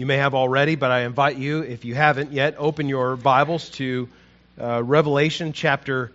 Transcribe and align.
You 0.00 0.06
may 0.06 0.16
have 0.16 0.34
already, 0.34 0.76
but 0.76 0.90
I 0.90 1.00
invite 1.00 1.36
you, 1.36 1.60
if 1.60 1.84
you 1.84 1.94
haven't 1.94 2.32
yet, 2.32 2.54
open 2.56 2.88
your 2.88 3.16
Bibles 3.16 3.68
to 3.72 4.08
uh, 4.58 4.82
Revelation 4.82 5.52
chapter 5.52 6.10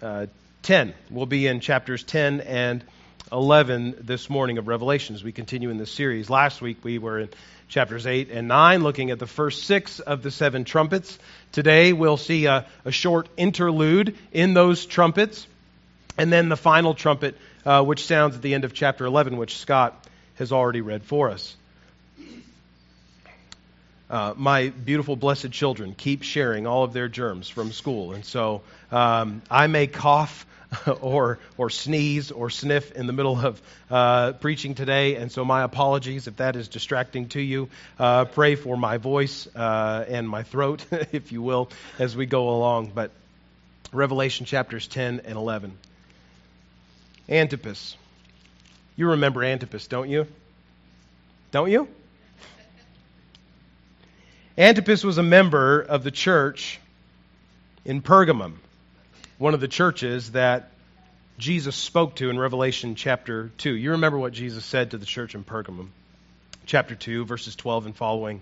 uh, 0.00 0.24
10. 0.62 0.94
We'll 1.10 1.26
be 1.26 1.46
in 1.46 1.60
chapters 1.60 2.02
10 2.02 2.40
and 2.40 2.82
11 3.30 3.96
this 4.00 4.30
morning 4.30 4.56
of 4.56 4.68
Revelation 4.68 5.16
as 5.16 5.22
we 5.22 5.32
continue 5.32 5.68
in 5.68 5.76
this 5.76 5.92
series. 5.92 6.30
Last 6.30 6.62
week 6.62 6.82
we 6.82 6.96
were 6.96 7.20
in 7.20 7.28
chapters 7.68 8.06
8 8.06 8.30
and 8.30 8.48
9, 8.48 8.82
looking 8.82 9.10
at 9.10 9.18
the 9.18 9.26
first 9.26 9.64
six 9.64 10.00
of 10.00 10.22
the 10.22 10.30
seven 10.30 10.64
trumpets. 10.64 11.18
Today 11.52 11.92
we'll 11.92 12.16
see 12.16 12.46
a, 12.46 12.64
a 12.86 12.90
short 12.90 13.28
interlude 13.36 14.16
in 14.32 14.54
those 14.54 14.86
trumpets, 14.86 15.46
and 16.16 16.32
then 16.32 16.48
the 16.48 16.56
final 16.56 16.94
trumpet, 16.94 17.36
uh, 17.66 17.84
which 17.84 18.06
sounds 18.06 18.34
at 18.34 18.40
the 18.40 18.54
end 18.54 18.64
of 18.64 18.72
chapter 18.72 19.04
11, 19.04 19.36
which 19.36 19.58
Scott 19.58 20.08
has 20.36 20.52
already 20.52 20.80
read 20.80 21.02
for 21.02 21.28
us. 21.28 21.54
Uh, 24.08 24.34
my 24.36 24.68
beautiful, 24.68 25.16
blessed 25.16 25.50
children 25.50 25.94
keep 25.96 26.22
sharing 26.22 26.66
all 26.66 26.84
of 26.84 26.92
their 26.92 27.08
germs 27.08 27.48
from 27.48 27.72
school. 27.72 28.12
And 28.12 28.24
so 28.24 28.62
um, 28.92 29.42
I 29.50 29.66
may 29.66 29.88
cough 29.88 30.46
or, 31.00 31.38
or 31.56 31.70
sneeze 31.70 32.30
or 32.30 32.50
sniff 32.50 32.92
in 32.92 33.06
the 33.06 33.12
middle 33.12 33.38
of 33.38 33.60
uh, 33.90 34.32
preaching 34.32 34.74
today. 34.74 35.16
And 35.16 35.30
so 35.30 35.44
my 35.44 35.62
apologies 35.62 36.26
if 36.26 36.36
that 36.36 36.56
is 36.56 36.68
distracting 36.68 37.28
to 37.30 37.40
you. 37.40 37.68
Uh, 37.98 38.26
pray 38.26 38.54
for 38.54 38.76
my 38.76 38.98
voice 38.98 39.48
uh, 39.56 40.04
and 40.08 40.28
my 40.28 40.42
throat, 40.44 40.84
if 41.12 41.32
you 41.32 41.42
will, 41.42 41.70
as 41.98 42.16
we 42.16 42.26
go 42.26 42.50
along. 42.50 42.92
But 42.94 43.10
Revelation 43.92 44.46
chapters 44.46 44.86
10 44.86 45.22
and 45.24 45.36
11. 45.36 45.76
Antipas. 47.28 47.96
You 48.94 49.10
remember 49.10 49.42
Antipas, 49.42 49.88
don't 49.88 50.08
you? 50.08 50.26
Don't 51.50 51.70
you? 51.70 51.88
Antipas 54.58 55.04
was 55.04 55.18
a 55.18 55.22
member 55.22 55.82
of 55.82 56.02
the 56.02 56.10
church 56.10 56.80
in 57.84 58.00
Pergamum, 58.00 58.54
one 59.36 59.52
of 59.52 59.60
the 59.60 59.68
churches 59.68 60.32
that 60.32 60.70
Jesus 61.36 61.76
spoke 61.76 62.16
to 62.16 62.30
in 62.30 62.38
Revelation 62.38 62.94
chapter 62.94 63.50
2. 63.58 63.76
You 63.76 63.90
remember 63.90 64.16
what 64.16 64.32
Jesus 64.32 64.64
said 64.64 64.92
to 64.92 64.98
the 64.98 65.04
church 65.04 65.34
in 65.34 65.44
Pergamum. 65.44 65.88
Chapter 66.64 66.94
2, 66.94 67.26
verses 67.26 67.54
12 67.54 67.84
and 67.86 67.96
following. 67.96 68.40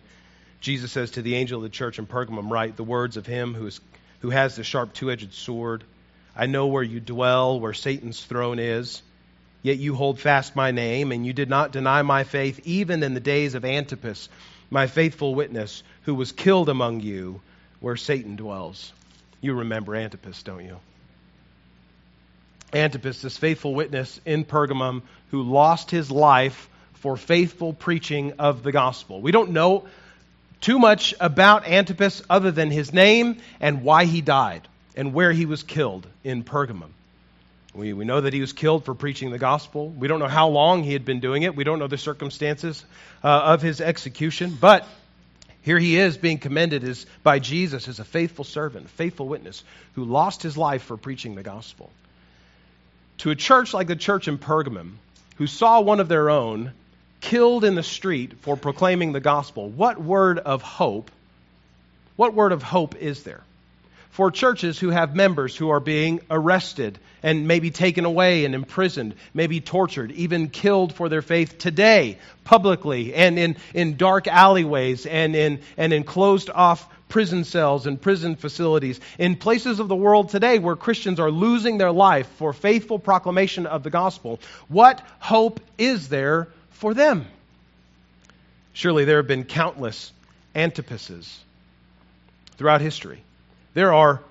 Jesus 0.60 0.92
says 0.92 1.10
to 1.12 1.22
the 1.22 1.34
angel 1.34 1.56
of 1.56 1.64
the 1.64 1.68
church 1.68 1.98
in 1.98 2.06
Pergamum, 2.06 2.48
Write 2.48 2.76
the 2.76 2.84
words 2.84 3.16
of 3.16 3.26
him 3.26 3.52
who, 3.52 3.66
is, 3.66 3.80
who 4.20 4.30
has 4.30 4.54
the 4.54 4.62
sharp 4.62 4.92
two 4.92 5.10
edged 5.10 5.34
sword. 5.34 5.82
I 6.36 6.46
know 6.46 6.68
where 6.68 6.84
you 6.84 7.00
dwell, 7.00 7.58
where 7.58 7.74
Satan's 7.74 8.22
throne 8.22 8.60
is. 8.60 9.02
Yet 9.62 9.78
you 9.78 9.96
hold 9.96 10.20
fast 10.20 10.54
my 10.54 10.70
name, 10.70 11.10
and 11.10 11.26
you 11.26 11.32
did 11.32 11.48
not 11.48 11.72
deny 11.72 12.02
my 12.02 12.22
faith, 12.22 12.60
even 12.62 13.02
in 13.02 13.14
the 13.14 13.20
days 13.20 13.56
of 13.56 13.64
Antipas 13.64 14.28
my 14.74 14.88
faithful 14.88 15.36
witness, 15.36 15.84
who 16.02 16.16
was 16.16 16.32
killed 16.32 16.68
among 16.68 16.98
you 16.98 17.40
where 17.78 17.94
Satan 17.94 18.34
dwells. 18.34 18.92
You 19.40 19.54
remember 19.54 19.94
Antipas, 19.94 20.42
don't 20.42 20.64
you? 20.64 20.80
Antipas, 22.72 23.22
this 23.22 23.38
faithful 23.38 23.72
witness 23.72 24.20
in 24.26 24.44
Pergamum, 24.44 25.02
who 25.30 25.42
lost 25.42 25.92
his 25.92 26.10
life 26.10 26.68
for 26.94 27.16
faithful 27.16 27.72
preaching 27.72 28.32
of 28.40 28.64
the 28.64 28.72
gospel. 28.72 29.20
We 29.20 29.30
don't 29.30 29.52
know 29.52 29.86
too 30.60 30.80
much 30.80 31.14
about 31.20 31.68
Antipas 31.68 32.22
other 32.28 32.50
than 32.50 32.72
his 32.72 32.92
name 32.92 33.36
and 33.60 33.84
why 33.84 34.06
he 34.06 34.22
died 34.22 34.66
and 34.96 35.14
where 35.14 35.30
he 35.30 35.46
was 35.46 35.62
killed 35.62 36.04
in 36.24 36.42
Pergamum. 36.42 36.90
We, 37.74 37.92
we 37.92 38.04
know 38.04 38.20
that 38.20 38.32
he 38.32 38.40
was 38.40 38.52
killed 38.52 38.84
for 38.84 38.94
preaching 38.94 39.30
the 39.30 39.38
gospel. 39.38 39.88
We 39.88 40.06
don't 40.06 40.20
know 40.20 40.28
how 40.28 40.48
long 40.48 40.84
he 40.84 40.92
had 40.92 41.04
been 41.04 41.18
doing 41.18 41.42
it. 41.42 41.56
We 41.56 41.64
don't 41.64 41.80
know 41.80 41.88
the 41.88 41.98
circumstances 41.98 42.84
uh, 43.22 43.28
of 43.28 43.62
his 43.62 43.80
execution. 43.80 44.56
But 44.60 44.86
here 45.62 45.78
he 45.78 45.98
is 45.98 46.16
being 46.16 46.38
commended 46.38 46.84
as, 46.84 47.04
by 47.24 47.40
Jesus 47.40 47.88
as 47.88 47.98
a 47.98 48.04
faithful 48.04 48.44
servant, 48.44 48.90
faithful 48.90 49.26
witness 49.26 49.64
who 49.94 50.04
lost 50.04 50.42
his 50.42 50.56
life 50.56 50.82
for 50.82 50.96
preaching 50.96 51.34
the 51.34 51.42
gospel. 51.42 51.90
To 53.18 53.30
a 53.30 53.34
church 53.34 53.74
like 53.74 53.88
the 53.88 53.96
church 53.96 54.28
in 54.28 54.38
Pergamum, 54.38 54.92
who 55.36 55.48
saw 55.48 55.80
one 55.80 55.98
of 55.98 56.08
their 56.08 56.30
own 56.30 56.72
killed 57.20 57.64
in 57.64 57.74
the 57.74 57.82
street 57.82 58.34
for 58.42 58.56
proclaiming 58.56 59.12
the 59.12 59.20
gospel, 59.20 59.68
what 59.68 60.00
word 60.00 60.38
of 60.38 60.62
hope, 60.62 61.10
what 62.14 62.34
word 62.34 62.52
of 62.52 62.62
hope 62.62 62.94
is 62.96 63.24
there? 63.24 63.42
For 64.14 64.30
churches 64.30 64.78
who 64.78 64.90
have 64.90 65.16
members 65.16 65.56
who 65.56 65.70
are 65.70 65.80
being 65.80 66.20
arrested 66.30 67.00
and 67.24 67.48
maybe 67.48 67.72
taken 67.72 68.04
away 68.04 68.44
and 68.44 68.54
imprisoned, 68.54 69.12
maybe 69.34 69.60
tortured, 69.60 70.12
even 70.12 70.48
killed 70.48 70.94
for 70.94 71.08
their 71.08 71.20
faith 71.20 71.58
today, 71.58 72.16
publicly, 72.44 73.12
and 73.12 73.40
in, 73.40 73.56
in 73.74 73.96
dark 73.96 74.28
alleyways 74.28 75.04
and 75.04 75.34
in, 75.34 75.58
and 75.76 75.92
in 75.92 76.04
closed 76.04 76.48
off 76.48 76.88
prison 77.08 77.42
cells 77.42 77.88
and 77.88 78.00
prison 78.00 78.36
facilities, 78.36 79.00
in 79.18 79.34
places 79.34 79.80
of 79.80 79.88
the 79.88 79.96
world 79.96 80.28
today 80.28 80.60
where 80.60 80.76
Christians 80.76 81.18
are 81.18 81.32
losing 81.32 81.78
their 81.78 81.90
life 81.90 82.28
for 82.36 82.52
faithful 82.52 83.00
proclamation 83.00 83.66
of 83.66 83.82
the 83.82 83.90
gospel. 83.90 84.38
What 84.68 85.02
hope 85.18 85.58
is 85.76 86.08
there 86.08 86.46
for 86.70 86.94
them? 86.94 87.26
Surely 88.74 89.06
there 89.06 89.16
have 89.16 89.26
been 89.26 89.42
countless 89.42 90.12
antipases 90.54 91.36
throughout 92.56 92.80
history 92.80 93.20
there 93.74 93.92
are 93.92 94.22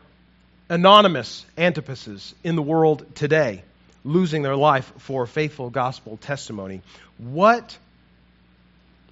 anonymous 0.69 1.45
Antipases 1.57 2.33
in 2.43 2.55
the 2.55 2.61
world 2.61 3.15
today 3.15 3.63
losing 4.05 4.41
their 4.41 4.55
life 4.55 4.91
for 4.99 5.25
faithful 5.25 5.69
gospel 5.69 6.17
testimony. 6.17 6.81
What, 7.17 7.77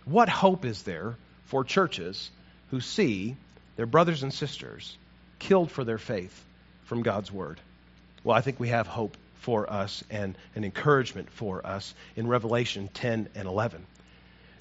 what 0.06 0.30
hope 0.30 0.66
is 0.66 0.84
there 0.84 1.16
for 1.46 1.64
churches 1.64 2.30
who 2.72 2.80
see 2.82 3.36
their 3.76 3.86
brothers 3.86 4.24
and 4.24 4.34
sisters 4.34 4.98
killed 5.40 5.72
for 5.72 5.84
their 5.84 5.98
faith 5.98 6.44
from 6.86 7.04
God's 7.04 7.32
word? 7.32 7.60
Well, 8.24 8.36
I 8.36 8.42
think 8.42 8.60
we 8.60 8.70
have 8.70 8.88
hope 8.88 9.18
for 9.42 9.72
us 9.72 10.04
and 10.10 10.38
an 10.56 10.64
encouragement 10.64 11.30
for 11.32 11.66
us 11.66 11.94
in 12.16 12.28
Revelation 12.28 12.90
10 12.94 13.30
and 13.36 13.48
11. 13.48 13.86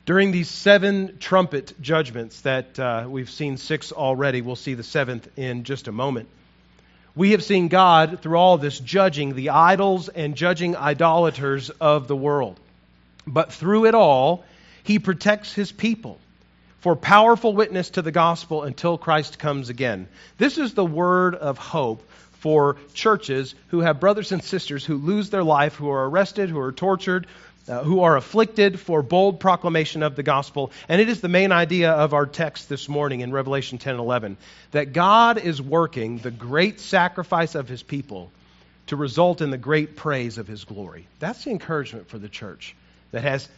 During 0.06 0.32
these 0.32 0.48
seven 0.48 1.18
trumpet 1.18 1.74
judgments 1.80 2.40
that 2.40 2.78
uh, 2.78 3.06
we've 3.08 3.30
seen 3.30 3.58
six 3.58 3.92
already, 3.92 4.40
we'll 4.40 4.56
see 4.56 4.74
the 4.74 4.82
seventh 4.82 5.28
in 5.38 5.64
just 5.64 5.88
a 5.88 5.92
moment. 5.92 6.28
We 7.14 7.32
have 7.32 7.42
seen 7.42 7.68
God, 7.68 8.20
through 8.20 8.38
all 8.38 8.56
this, 8.56 8.78
judging 8.78 9.34
the 9.34 9.50
idols 9.50 10.08
and 10.08 10.36
judging 10.36 10.76
idolaters 10.76 11.70
of 11.70 12.08
the 12.08 12.16
world. 12.16 12.58
But 13.26 13.52
through 13.52 13.86
it 13.86 13.94
all, 13.94 14.44
He 14.84 14.98
protects 14.98 15.52
His 15.52 15.70
people 15.70 16.18
for 16.80 16.96
powerful 16.96 17.52
witness 17.52 17.90
to 17.90 18.02
the 18.02 18.12
gospel 18.12 18.62
until 18.62 18.96
Christ 18.96 19.38
comes 19.38 19.68
again. 19.68 20.08
This 20.38 20.56
is 20.56 20.72
the 20.72 20.84
word 20.84 21.34
of 21.34 21.58
hope 21.58 22.02
for 22.40 22.78
churches 22.94 23.54
who 23.68 23.80
have 23.80 24.00
brothers 24.00 24.32
and 24.32 24.42
sisters 24.42 24.84
who 24.84 24.96
lose 24.96 25.28
their 25.28 25.44
life, 25.44 25.74
who 25.74 25.90
are 25.90 26.08
arrested, 26.08 26.48
who 26.48 26.58
are 26.58 26.72
tortured, 26.72 27.26
uh, 27.70 27.84
who 27.84 28.00
are 28.00 28.16
afflicted 28.16 28.80
for 28.80 29.00
bold 29.00 29.38
proclamation 29.38 30.02
of 30.02 30.16
the 30.16 30.22
gospel. 30.22 30.72
And 30.88 31.00
it 31.00 31.08
is 31.08 31.20
the 31.20 31.28
main 31.28 31.52
idea 31.52 31.92
of 31.92 32.12
our 32.14 32.26
text 32.26 32.68
this 32.68 32.88
morning 32.88 33.20
in 33.20 33.30
Revelation 33.30 33.78
10 33.78 33.94
and 33.94 34.00
11 34.00 34.36
that 34.72 34.92
God 34.92 35.38
is 35.38 35.62
working 35.62 36.18
the 36.18 36.32
great 36.32 36.80
sacrifice 36.80 37.54
of 37.54 37.68
his 37.68 37.82
people 37.82 38.32
to 38.88 38.96
result 38.96 39.40
in 39.40 39.50
the 39.50 39.58
great 39.58 39.94
praise 39.96 40.36
of 40.36 40.48
his 40.48 40.64
glory. 40.64 41.06
That's 41.20 41.44
the 41.44 41.52
encouragement 41.52 42.08
for 42.08 42.18
the 42.18 42.28
church 42.28 42.74
that 43.12 43.22
has 43.22 43.48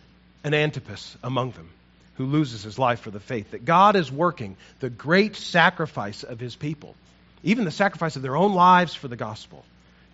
an 0.44 0.52
Antipas 0.52 1.16
among 1.22 1.52
them 1.52 1.70
who 2.16 2.26
loses 2.26 2.62
his 2.62 2.78
life 2.78 3.00
for 3.00 3.10
the 3.10 3.20
faith. 3.20 3.52
That 3.52 3.64
God 3.64 3.96
is 3.96 4.12
working 4.12 4.56
the 4.80 4.90
great 4.90 5.36
sacrifice 5.36 6.22
of 6.22 6.38
his 6.38 6.54
people, 6.54 6.94
even 7.42 7.64
the 7.64 7.70
sacrifice 7.70 8.16
of 8.16 8.22
their 8.22 8.36
own 8.36 8.52
lives 8.52 8.94
for 8.94 9.08
the 9.08 9.16
gospel, 9.16 9.64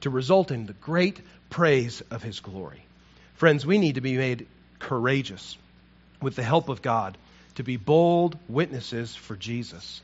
to 0.03 0.10
result 0.10 0.53
in 0.53 0.66
the 0.66 0.72
great 0.75 1.20
praise 1.50 2.00
of 2.12 2.22
his 2.22 2.38
glory. 2.38 2.84
Friends, 3.38 3.65
we 3.65 3.78
need 3.78 3.94
to 3.94 4.00
be 4.00 4.16
made 4.16 4.49
courageous 4.81 5.56
with 6.21 6.34
the 6.34 6.43
help 6.43 6.69
of 6.69 6.82
God 6.82 7.16
to 7.54 7.62
be 7.62 7.76
bold 7.76 8.37
witnesses 8.49 9.14
for 9.14 9.37
Jesus. 9.37 10.02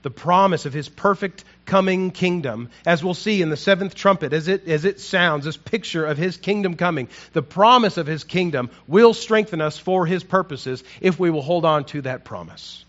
The 0.00 0.10
promise 0.10 0.64
of 0.64 0.72
his 0.72 0.88
perfect 0.88 1.44
coming 1.66 2.10
kingdom, 2.10 2.70
as 2.86 3.04
we'll 3.04 3.12
see 3.12 3.42
in 3.42 3.50
the 3.50 3.56
seventh 3.58 3.94
trumpet, 3.94 4.32
as 4.32 4.48
it, 4.48 4.66
as 4.66 4.86
it 4.86 4.98
sounds, 4.98 5.44
this 5.44 5.58
picture 5.58 6.06
of 6.06 6.16
his 6.16 6.38
kingdom 6.38 6.74
coming, 6.74 7.10
the 7.34 7.42
promise 7.42 7.98
of 7.98 8.06
his 8.06 8.24
kingdom 8.24 8.70
will 8.88 9.12
strengthen 9.12 9.60
us 9.60 9.76
for 9.76 10.06
his 10.06 10.24
purposes 10.24 10.82
if 11.02 11.20
we 11.20 11.28
will 11.28 11.42
hold 11.42 11.66
on 11.66 11.84
to 11.84 12.00
that 12.00 12.24
promise. 12.24 12.82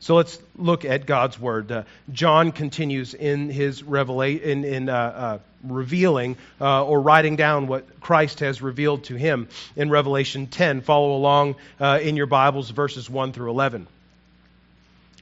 So 0.00 0.14
let's 0.14 0.38
look 0.56 0.86
at 0.86 1.04
God's 1.04 1.38
word. 1.38 1.70
Uh, 1.70 1.82
John 2.10 2.52
continues 2.52 3.12
in 3.12 3.50
his 3.50 3.82
revelation, 3.82 4.48
in, 4.48 4.64
in 4.64 4.88
uh, 4.88 4.94
uh, 4.94 5.38
revealing 5.62 6.38
uh, 6.58 6.84
or 6.84 7.02
writing 7.02 7.36
down 7.36 7.66
what 7.66 8.00
Christ 8.00 8.40
has 8.40 8.62
revealed 8.62 9.04
to 9.04 9.14
him 9.14 9.48
in 9.76 9.90
Revelation 9.90 10.46
10. 10.46 10.80
Follow 10.80 11.14
along 11.14 11.56
uh, 11.78 11.98
in 12.02 12.16
your 12.16 12.24
Bibles, 12.26 12.70
verses 12.70 13.10
1 13.10 13.32
through 13.32 13.50
11. 13.50 13.86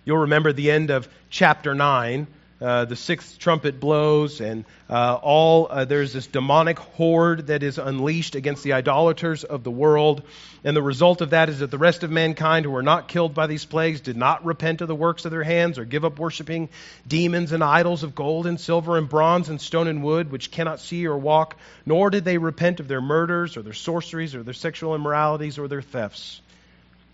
You'll 0.05 0.19
remember 0.19 0.53
the 0.53 0.71
end 0.71 0.91
of 0.91 1.09
chapter 1.29 1.75
9 1.75 2.29
uh, 2.61 2.85
the 2.87 2.97
sixth 2.97 3.39
trumpet 3.39 3.79
blows, 3.79 4.41
and 4.41 4.65
uh, 4.91 5.15
all 5.23 5.69
uh, 5.71 5.85
there's 5.85 6.13
this 6.13 6.27
demonic 6.27 6.77
horde 6.79 7.47
that 7.47 7.63
is 7.63 7.79
unleashed 7.79 8.35
against 8.35 8.65
the 8.65 8.73
idolaters 8.73 9.45
of 9.45 9.63
the 9.63 9.71
world. 9.71 10.23
And 10.65 10.77
the 10.77 10.83
result 10.83 11.21
of 11.21 11.31
that 11.31 11.49
is 11.49 11.61
that 11.61 11.71
the 11.71 11.79
rest 11.79 12.03
of 12.03 12.11
mankind 12.11 12.65
who 12.65 12.73
were 12.73 12.83
not 12.83 13.07
killed 13.07 13.33
by 13.33 13.47
these 13.47 13.65
plagues 13.65 14.01
did 14.01 14.17
not 14.17 14.45
repent 14.45 14.81
of 14.81 14.89
the 14.89 14.95
works 14.95 15.25
of 15.25 15.31
their 15.31 15.45
hands 15.45 15.79
or 15.79 15.85
give 15.85 16.05
up 16.05 16.19
worshiping 16.19 16.69
demons 17.07 17.53
and 17.53 17.63
idols 17.63 18.03
of 18.03 18.17
gold 18.17 18.45
and 18.49 18.61
silver 18.61 18.99
and 18.99 19.09
bronze 19.09 19.49
and 19.49 19.61
stone 19.61 19.87
and 19.87 20.03
wood, 20.03 20.33
which 20.33 20.51
cannot 20.51 20.81
see 20.81 21.07
or 21.07 21.17
walk, 21.17 21.57
nor 21.87 22.11
did 22.11 22.25
they 22.25 22.39
repent 22.39 22.81
of 22.81 22.89
their 22.89 23.01
murders 23.01 23.57
or 23.57 23.63
their 23.63 23.73
sorceries 23.73 24.35
or 24.35 24.43
their 24.43 24.53
sexual 24.53 24.97
immoralities 24.97 25.61
or 25.61 25.69
their 25.69 25.83
thefts. 25.83 26.41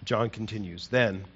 John 0.06 0.30
continues 0.30 0.88
Then 0.88 1.26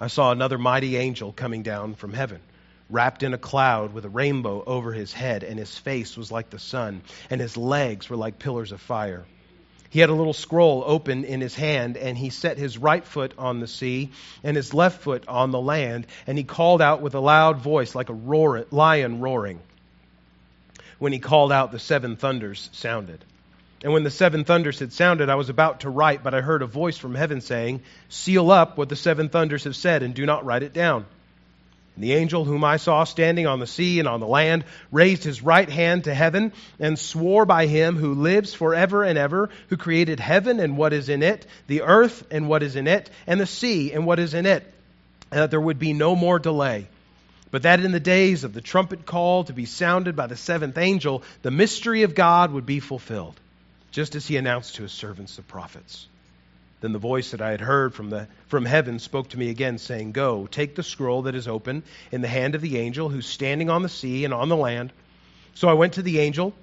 I 0.00 0.08
saw 0.08 0.32
another 0.32 0.58
mighty 0.58 0.96
angel 0.96 1.32
coming 1.32 1.62
down 1.62 1.94
from 1.94 2.12
heaven 2.12 2.40
wrapped 2.88 3.22
in 3.22 3.34
a 3.34 3.38
cloud 3.38 3.92
with 3.92 4.04
a 4.04 4.08
rainbow 4.08 4.62
over 4.66 4.92
his 4.92 5.12
head, 5.12 5.42
and 5.42 5.58
his 5.58 5.76
face 5.76 6.16
was 6.16 6.30
like 6.30 6.50
the 6.50 6.58
sun, 6.58 7.02
and 7.30 7.40
his 7.40 7.56
legs 7.56 8.08
were 8.08 8.16
like 8.16 8.38
pillars 8.38 8.72
of 8.72 8.80
fire. 8.80 9.24
He 9.90 10.00
had 10.00 10.10
a 10.10 10.14
little 10.14 10.32
scroll 10.32 10.84
open 10.86 11.24
in 11.24 11.40
his 11.40 11.54
hand, 11.54 11.96
and 11.96 12.18
he 12.18 12.30
set 12.30 12.58
his 12.58 12.76
right 12.76 13.04
foot 13.04 13.32
on 13.38 13.60
the 13.60 13.66
sea 13.66 14.10
and 14.42 14.56
his 14.56 14.74
left 14.74 15.00
foot 15.02 15.26
on 15.28 15.50
the 15.50 15.60
land, 15.60 16.06
and 16.26 16.36
he 16.36 16.44
called 16.44 16.82
out 16.82 17.00
with 17.00 17.14
a 17.14 17.20
loud 17.20 17.58
voice 17.58 17.94
like 17.94 18.08
a 18.08 18.14
roar, 18.14 18.66
lion 18.70 19.20
roaring. 19.20 19.60
When 20.98 21.12
he 21.12 21.18
called 21.18 21.52
out, 21.52 21.72
the 21.72 21.78
seven 21.78 22.16
thunders 22.16 22.68
sounded. 22.72 23.24
And 23.82 23.92
when 23.92 24.04
the 24.04 24.10
seven 24.10 24.44
thunders 24.44 24.78
had 24.78 24.92
sounded, 24.92 25.28
I 25.28 25.34
was 25.34 25.50
about 25.50 25.80
to 25.80 25.90
write, 25.90 26.22
but 26.22 26.34
I 26.34 26.40
heard 26.40 26.62
a 26.62 26.66
voice 26.66 26.96
from 26.96 27.14
heaven 27.14 27.40
saying, 27.40 27.82
Seal 28.08 28.50
up 28.50 28.78
what 28.78 28.88
the 28.88 28.96
seven 28.96 29.28
thunders 29.28 29.64
have 29.64 29.76
said, 29.76 30.02
and 30.02 30.14
do 30.14 30.26
not 30.26 30.44
write 30.44 30.62
it 30.62 30.72
down. 30.72 31.06
And 31.96 32.04
the 32.04 32.12
angel 32.12 32.44
whom 32.44 32.62
I 32.62 32.76
saw 32.76 33.04
standing 33.04 33.46
on 33.46 33.58
the 33.58 33.66
sea 33.66 33.98
and 33.98 34.06
on 34.06 34.20
the 34.20 34.26
land 34.26 34.64
raised 34.92 35.24
his 35.24 35.42
right 35.42 35.68
hand 35.68 36.04
to 36.04 36.14
heaven 36.14 36.52
and 36.78 36.98
swore 36.98 37.46
by 37.46 37.66
him 37.66 37.96
who 37.96 38.12
lives 38.12 38.52
forever 38.52 39.02
and 39.02 39.18
ever, 39.18 39.48
who 39.68 39.78
created 39.78 40.20
heaven 40.20 40.60
and 40.60 40.76
what 40.76 40.92
is 40.92 41.08
in 41.08 41.22
it, 41.22 41.46
the 41.66 41.82
earth 41.82 42.26
and 42.30 42.48
what 42.48 42.62
is 42.62 42.76
in 42.76 42.86
it, 42.86 43.08
and 43.26 43.40
the 43.40 43.46
sea 43.46 43.94
and 43.94 44.04
what 44.04 44.18
is 44.18 44.34
in 44.34 44.44
it, 44.44 44.62
and 45.30 45.40
that 45.40 45.50
there 45.50 45.60
would 45.60 45.78
be 45.78 45.94
no 45.94 46.14
more 46.14 46.38
delay. 46.38 46.86
But 47.50 47.62
that 47.62 47.80
in 47.80 47.92
the 47.92 48.00
days 48.00 48.44
of 48.44 48.52
the 48.52 48.60
trumpet 48.60 49.06
call 49.06 49.44
to 49.44 49.54
be 49.54 49.64
sounded 49.64 50.16
by 50.16 50.26
the 50.26 50.36
seventh 50.36 50.76
angel, 50.76 51.22
the 51.40 51.50
mystery 51.50 52.02
of 52.02 52.14
God 52.14 52.52
would 52.52 52.66
be 52.66 52.80
fulfilled, 52.80 53.40
just 53.90 54.14
as 54.14 54.26
he 54.26 54.36
announced 54.36 54.74
to 54.74 54.82
his 54.82 54.92
servants 54.92 55.36
the 55.36 55.42
prophets. 55.42 56.06
Then 56.80 56.92
the 56.92 56.98
voice 56.98 57.30
that 57.30 57.40
I 57.40 57.50
had 57.50 57.60
heard 57.60 57.94
from, 57.94 58.10
the, 58.10 58.28
from 58.48 58.64
heaven 58.64 58.98
spoke 58.98 59.30
to 59.30 59.38
me 59.38 59.48
again, 59.48 59.78
saying, 59.78 60.12
Go, 60.12 60.46
take 60.46 60.74
the 60.74 60.82
scroll 60.82 61.22
that 61.22 61.34
is 61.34 61.48
open 61.48 61.82
in 62.12 62.20
the 62.20 62.28
hand 62.28 62.54
of 62.54 62.60
the 62.60 62.78
angel 62.78 63.08
who's 63.08 63.26
standing 63.26 63.70
on 63.70 63.82
the 63.82 63.88
sea 63.88 64.24
and 64.24 64.34
on 64.34 64.48
the 64.48 64.56
land. 64.56 64.92
So 65.54 65.68
I 65.68 65.74
went 65.74 65.94
to 65.94 66.02
the 66.02 66.20
angel 66.20 66.54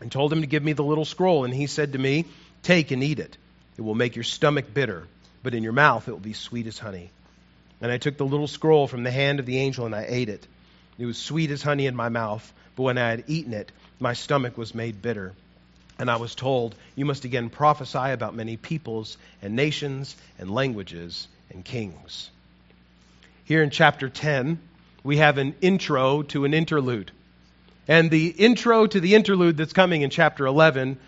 and 0.00 0.10
told 0.10 0.32
him 0.32 0.40
to 0.40 0.46
give 0.46 0.62
me 0.62 0.72
the 0.72 0.82
little 0.82 1.04
scroll, 1.04 1.44
and 1.44 1.52
he 1.52 1.66
said 1.66 1.92
to 1.92 1.98
me, 1.98 2.24
Take 2.62 2.90
and 2.90 3.04
eat 3.04 3.18
it. 3.18 3.36
It 3.76 3.82
will 3.82 3.94
make 3.94 4.16
your 4.16 4.24
stomach 4.24 4.72
bitter, 4.72 5.06
but 5.42 5.54
in 5.54 5.62
your 5.62 5.72
mouth 5.72 6.08
it 6.08 6.12
will 6.12 6.18
be 6.18 6.32
sweet 6.32 6.66
as 6.66 6.78
honey. 6.78 7.10
And 7.80 7.90
I 7.90 7.98
took 7.98 8.16
the 8.16 8.26
little 8.26 8.46
scroll 8.46 8.86
from 8.86 9.02
the 9.02 9.10
hand 9.10 9.40
of 9.40 9.46
the 9.46 9.58
angel 9.58 9.86
and 9.86 9.94
I 9.94 10.04
ate 10.08 10.28
it. 10.28 10.46
It 10.98 11.06
was 11.06 11.16
sweet 11.16 11.50
as 11.50 11.62
honey 11.62 11.86
in 11.86 11.96
my 11.96 12.10
mouth, 12.10 12.52
but 12.76 12.82
when 12.82 12.98
I 12.98 13.08
had 13.08 13.24
eaten 13.26 13.54
it, 13.54 13.72
my 13.98 14.12
stomach 14.12 14.58
was 14.58 14.74
made 14.74 15.00
bitter. 15.00 15.32
And 16.00 16.10
I 16.10 16.16
was 16.16 16.34
told, 16.34 16.74
You 16.96 17.04
must 17.04 17.26
again 17.26 17.50
prophesy 17.50 17.98
about 17.98 18.34
many 18.34 18.56
peoples 18.56 19.18
and 19.42 19.54
nations 19.54 20.16
and 20.38 20.50
languages 20.50 21.28
and 21.50 21.62
kings. 21.62 22.30
Here 23.44 23.62
in 23.62 23.68
chapter 23.68 24.08
10, 24.08 24.58
we 25.04 25.18
have 25.18 25.36
an 25.36 25.54
intro 25.60 26.22
to 26.22 26.46
an 26.46 26.54
interlude. 26.54 27.12
And 27.86 28.10
the 28.10 28.28
intro 28.28 28.86
to 28.86 28.98
the 28.98 29.14
interlude 29.14 29.58
that's 29.58 29.74
coming 29.74 30.00
in 30.00 30.08
chapter 30.08 30.46
11 30.46 30.98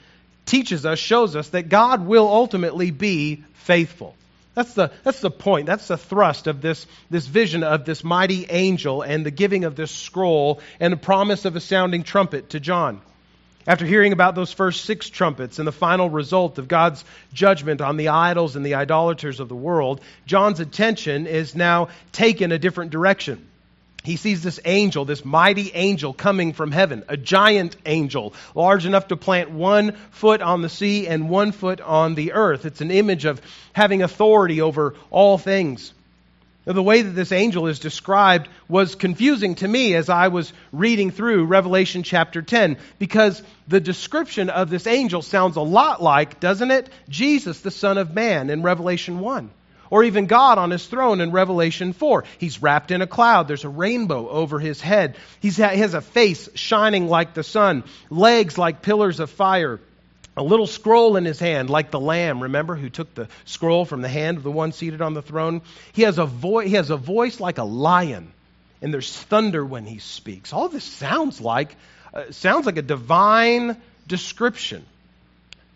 teaches 0.44 0.84
us, 0.84 0.98
shows 0.98 1.36
us 1.36 1.48
that 1.50 1.70
God 1.70 2.04
will 2.04 2.28
ultimately 2.28 2.90
be 2.90 3.44
faithful. 3.54 4.14
That's 4.52 4.74
the, 4.74 4.90
that's 5.04 5.20
the 5.20 5.30
point. 5.30 5.64
That's 5.64 5.88
the 5.88 5.96
thrust 5.96 6.48
of 6.48 6.60
this, 6.60 6.86
this 7.08 7.26
vision 7.26 7.62
of 7.62 7.86
this 7.86 8.04
mighty 8.04 8.44
angel 8.50 9.00
and 9.00 9.24
the 9.24 9.30
giving 9.30 9.64
of 9.64 9.74
this 9.74 9.90
scroll 9.90 10.60
and 10.80 10.92
the 10.92 10.98
promise 10.98 11.46
of 11.46 11.56
a 11.56 11.60
sounding 11.60 12.02
trumpet 12.02 12.50
to 12.50 12.60
John. 12.60 13.00
After 13.64 13.86
hearing 13.86 14.12
about 14.12 14.34
those 14.34 14.52
first 14.52 14.84
six 14.84 15.08
trumpets 15.08 15.60
and 15.60 15.68
the 15.68 15.72
final 15.72 16.10
result 16.10 16.58
of 16.58 16.66
God's 16.66 17.04
judgment 17.32 17.80
on 17.80 17.96
the 17.96 18.08
idols 18.08 18.56
and 18.56 18.66
the 18.66 18.74
idolaters 18.74 19.38
of 19.38 19.48
the 19.48 19.54
world, 19.54 20.00
John's 20.26 20.58
attention 20.58 21.28
is 21.28 21.54
now 21.54 21.88
taken 22.10 22.50
a 22.50 22.58
different 22.58 22.90
direction. 22.90 23.46
He 24.02 24.16
sees 24.16 24.42
this 24.42 24.58
angel, 24.64 25.04
this 25.04 25.24
mighty 25.24 25.70
angel 25.74 26.12
coming 26.12 26.54
from 26.54 26.72
heaven, 26.72 27.04
a 27.08 27.16
giant 27.16 27.76
angel, 27.86 28.34
large 28.56 28.84
enough 28.84 29.08
to 29.08 29.16
plant 29.16 29.52
one 29.52 29.92
foot 30.10 30.42
on 30.42 30.62
the 30.62 30.68
sea 30.68 31.06
and 31.06 31.30
one 31.30 31.52
foot 31.52 31.80
on 31.80 32.16
the 32.16 32.32
earth. 32.32 32.66
It's 32.66 32.80
an 32.80 32.90
image 32.90 33.26
of 33.26 33.40
having 33.72 34.02
authority 34.02 34.60
over 34.60 34.96
all 35.10 35.38
things. 35.38 35.92
The 36.64 36.82
way 36.82 37.02
that 37.02 37.10
this 37.10 37.32
angel 37.32 37.66
is 37.66 37.80
described 37.80 38.48
was 38.68 38.94
confusing 38.94 39.56
to 39.56 39.66
me 39.66 39.94
as 39.94 40.08
I 40.08 40.28
was 40.28 40.52
reading 40.70 41.10
through 41.10 41.46
Revelation 41.46 42.04
chapter 42.04 42.40
10 42.40 42.76
because 43.00 43.42
the 43.66 43.80
description 43.80 44.48
of 44.48 44.70
this 44.70 44.86
angel 44.86 45.22
sounds 45.22 45.56
a 45.56 45.60
lot 45.60 46.00
like, 46.00 46.38
doesn't 46.38 46.70
it, 46.70 46.88
Jesus, 47.08 47.60
the 47.60 47.72
Son 47.72 47.98
of 47.98 48.14
Man, 48.14 48.48
in 48.48 48.62
Revelation 48.62 49.18
1. 49.18 49.50
Or 49.90 50.04
even 50.04 50.26
God 50.26 50.56
on 50.56 50.70
his 50.70 50.86
throne 50.86 51.20
in 51.20 51.32
Revelation 51.32 51.92
4. 51.92 52.24
He's 52.38 52.62
wrapped 52.62 52.92
in 52.92 53.02
a 53.02 53.08
cloud. 53.08 53.48
There's 53.48 53.64
a 53.64 53.68
rainbow 53.68 54.28
over 54.28 54.60
his 54.60 54.80
head. 54.80 55.16
He's, 55.40 55.56
he 55.56 55.62
has 55.62 55.94
a 55.94 56.00
face 56.00 56.48
shining 56.54 57.08
like 57.08 57.34
the 57.34 57.42
sun, 57.42 57.82
legs 58.08 58.56
like 58.56 58.82
pillars 58.82 59.18
of 59.18 59.30
fire 59.30 59.80
a 60.37 60.43
little 60.43 60.67
scroll 60.67 61.17
in 61.17 61.25
his 61.25 61.38
hand, 61.38 61.69
like 61.69 61.90
the 61.90 62.00
lamb, 62.00 62.43
remember, 62.43 62.75
who 62.75 62.88
took 62.88 63.14
the 63.14 63.29
scroll 63.44 63.84
from 63.84 64.00
the 64.00 64.08
hand 64.08 64.38
of 64.38 64.43
the 64.43 64.50
one 64.50 64.73
seated 64.73 65.02
on 65.02 65.14
the 65.14 65.23
throne? 65.23 65.62
He 65.93 66.02
has 66.02 66.19
a, 66.19 66.26
vo- 66.26 66.61
he 66.61 66.75
has 66.75 66.90
a 66.90 66.96
voice 66.96 67.38
like 67.38 67.58
a 67.58 67.64
lion, 67.64 68.32
and 68.81 68.93
there's 68.93 69.14
thunder 69.14 69.64
when 69.64 69.84
he 69.84 69.99
speaks. 69.99 70.52
All 70.52 70.69
this 70.69 70.84
sounds 70.84 71.40
like, 71.40 71.76
uh, 72.14 72.31
sounds 72.31 72.67
like 72.67 72.79
a 72.79 72.82
divine 72.82 73.76
description. 74.06 74.84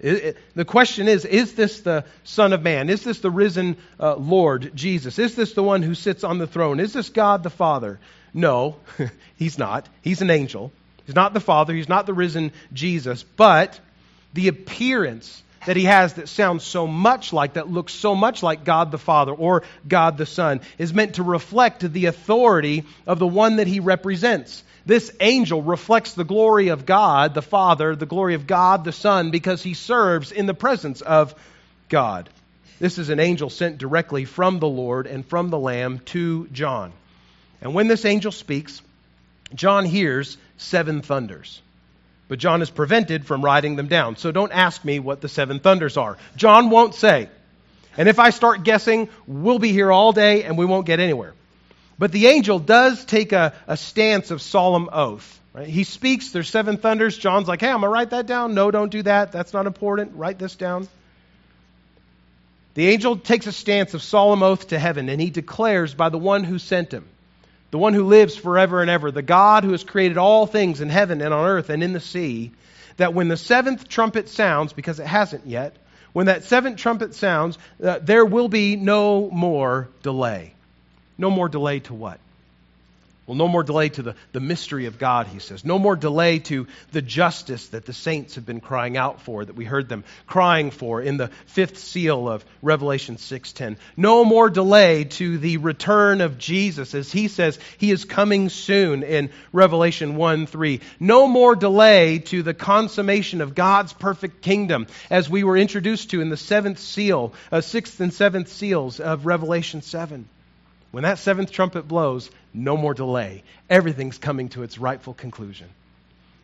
It, 0.00 0.14
it, 0.14 0.36
the 0.54 0.64
question 0.64 1.08
is 1.08 1.24
Is 1.24 1.54
this 1.54 1.80
the 1.80 2.04
Son 2.24 2.52
of 2.52 2.62
Man? 2.62 2.90
Is 2.90 3.02
this 3.02 3.20
the 3.20 3.30
risen 3.30 3.76
uh, 4.00 4.16
Lord 4.16 4.72
Jesus? 4.74 5.18
Is 5.18 5.34
this 5.34 5.52
the 5.52 5.62
one 5.62 5.82
who 5.82 5.94
sits 5.94 6.24
on 6.24 6.38
the 6.38 6.46
throne? 6.46 6.80
Is 6.80 6.92
this 6.92 7.08
God 7.10 7.42
the 7.42 7.50
Father? 7.50 7.98
No, 8.32 8.76
he's 9.36 9.58
not. 9.58 9.88
He's 10.02 10.22
an 10.22 10.30
angel. 10.30 10.72
He's 11.06 11.14
not 11.14 11.34
the 11.34 11.40
Father. 11.40 11.72
He's 11.72 11.88
not 11.88 12.06
the 12.06 12.14
risen 12.14 12.52
Jesus. 12.72 13.22
But 13.22 13.80
the 14.36 14.48
appearance 14.48 15.42
that 15.66 15.76
he 15.76 15.84
has 15.84 16.14
that 16.14 16.28
sounds 16.28 16.62
so 16.62 16.86
much 16.86 17.32
like, 17.32 17.54
that 17.54 17.68
looks 17.68 17.92
so 17.92 18.14
much 18.14 18.42
like 18.42 18.64
God 18.64 18.92
the 18.92 18.98
Father 18.98 19.32
or 19.32 19.64
God 19.88 20.16
the 20.16 20.26
Son, 20.26 20.60
is 20.78 20.94
meant 20.94 21.14
to 21.14 21.24
reflect 21.24 21.80
the 21.92 22.06
authority 22.06 22.84
of 23.06 23.18
the 23.18 23.26
one 23.26 23.56
that 23.56 23.66
he 23.66 23.80
represents. 23.80 24.62
This 24.84 25.10
angel 25.18 25.62
reflects 25.62 26.12
the 26.12 26.22
glory 26.22 26.68
of 26.68 26.86
God 26.86 27.34
the 27.34 27.42
Father, 27.42 27.96
the 27.96 28.06
glory 28.06 28.34
of 28.34 28.46
God 28.46 28.84
the 28.84 28.92
Son, 28.92 29.32
because 29.32 29.60
he 29.60 29.74
serves 29.74 30.30
in 30.30 30.46
the 30.46 30.54
presence 30.54 31.00
of 31.00 31.34
God. 31.88 32.28
This 32.78 32.98
is 32.98 33.08
an 33.08 33.18
angel 33.18 33.50
sent 33.50 33.78
directly 33.78 34.24
from 34.24 34.60
the 34.60 34.68
Lord 34.68 35.08
and 35.08 35.26
from 35.26 35.50
the 35.50 35.58
Lamb 35.58 35.98
to 36.06 36.46
John. 36.52 36.92
And 37.60 37.74
when 37.74 37.88
this 37.88 38.04
angel 38.04 38.30
speaks, 38.30 38.82
John 39.54 39.84
hears 39.84 40.36
seven 40.58 41.02
thunders. 41.02 41.60
But 42.28 42.38
John 42.38 42.60
is 42.62 42.70
prevented 42.70 43.26
from 43.26 43.44
writing 43.44 43.76
them 43.76 43.86
down. 43.86 44.16
So 44.16 44.32
don't 44.32 44.52
ask 44.52 44.84
me 44.84 44.98
what 44.98 45.20
the 45.20 45.28
seven 45.28 45.60
thunders 45.60 45.96
are. 45.96 46.16
John 46.36 46.70
won't 46.70 46.94
say. 46.94 47.28
And 47.96 48.08
if 48.08 48.18
I 48.18 48.30
start 48.30 48.64
guessing, 48.64 49.08
we'll 49.26 49.58
be 49.58 49.72
here 49.72 49.92
all 49.92 50.12
day 50.12 50.42
and 50.42 50.58
we 50.58 50.66
won't 50.66 50.86
get 50.86 51.00
anywhere. 51.00 51.34
But 51.98 52.12
the 52.12 52.26
angel 52.26 52.58
does 52.58 53.04
take 53.04 53.32
a, 53.32 53.54
a 53.66 53.76
stance 53.76 54.30
of 54.30 54.42
solemn 54.42 54.90
oath. 54.92 55.40
Right? 55.54 55.68
He 55.68 55.84
speaks, 55.84 56.30
there's 56.30 56.50
seven 56.50 56.76
thunders. 56.76 57.16
John's 57.16 57.48
like, 57.48 57.60
hey, 57.60 57.68
I'm 57.68 57.80
going 57.80 57.84
to 57.84 57.88
write 57.88 58.10
that 58.10 58.26
down. 58.26 58.54
No, 58.54 58.70
don't 58.70 58.90
do 58.90 59.02
that. 59.04 59.32
That's 59.32 59.54
not 59.54 59.66
important. 59.66 60.16
Write 60.16 60.38
this 60.38 60.56
down. 60.56 60.88
The 62.74 62.88
angel 62.88 63.16
takes 63.16 63.46
a 63.46 63.52
stance 63.52 63.94
of 63.94 64.02
solemn 64.02 64.42
oath 64.42 64.68
to 64.68 64.78
heaven 64.78 65.08
and 65.08 65.18
he 65.18 65.30
declares 65.30 65.94
by 65.94 66.10
the 66.10 66.18
one 66.18 66.44
who 66.44 66.58
sent 66.58 66.92
him 66.92 67.06
the 67.70 67.78
one 67.78 67.94
who 67.94 68.04
lives 68.04 68.36
forever 68.36 68.80
and 68.80 68.90
ever, 68.90 69.10
the 69.10 69.22
God 69.22 69.64
who 69.64 69.72
has 69.72 69.84
created 69.84 70.18
all 70.18 70.46
things 70.46 70.80
in 70.80 70.88
heaven 70.88 71.20
and 71.20 71.34
on 71.34 71.46
earth 71.46 71.70
and 71.70 71.82
in 71.82 71.92
the 71.92 72.00
sea, 72.00 72.52
that 72.96 73.14
when 73.14 73.28
the 73.28 73.36
seventh 73.36 73.88
trumpet 73.88 74.28
sounds, 74.28 74.72
because 74.72 75.00
it 75.00 75.06
hasn't 75.06 75.46
yet, 75.46 75.76
when 76.12 76.26
that 76.26 76.44
seventh 76.44 76.78
trumpet 76.78 77.14
sounds, 77.14 77.58
uh, 77.82 77.98
there 78.00 78.24
will 78.24 78.48
be 78.48 78.76
no 78.76 79.28
more 79.30 79.88
delay. 80.02 80.54
No 81.18 81.30
more 81.30 81.48
delay 81.48 81.80
to 81.80 81.94
what? 81.94 82.20
Well, 83.26 83.36
no 83.36 83.48
more 83.48 83.64
delay 83.64 83.88
to 83.88 84.02
the, 84.02 84.14
the 84.30 84.38
mystery 84.38 84.86
of 84.86 85.00
God, 85.00 85.26
he 85.26 85.40
says. 85.40 85.64
No 85.64 85.80
more 85.80 85.96
delay 85.96 86.38
to 86.40 86.68
the 86.92 87.02
justice 87.02 87.66
that 87.68 87.84
the 87.84 87.92
saints 87.92 88.36
have 88.36 88.46
been 88.46 88.60
crying 88.60 88.96
out 88.96 89.20
for, 89.20 89.44
that 89.44 89.56
we 89.56 89.64
heard 89.64 89.88
them 89.88 90.04
crying 90.28 90.70
for 90.70 91.02
in 91.02 91.16
the 91.16 91.28
fifth 91.46 91.78
seal 91.78 92.28
of 92.28 92.44
Revelation 92.62 93.16
6.10. 93.16 93.78
No 93.96 94.24
more 94.24 94.48
delay 94.48 95.04
to 95.04 95.38
the 95.38 95.56
return 95.56 96.20
of 96.20 96.38
Jesus, 96.38 96.94
as 96.94 97.10
he 97.10 97.26
says 97.26 97.58
he 97.78 97.90
is 97.90 98.04
coming 98.04 98.48
soon 98.48 99.02
in 99.02 99.30
Revelation 99.52 100.16
1.3. 100.16 100.80
No 101.00 101.26
more 101.26 101.56
delay 101.56 102.20
to 102.20 102.44
the 102.44 102.54
consummation 102.54 103.40
of 103.40 103.56
God's 103.56 103.92
perfect 103.92 104.40
kingdom, 104.40 104.86
as 105.10 105.28
we 105.28 105.42
were 105.42 105.56
introduced 105.56 106.10
to 106.10 106.20
in 106.20 106.28
the 106.28 106.36
seventh 106.36 106.78
seal, 106.78 107.34
uh, 107.50 107.60
sixth 107.60 107.98
and 107.98 108.14
seventh 108.14 108.52
seals 108.52 109.00
of 109.00 109.26
Revelation 109.26 109.82
7. 109.82 110.28
When 110.96 111.02
that 111.02 111.18
seventh 111.18 111.52
trumpet 111.52 111.86
blows, 111.86 112.30
no 112.54 112.74
more 112.74 112.94
delay. 112.94 113.42
Everything's 113.68 114.16
coming 114.16 114.48
to 114.48 114.62
its 114.62 114.78
rightful 114.78 115.12
conclusion. 115.12 115.68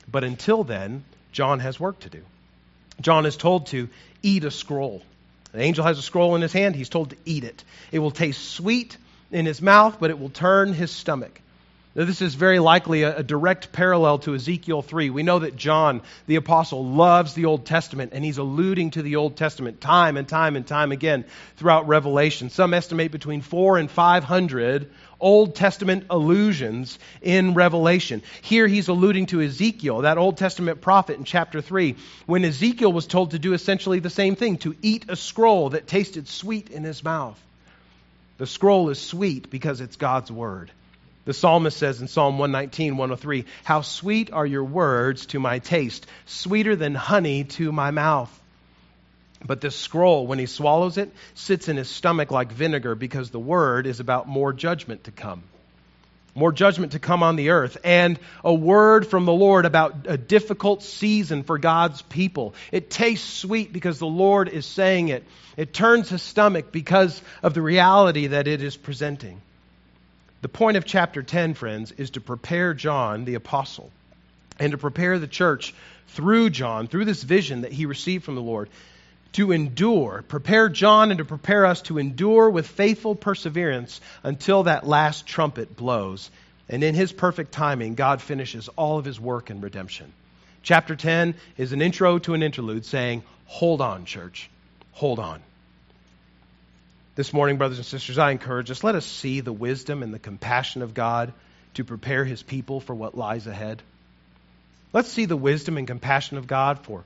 But 0.07 0.25
until 0.25 0.63
then, 0.63 1.05
John 1.33 1.61
has 1.61 1.81
work 1.81 2.01
to 2.01 2.11
do. 2.11 2.21
John 3.01 3.25
is 3.25 3.39
told 3.39 3.69
to 3.69 3.89
eat 4.23 4.45
a 4.45 4.51
scroll. 4.51 5.01
The 5.53 5.63
angel 5.63 5.87
has 5.87 5.99
a 5.99 6.03
scroll 6.03 6.37
in 6.37 6.43
his 6.43 6.53
hand. 6.53 6.77
He's 6.77 6.91
told 6.91 7.09
to 7.09 7.17
eat 7.25 7.45
it. 7.45 7.65
It 7.93 8.01
will 8.01 8.11
taste 8.11 8.43
sweet 8.43 8.99
in 9.31 9.47
his 9.47 9.63
mouth, 9.63 9.97
but 9.99 10.11
it 10.11 10.21
will 10.21 10.29
turn 10.29 10.75
his 10.75 10.91
stomach. 10.91 11.41
Now, 11.95 12.07
this 12.07 12.23
is 12.23 12.35
very 12.35 12.59
likely 12.59 13.03
a, 13.03 13.19
a, 13.19 13.23
direct 13.23 13.71
parallel 13.71 14.19
to 14.21 14.35
Ezekiel 14.35 14.81
3. 14.81 15.11
We 15.11 15.23
know 15.23 15.41
that 15.41 15.57
John, 15.57 16.01
the 16.27 16.37
apostle, 16.37 16.87
loves 16.87 17.35
the 17.35 17.45
Old 17.45 17.67
Testament, 17.67 18.13
and 18.15 18.25
he's 18.25 18.39
alluding 18.39 18.93
to 18.93 19.03
the 19.03 19.17
Old 19.17 19.37
Testament 19.37 19.79
time 19.83 20.17
and 20.17 20.27
time 20.27 20.57
and 20.57 20.67
time 20.67 20.91
again 20.91 21.27
throughout 21.59 21.87
Revelation. 21.87 22.49
Some 22.49 22.73
estimate 22.73 23.13
between 23.13 23.43
four 23.43 23.77
and 23.77 23.91
500 23.91 24.91
Old 25.21 25.55
Testament 25.55 26.07
allusions 26.09 26.99
in 27.21 27.53
Revelation. 27.53 28.23
Here 28.41 28.67
he's 28.67 28.89
alluding 28.89 29.27
to 29.27 29.43
Ezekiel, 29.43 30.01
that 30.01 30.17
Old 30.17 30.39
Testament 30.39 30.81
prophet 30.81 31.19
in 31.19 31.25
chapter 31.25 31.61
3, 31.61 31.97
when 32.25 32.43
Ezekiel 32.47 32.91
was 32.93 33.07
told 33.07 33.33
to 33.33 33.39
do 33.39 33.53
essentially 33.53 33.99
the 33.99 34.09
same 34.09 34.35
thing 34.35 34.57
to 34.59 34.75
eat 34.81 35.05
a 35.11 35.17
scroll 35.17 35.69
that 35.71 35.87
tasted 35.87 36.27
sweet 36.27 36.71
in 36.71 36.85
his 36.85 37.05
mouth. 37.05 37.39
The 38.39 38.47
scroll 38.47 38.89
is 38.89 38.99
sweet 38.99 39.51
because 39.51 39.83
it's 39.83 39.97
God's 39.97 40.33
word. 40.33 40.71
The 41.25 41.35
psalmist 41.35 41.77
says 41.77 42.01
in 42.01 42.09
Psalm 42.09 42.39
119, 42.39 42.97
103, 42.97 43.45
How 43.63 43.83
sweet 43.83 44.33
are 44.33 44.47
your 44.47 44.65
words 44.65 45.27
to 45.27 45.39
my 45.39 45.61
taste, 45.61 46.07
sweeter 46.27 46.75
than 46.75 46.95
honey 46.95 47.45
to 47.45 47.71
my 47.71 47.93
mouth. 47.93 48.39
But 49.45 49.61
this 49.61 49.77
scroll, 49.77 50.27
when 50.27 50.39
he 50.39 50.47
swallows 50.47 50.99
it, 50.99 51.13
sits 51.35 51.69
in 51.69 51.77
his 51.77 51.89
stomach 51.89 52.31
like 52.31 52.53
vinegar 52.53 52.95
because 52.95 53.31
the 53.31 53.41
word 53.41 53.87
is 53.87 54.01
about 54.01 54.29
more 54.29 54.53
judgment 54.53 55.05
to 55.05 55.13
come. 55.13 55.45
More 56.35 56.51
judgment 56.51 56.93
to 56.93 56.99
come 56.99 57.23
on 57.23 57.37
the 57.37 57.51
earth, 57.51 57.77
and 57.85 58.19
a 58.43 58.55
word 58.55 59.07
from 59.07 59.27
the 59.27 59.33
Lord 59.33 59.67
about 59.67 60.07
a 60.07 60.17
difficult 60.17 60.83
season 60.83 61.43
for 61.43 61.59
God's 61.59 62.01
people. 62.03 62.55
It 62.73 62.89
tastes 62.89 63.29
sweet 63.29 63.73
because 63.73 63.99
the 63.99 64.07
Lord 64.07 64.49
is 64.49 64.65
saying 64.65 65.09
it. 65.09 65.25
It 65.59 65.75
turns 65.75 66.09
his 66.09 66.23
stomach 66.23 66.73
because 66.73 67.21
of 67.43 67.53
the 67.53 67.61
reality 67.61 68.29
that 68.29 68.49
it 68.49 68.63
is 68.63 68.77
presenting. 68.77 69.43
The 70.43 70.49
point 70.49 70.77
of 70.77 70.85
chapter 70.85 71.23
10, 71.23 71.55
friends, 71.55 71.93
is 71.93 72.11
to 72.11 72.21
prepare 72.21 72.75
John, 72.75 73.25
the 73.25 73.37
apostle, 73.37 73.93
and 74.59 74.73
to 74.73 74.79
prepare 74.79 75.21
the 75.21 75.29
church 75.29 75.73
through 76.09 76.51
John, 76.51 76.89
through 76.89 77.05
this 77.05 77.23
vision 77.23 77.61
that 77.61 77.73
he 77.73 77.87
received 77.87 78.25
from 78.25 78.35
the 78.35 78.43
Lord, 78.43 78.69
to 79.35 79.53
endure. 79.53 80.25
Prepare 80.27 80.69
John 80.69 81.13
and 81.13 81.19
to 81.19 81.25
prepare 81.25 81.65
us 81.65 81.83
to 81.83 81.99
endure 81.99 82.51
with 82.51 82.67
faithful 82.67 83.15
perseverance 83.15 84.01
until 84.25 84.65
that 84.65 84.85
last 84.85 85.29
trumpet 85.29 85.77
blows. 85.77 86.29
And 86.69 86.83
in 86.83 86.97
his 86.97 87.13
perfect 87.13 87.53
timing, 87.53 87.95
God 87.95 88.21
finishes 88.21 88.69
all 88.77 88.99
of 88.99 89.05
his 89.05 89.21
work 89.21 89.49
in 89.49 89.61
redemption. 89.61 90.13
Chapter 90.65 90.97
10 90.97 91.35
is 91.57 91.73
an 91.73 91.83
intro 91.83 92.19
to 92.19 92.35
an 92.35 92.43
interlude 92.43 92.85
saying, 92.85 93.23
Hold 93.47 93.81
on, 93.81 94.07
church. 94.07 94.51
Hold 94.93 95.21
on. 95.21 95.41
This 97.15 97.35
morning, 97.35 97.59
brothers 97.59 97.77
and 97.77 97.85
sisters, 97.85 98.17
I 98.17 98.31
encourage 98.31 98.71
us, 98.71 98.83
let 98.83 98.95
us 98.95 99.05
see 99.05 99.41
the 99.41 99.53
wisdom 99.53 100.03
and 100.03 100.15
the 100.15 100.19
compassion 100.19 100.81
of 100.81 100.95
God 100.95 101.35
to 101.75 101.85
prepare 101.85 102.25
his 102.25 102.43
people 102.43 102.81
for 102.81 102.95
what 102.95 103.15
lies 103.15 103.47
ahead. 103.47 103.83
Let's 104.95 105.11
see 105.11 105.27
the 105.27 105.37
wisdom 105.37 105.77
and 105.77 105.87
compassion 105.87 106.39
of 106.39 106.47
God 106.47 106.79
for 106.85 107.05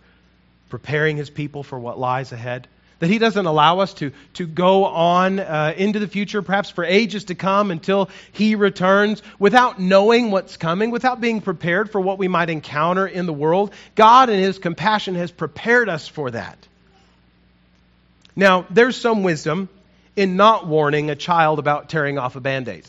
preparing 0.69 1.17
his 1.17 1.29
people 1.29 1.65
for 1.65 1.77
what 1.77 1.99
lies 1.99 2.31
ahead. 2.31 2.69
That 3.01 3.11
he 3.11 3.19
doesn't 3.19 3.47
allow 3.47 3.81
us 3.81 3.95
to, 3.95 4.13
to 4.35 4.47
go 4.47 4.85
on 4.85 5.41
uh, 5.41 5.75
into 5.77 5.99
the 5.99 6.07
future, 6.07 6.41
perhaps 6.41 6.71
for 6.71 6.85
ages 6.85 7.25
to 7.25 7.35
come, 7.35 7.73
until 7.73 8.09
he 8.31 8.55
returns 8.55 9.23
without 9.41 9.81
knowing 9.81 10.31
what's 10.31 10.57
coming, 10.57 10.93
without 10.93 11.21
being 11.21 11.41
prepared 11.41 11.91
for 11.91 12.01
what 12.01 12.19
we 12.19 12.29
might 12.29 12.49
encounter 12.49 13.09
in 13.09 13.27
the 13.27 13.33
world. 13.33 13.73
God, 13.97 14.31
in 14.31 14.39
his 14.39 14.61
compassion, 14.61 15.17
has 15.17 15.33
prepared 15.33 15.89
us 15.89 16.07
for 16.07 16.31
that. 16.31 16.57
Now, 18.37 18.67
there's 18.71 18.97
some 18.97 19.25
wisdom 19.25 19.69
in 20.17 20.37
not 20.37 20.67
warning 20.67 21.11
a 21.11 21.17
child 21.17 21.59
about 21.59 21.89
tearing 21.89 22.19
off 22.19 22.37
a 22.37 22.41
band 22.41 22.69
aid. 22.69 22.87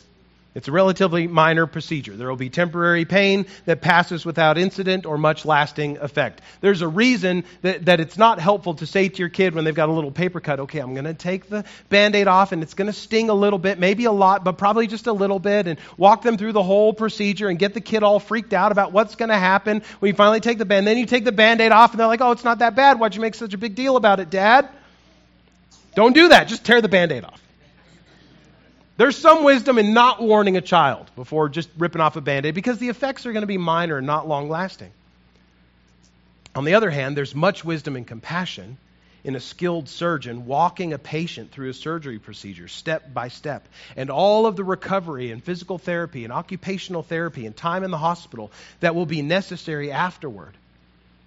It's 0.54 0.66
a 0.66 0.72
relatively 0.72 1.28
minor 1.28 1.66
procedure. 1.66 2.16
There 2.16 2.28
will 2.28 2.34
be 2.34 2.50
temporary 2.50 3.04
pain 3.04 3.46
that 3.66 3.80
passes 3.80 4.24
without 4.24 4.58
incident 4.58 5.06
or 5.06 5.16
much 5.16 5.44
lasting 5.44 5.98
effect. 5.98 6.40
There's 6.60 6.80
a 6.80 6.88
reason 6.88 7.44
that, 7.62 7.84
that 7.84 8.00
it's 8.00 8.18
not 8.18 8.40
helpful 8.40 8.74
to 8.74 8.86
say 8.86 9.08
to 9.08 9.18
your 9.18 9.28
kid 9.28 9.54
when 9.54 9.64
they've 9.64 9.74
got 9.74 9.88
a 9.88 9.92
little 9.92 10.10
paper 10.10 10.40
cut, 10.40 10.58
okay, 10.58 10.80
I'm 10.80 10.94
going 10.94 11.04
to 11.04 11.14
take 11.14 11.48
the 11.48 11.64
band 11.90 12.16
aid 12.16 12.26
off 12.26 12.50
and 12.50 12.64
it's 12.64 12.74
going 12.74 12.86
to 12.86 12.92
sting 12.92 13.28
a 13.28 13.34
little 13.34 13.58
bit, 13.60 13.78
maybe 13.78 14.06
a 14.06 14.10
lot, 14.10 14.42
but 14.42 14.58
probably 14.58 14.88
just 14.88 15.06
a 15.06 15.12
little 15.12 15.38
bit, 15.38 15.68
and 15.68 15.78
walk 15.96 16.22
them 16.22 16.38
through 16.38 16.54
the 16.54 16.62
whole 16.62 16.92
procedure 16.92 17.48
and 17.48 17.58
get 17.58 17.74
the 17.74 17.80
kid 17.80 18.02
all 18.02 18.18
freaked 18.18 18.52
out 18.52 18.72
about 18.72 18.90
what's 18.90 19.14
going 19.14 19.28
to 19.28 19.38
happen 19.38 19.82
when 20.00 20.08
you 20.08 20.14
finally 20.14 20.40
take 20.40 20.58
the 20.58 20.64
band. 20.64 20.88
Then 20.88 20.98
you 20.98 21.06
take 21.06 21.24
the 21.24 21.30
band 21.30 21.60
aid 21.60 21.70
off 21.70 21.92
and 21.92 22.00
they're 22.00 22.08
like, 22.08 22.22
oh, 22.22 22.32
it's 22.32 22.42
not 22.42 22.60
that 22.60 22.74
bad. 22.74 22.98
Why'd 22.98 23.14
you 23.14 23.20
make 23.20 23.36
such 23.36 23.54
a 23.54 23.58
big 23.58 23.76
deal 23.76 23.96
about 23.96 24.18
it, 24.18 24.28
Dad? 24.28 24.68
Don't 25.98 26.12
do 26.12 26.28
that. 26.28 26.46
Just 26.46 26.64
tear 26.64 26.80
the 26.80 26.88
band 26.88 27.10
aid 27.10 27.24
off. 27.24 27.42
There's 28.98 29.16
some 29.16 29.42
wisdom 29.42 29.78
in 29.78 29.94
not 29.94 30.22
warning 30.22 30.56
a 30.56 30.60
child 30.60 31.10
before 31.16 31.48
just 31.48 31.68
ripping 31.76 32.00
off 32.00 32.14
a 32.14 32.20
band 32.20 32.46
aid 32.46 32.54
because 32.54 32.78
the 32.78 32.88
effects 32.88 33.26
are 33.26 33.32
going 33.32 33.40
to 33.40 33.48
be 33.48 33.58
minor 33.58 33.98
and 33.98 34.06
not 34.06 34.28
long 34.28 34.48
lasting. 34.48 34.92
On 36.54 36.64
the 36.64 36.74
other 36.74 36.88
hand, 36.88 37.16
there's 37.16 37.34
much 37.34 37.64
wisdom 37.64 37.96
and 37.96 38.06
compassion 38.06 38.78
in 39.24 39.34
a 39.34 39.40
skilled 39.40 39.88
surgeon 39.88 40.46
walking 40.46 40.92
a 40.92 40.98
patient 40.98 41.50
through 41.50 41.70
a 41.70 41.74
surgery 41.74 42.20
procedure 42.20 42.68
step 42.68 43.12
by 43.12 43.26
step. 43.26 43.66
And 43.96 44.08
all 44.08 44.46
of 44.46 44.54
the 44.54 44.62
recovery 44.62 45.32
and 45.32 45.42
physical 45.42 45.78
therapy 45.78 46.22
and 46.22 46.32
occupational 46.32 47.02
therapy 47.02 47.44
and 47.44 47.56
time 47.56 47.82
in 47.82 47.90
the 47.90 47.98
hospital 47.98 48.52
that 48.78 48.94
will 48.94 49.06
be 49.06 49.22
necessary 49.22 49.90
afterward 49.90 50.54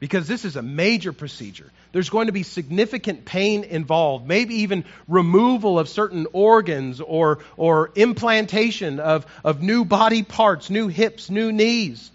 because 0.01 0.27
this 0.27 0.45
is 0.45 0.55
a 0.55 0.63
major 0.63 1.13
procedure. 1.13 1.71
There's 1.91 2.09
going 2.09 2.25
to 2.25 2.33
be 2.33 2.41
significant 2.41 3.23
pain 3.23 3.63
involved, 3.63 4.27
maybe 4.27 4.55
even 4.55 4.83
removal 5.07 5.77
of 5.77 5.87
certain 5.87 6.25
organs 6.33 6.99
or, 6.99 7.39
or 7.55 7.91
implantation 7.95 8.99
of, 8.99 9.27
of 9.43 9.61
new 9.61 9.85
body 9.85 10.23
parts, 10.23 10.71
new 10.71 10.87
hips, 10.87 11.29
new 11.29 11.51
knees, 11.51 12.09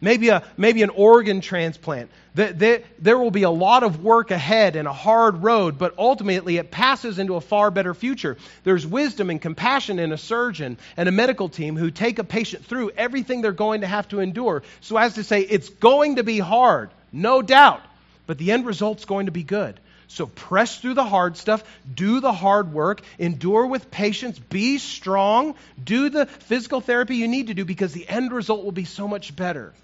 maybe, 0.00 0.30
a, 0.30 0.42
maybe 0.56 0.82
an 0.82 0.90
organ 0.90 1.40
transplant. 1.40 2.10
There, 2.34 2.82
there 2.98 3.18
will 3.18 3.30
be 3.30 3.44
a 3.44 3.50
lot 3.50 3.84
of 3.84 4.02
work 4.02 4.32
ahead 4.32 4.74
and 4.74 4.88
a 4.88 4.92
hard 4.92 5.40
road, 5.44 5.78
but 5.78 5.94
ultimately 5.96 6.56
it 6.56 6.72
passes 6.72 7.20
into 7.20 7.36
a 7.36 7.40
far 7.40 7.70
better 7.70 7.94
future. 7.94 8.36
There's 8.64 8.84
wisdom 8.84 9.30
and 9.30 9.40
compassion 9.40 10.00
in 10.00 10.10
a 10.10 10.18
surgeon 10.18 10.76
and 10.96 11.08
a 11.08 11.12
medical 11.12 11.48
team 11.48 11.76
who 11.76 11.92
take 11.92 12.18
a 12.18 12.24
patient 12.24 12.64
through 12.64 12.90
everything 12.96 13.42
they're 13.42 13.52
going 13.52 13.82
to 13.82 13.86
have 13.86 14.08
to 14.08 14.18
endure 14.18 14.64
so 14.80 14.96
as 14.96 15.14
to 15.14 15.22
say, 15.22 15.42
it's 15.42 15.68
going 15.68 16.16
to 16.16 16.24
be 16.24 16.40
hard 16.40 16.90
no 17.12 17.42
doubt. 17.42 17.82
But 18.26 18.38
the 18.38 18.52
end 18.52 18.66
result's 18.66 19.04
going 19.04 19.26
to 19.26 19.32
be 19.32 19.42
good. 19.42 19.78
So 20.08 20.26
press 20.26 20.78
through 20.78 20.94
the 20.94 21.04
hard 21.04 21.36
stuff, 21.36 21.62
do 21.94 22.20
the 22.20 22.32
hard 22.32 22.72
work, 22.72 23.02
endure 23.18 23.66
with 23.66 23.90
patience, 23.90 24.38
be 24.38 24.78
strong, 24.78 25.54
do 25.82 26.08
the 26.08 26.24
physical 26.24 26.80
therapy 26.80 27.16
you 27.16 27.28
need 27.28 27.48
to 27.48 27.54
do 27.54 27.66
because 27.66 27.92
the 27.92 28.08
end 28.08 28.32
result 28.32 28.64
will 28.64 28.72
be 28.72 28.86
so 28.86 29.06
much 29.06 29.36
better. 29.36 29.74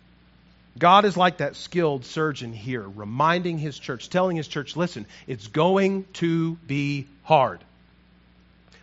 God 0.78 1.04
is 1.04 1.16
like 1.16 1.36
that 1.36 1.56
skilled 1.56 2.04
surgeon 2.04 2.52
here, 2.52 2.82
reminding 2.82 3.58
his 3.58 3.78
church, 3.78 4.08
telling 4.08 4.36
his 4.36 4.48
church, 4.48 4.76
listen, 4.76 5.06
it's 5.26 5.46
going 5.46 6.04
to 6.14 6.54
be 6.66 7.06
hard, 7.22 7.60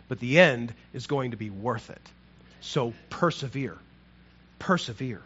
but 0.08 0.20
the 0.20 0.38
end 0.38 0.72
is 0.94 1.06
going 1.06 1.32
to 1.32 1.36
be 1.36 1.50
worth 1.50 1.90
it. 1.90 2.00
So 2.60 2.94
persevere. 3.10 3.76
Persevere. 4.58 5.22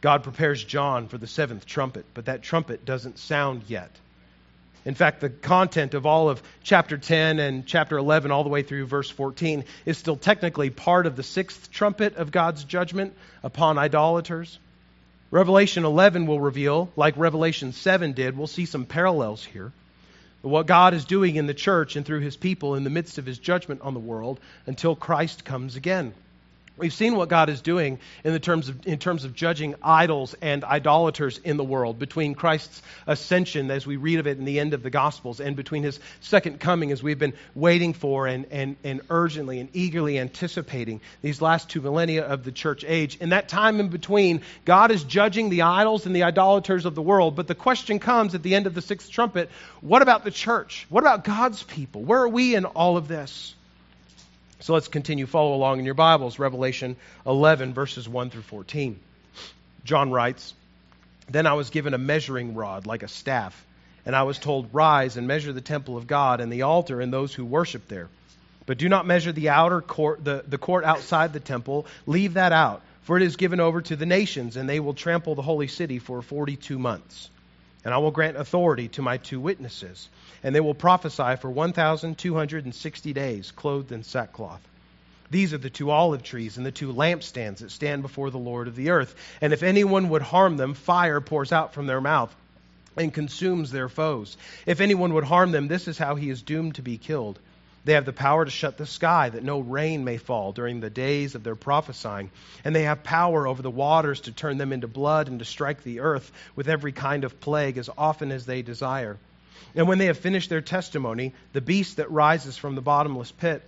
God 0.00 0.22
prepares 0.22 0.62
John 0.62 1.08
for 1.08 1.18
the 1.18 1.26
seventh 1.26 1.66
trumpet, 1.66 2.06
but 2.14 2.26
that 2.26 2.42
trumpet 2.42 2.84
doesn't 2.84 3.18
sound 3.18 3.62
yet. 3.68 3.90
In 4.84 4.94
fact, 4.94 5.20
the 5.20 5.28
content 5.28 5.94
of 5.94 6.06
all 6.06 6.30
of 6.30 6.42
chapter 6.62 6.96
10 6.96 7.40
and 7.40 7.66
chapter 7.66 7.98
11, 7.98 8.30
all 8.30 8.44
the 8.44 8.48
way 8.48 8.62
through 8.62 8.86
verse 8.86 9.10
14, 9.10 9.64
is 9.84 9.98
still 9.98 10.16
technically 10.16 10.70
part 10.70 11.06
of 11.06 11.16
the 11.16 11.22
sixth 11.22 11.70
trumpet 11.70 12.16
of 12.16 12.30
God's 12.30 12.64
judgment 12.64 13.14
upon 13.42 13.76
idolaters. 13.76 14.58
Revelation 15.30 15.84
11 15.84 16.26
will 16.26 16.40
reveal, 16.40 16.90
like 16.96 17.16
Revelation 17.16 17.72
7 17.72 18.12
did, 18.12 18.36
we'll 18.36 18.46
see 18.46 18.64
some 18.64 18.86
parallels 18.86 19.44
here. 19.44 19.72
What 20.40 20.66
God 20.66 20.94
is 20.94 21.04
doing 21.04 21.36
in 21.36 21.46
the 21.46 21.54
church 21.54 21.96
and 21.96 22.06
through 22.06 22.20
his 22.20 22.36
people 22.36 22.76
in 22.76 22.84
the 22.84 22.90
midst 22.90 23.18
of 23.18 23.26
his 23.26 23.38
judgment 23.38 23.82
on 23.82 23.92
the 23.92 24.00
world 24.00 24.38
until 24.66 24.94
Christ 24.94 25.44
comes 25.44 25.74
again. 25.74 26.14
We've 26.78 26.92
seen 26.92 27.16
what 27.16 27.28
God 27.28 27.48
is 27.48 27.60
doing 27.60 27.98
in, 28.24 28.32
the 28.32 28.38
terms 28.38 28.68
of, 28.68 28.86
in 28.86 28.98
terms 28.98 29.24
of 29.24 29.34
judging 29.34 29.74
idols 29.82 30.34
and 30.40 30.64
idolaters 30.64 31.38
in 31.38 31.56
the 31.56 31.64
world, 31.64 31.98
between 31.98 32.34
Christ's 32.34 32.82
ascension, 33.06 33.70
as 33.70 33.86
we 33.86 33.96
read 33.96 34.20
of 34.20 34.26
it 34.26 34.38
in 34.38 34.44
the 34.44 34.60
end 34.60 34.74
of 34.74 34.82
the 34.82 34.90
Gospels, 34.90 35.40
and 35.40 35.56
between 35.56 35.82
his 35.82 35.98
second 36.20 36.60
coming, 36.60 36.92
as 36.92 37.02
we've 37.02 37.18
been 37.18 37.34
waiting 37.54 37.92
for 37.92 38.26
and, 38.26 38.46
and, 38.50 38.76
and 38.84 39.00
urgently 39.10 39.60
and 39.60 39.68
eagerly 39.72 40.18
anticipating 40.18 41.00
these 41.22 41.42
last 41.42 41.68
two 41.68 41.80
millennia 41.80 42.24
of 42.24 42.44
the 42.44 42.52
church 42.52 42.84
age. 42.86 43.16
In 43.16 43.30
that 43.30 43.48
time 43.48 43.80
in 43.80 43.88
between, 43.88 44.42
God 44.64 44.90
is 44.90 45.04
judging 45.04 45.50
the 45.50 45.62
idols 45.62 46.06
and 46.06 46.14
the 46.14 46.22
idolaters 46.22 46.84
of 46.84 46.94
the 46.94 47.02
world. 47.02 47.36
But 47.36 47.48
the 47.48 47.54
question 47.54 47.98
comes 47.98 48.34
at 48.34 48.42
the 48.42 48.54
end 48.54 48.66
of 48.66 48.74
the 48.74 48.82
sixth 48.82 49.10
trumpet 49.10 49.50
what 49.80 50.02
about 50.02 50.24
the 50.24 50.30
church? 50.30 50.86
What 50.88 51.02
about 51.02 51.24
God's 51.24 51.62
people? 51.62 52.02
Where 52.02 52.22
are 52.22 52.28
we 52.28 52.54
in 52.54 52.64
all 52.64 52.96
of 52.96 53.08
this? 53.08 53.54
So 54.60 54.74
let's 54.74 54.88
continue. 54.88 55.26
Follow 55.26 55.54
along 55.54 55.78
in 55.78 55.84
your 55.84 55.94
Bibles, 55.94 56.38
Revelation 56.38 56.96
11, 57.24 57.74
verses 57.74 58.08
1 58.08 58.30
through 58.30 58.42
14. 58.42 58.98
John 59.84 60.10
writes 60.10 60.52
Then 61.30 61.46
I 61.46 61.52
was 61.52 61.70
given 61.70 61.94
a 61.94 61.98
measuring 61.98 62.54
rod 62.54 62.84
like 62.84 63.04
a 63.04 63.08
staff, 63.08 63.64
and 64.04 64.16
I 64.16 64.24
was 64.24 64.38
told, 64.38 64.70
Rise 64.72 65.16
and 65.16 65.28
measure 65.28 65.52
the 65.52 65.60
temple 65.60 65.96
of 65.96 66.08
God 66.08 66.40
and 66.40 66.52
the 66.52 66.62
altar 66.62 67.00
and 67.00 67.12
those 67.12 67.32
who 67.32 67.44
worship 67.44 67.86
there. 67.86 68.08
But 68.66 68.78
do 68.78 68.88
not 68.88 69.06
measure 69.06 69.32
the 69.32 69.50
outer 69.50 69.80
court, 69.80 70.24
the, 70.24 70.44
the 70.46 70.58
court 70.58 70.84
outside 70.84 71.32
the 71.32 71.40
temple. 71.40 71.86
Leave 72.06 72.34
that 72.34 72.52
out, 72.52 72.82
for 73.02 73.16
it 73.16 73.22
is 73.22 73.36
given 73.36 73.60
over 73.60 73.80
to 73.80 73.94
the 73.94 74.06
nations, 74.06 74.56
and 74.56 74.68
they 74.68 74.80
will 74.80 74.92
trample 74.92 75.36
the 75.36 75.42
holy 75.42 75.68
city 75.68 76.00
for 76.00 76.20
42 76.20 76.78
months. 76.78 77.30
And 77.84 77.94
I 77.94 77.98
will 77.98 78.10
grant 78.10 78.36
authority 78.36 78.88
to 78.88 79.02
my 79.02 79.16
two 79.16 79.40
witnesses 79.40 80.08
and 80.42 80.54
they 80.54 80.60
will 80.60 80.74
prophesy 80.74 81.36
for 81.36 81.50
1,260 81.50 83.12
days, 83.12 83.50
clothed 83.50 83.92
in 83.92 84.02
sackcloth. 84.02 84.60
These 85.30 85.52
are 85.52 85.58
the 85.58 85.70
two 85.70 85.90
olive 85.90 86.22
trees 86.22 86.56
and 86.56 86.64
the 86.64 86.72
two 86.72 86.92
lampstands 86.92 87.58
that 87.58 87.70
stand 87.70 88.02
before 88.02 88.30
the 88.30 88.38
Lord 88.38 88.66
of 88.66 88.76
the 88.76 88.90
earth. 88.90 89.14
And 89.40 89.52
if 89.52 89.62
anyone 89.62 90.08
would 90.10 90.22
harm 90.22 90.56
them, 90.56 90.74
fire 90.74 91.20
pours 91.20 91.52
out 91.52 91.74
from 91.74 91.86
their 91.86 92.00
mouth 92.00 92.34
and 92.96 93.12
consumes 93.12 93.70
their 93.70 93.88
foes. 93.88 94.36
If 94.64 94.80
anyone 94.80 95.14
would 95.14 95.24
harm 95.24 95.50
them, 95.52 95.68
this 95.68 95.86
is 95.86 95.98
how 95.98 96.14
he 96.14 96.30
is 96.30 96.42
doomed 96.42 96.76
to 96.76 96.82
be 96.82 96.98
killed. 96.98 97.38
They 97.88 97.94
have 97.94 98.04
the 98.04 98.12
power 98.12 98.44
to 98.44 98.50
shut 98.50 98.76
the 98.76 98.84
sky 98.84 99.30
that 99.30 99.42
no 99.42 99.60
rain 99.60 100.04
may 100.04 100.18
fall 100.18 100.52
during 100.52 100.80
the 100.80 100.90
days 100.90 101.34
of 101.34 101.42
their 101.42 101.54
prophesying. 101.54 102.30
And 102.62 102.76
they 102.76 102.82
have 102.82 103.02
power 103.02 103.48
over 103.48 103.62
the 103.62 103.70
waters 103.70 104.20
to 104.22 104.30
turn 104.30 104.58
them 104.58 104.74
into 104.74 104.86
blood 104.86 105.28
and 105.28 105.38
to 105.38 105.46
strike 105.46 105.82
the 105.82 106.00
earth 106.00 106.30
with 106.54 106.68
every 106.68 106.92
kind 106.92 107.24
of 107.24 107.40
plague 107.40 107.78
as 107.78 107.88
often 107.96 108.30
as 108.30 108.44
they 108.44 108.60
desire. 108.60 109.16
And 109.74 109.88
when 109.88 109.96
they 109.96 110.04
have 110.04 110.18
finished 110.18 110.50
their 110.50 110.60
testimony, 110.60 111.32
the 111.54 111.62
beast 111.62 111.96
that 111.96 112.10
rises 112.10 112.58
from 112.58 112.74
the 112.74 112.82
bottomless 112.82 113.32
pit 113.32 113.62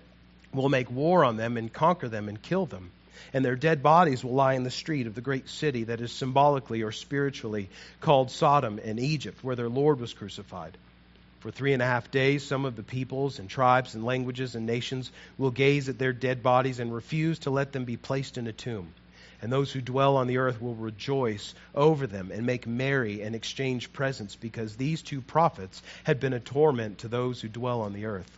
will 0.52 0.68
make 0.68 0.90
war 0.90 1.24
on 1.24 1.38
them 1.38 1.56
and 1.56 1.72
conquer 1.72 2.10
them 2.10 2.28
and 2.28 2.42
kill 2.42 2.66
them. 2.66 2.90
And 3.32 3.42
their 3.42 3.56
dead 3.56 3.82
bodies 3.82 4.22
will 4.22 4.34
lie 4.34 4.52
in 4.52 4.64
the 4.64 4.70
street 4.70 5.06
of 5.06 5.14
the 5.14 5.22
great 5.22 5.48
city 5.48 5.84
that 5.84 6.02
is 6.02 6.12
symbolically 6.12 6.82
or 6.82 6.92
spiritually 6.92 7.70
called 8.02 8.30
Sodom 8.30 8.80
and 8.84 9.00
Egypt, 9.00 9.42
where 9.42 9.56
their 9.56 9.70
Lord 9.70 9.98
was 9.98 10.12
crucified. 10.12 10.76
For 11.40 11.50
three 11.50 11.72
and 11.72 11.82
a 11.82 11.86
half 11.86 12.10
days, 12.10 12.46
some 12.46 12.64
of 12.64 12.76
the 12.76 12.82
peoples 12.82 13.38
and 13.38 13.48
tribes 13.48 13.94
and 13.94 14.04
languages 14.04 14.54
and 14.54 14.66
nations 14.66 15.10
will 15.36 15.50
gaze 15.50 15.88
at 15.88 15.98
their 15.98 16.12
dead 16.12 16.42
bodies 16.42 16.78
and 16.78 16.94
refuse 16.94 17.40
to 17.40 17.50
let 17.50 17.72
them 17.72 17.84
be 17.84 17.96
placed 17.96 18.38
in 18.38 18.46
a 18.46 18.52
tomb 18.52 18.92
and 19.42 19.52
those 19.52 19.72
who 19.72 19.80
dwell 19.80 20.16
on 20.16 20.26
the 20.26 20.38
earth 20.38 20.60
will 20.60 20.74
rejoice 20.74 21.54
over 21.74 22.06
them 22.06 22.30
and 22.30 22.44
make 22.44 22.66
merry 22.66 23.22
and 23.22 23.34
exchange 23.34 23.92
presents, 23.92 24.36
because 24.36 24.76
these 24.76 25.02
two 25.02 25.20
prophets 25.20 25.82
had 26.04 26.20
been 26.20 26.32
a 26.32 26.40
torment 26.40 26.98
to 26.98 27.08
those 27.08 27.40
who 27.40 27.48
dwell 27.48 27.80
on 27.80 27.92
the 27.92 28.06
earth. 28.06 28.30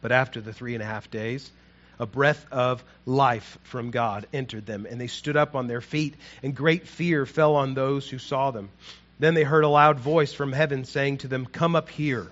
But 0.00 0.12
after 0.12 0.40
the 0.40 0.52
three 0.52 0.74
and 0.74 0.82
a 0.82 0.86
half 0.86 1.10
days, 1.10 1.50
a 1.98 2.06
breath 2.06 2.46
of 2.52 2.84
life 3.04 3.58
from 3.64 3.90
God 3.90 4.26
entered 4.32 4.66
them, 4.66 4.86
and 4.88 5.00
they 5.00 5.06
stood 5.08 5.36
up 5.36 5.56
on 5.56 5.66
their 5.66 5.80
feet, 5.80 6.14
and 6.42 6.54
great 6.54 6.86
fear 6.86 7.26
fell 7.26 7.56
on 7.56 7.74
those 7.74 8.08
who 8.08 8.18
saw 8.18 8.50
them. 8.50 8.68
Then 9.18 9.34
they 9.34 9.44
heard 9.44 9.64
a 9.64 9.68
loud 9.68 9.98
voice 9.98 10.32
from 10.32 10.52
heaven 10.52 10.84
saying 10.84 11.18
to 11.18 11.28
them, 11.28 11.46
Come 11.46 11.74
up 11.74 11.88
here. 11.88 12.26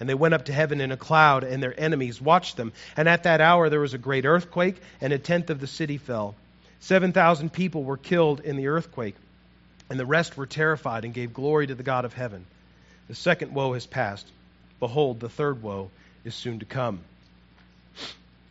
And 0.00 0.08
they 0.08 0.14
went 0.14 0.34
up 0.34 0.46
to 0.46 0.52
heaven 0.52 0.80
in 0.80 0.90
a 0.90 0.96
cloud, 0.96 1.44
and 1.44 1.62
their 1.62 1.78
enemies 1.78 2.20
watched 2.20 2.56
them. 2.56 2.72
And 2.96 3.08
at 3.08 3.24
that 3.24 3.40
hour 3.40 3.68
there 3.68 3.80
was 3.80 3.94
a 3.94 3.98
great 3.98 4.24
earthquake, 4.24 4.76
and 5.00 5.12
a 5.12 5.18
tenth 5.18 5.50
of 5.50 5.60
the 5.60 5.66
city 5.66 5.98
fell. 5.98 6.34
7,000 6.80 7.52
people 7.52 7.84
were 7.84 7.96
killed 7.96 8.40
in 8.40 8.56
the 8.56 8.66
earthquake, 8.66 9.14
and 9.88 10.00
the 10.00 10.06
rest 10.06 10.36
were 10.36 10.46
terrified 10.46 11.04
and 11.04 11.14
gave 11.14 11.32
glory 11.32 11.68
to 11.68 11.74
the 11.74 11.84
God 11.84 12.04
of 12.04 12.14
heaven. 12.14 12.44
The 13.06 13.14
second 13.14 13.54
woe 13.54 13.74
has 13.74 13.86
passed. 13.86 14.26
Behold, 14.80 15.20
the 15.20 15.28
third 15.28 15.62
woe 15.62 15.90
is 16.24 16.34
soon 16.34 16.58
to 16.58 16.64
come. 16.64 17.00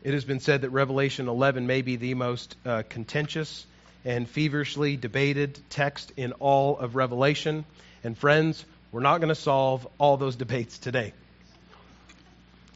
It 0.04 0.14
has 0.14 0.24
been 0.24 0.40
said 0.40 0.62
that 0.62 0.70
Revelation 0.70 1.28
11 1.28 1.68
may 1.68 1.82
be 1.82 1.98
the 1.98 2.14
most 2.14 2.56
uh, 2.66 2.84
contentious 2.88 3.66
and 4.06 4.28
feverishly 4.28 4.98
debated 4.98 5.60
text 5.70 6.12
in 6.18 6.34
all 6.34 6.78
of 6.78 6.96
Revelation. 6.96 7.66
And 8.04 8.18
friends, 8.18 8.64
we're 8.92 9.02
not 9.02 9.20
going 9.20 9.30
to 9.30 9.36
solve 9.36 9.88
all 9.98 10.18
those 10.18 10.36
debates 10.36 10.78
today. 10.78 11.14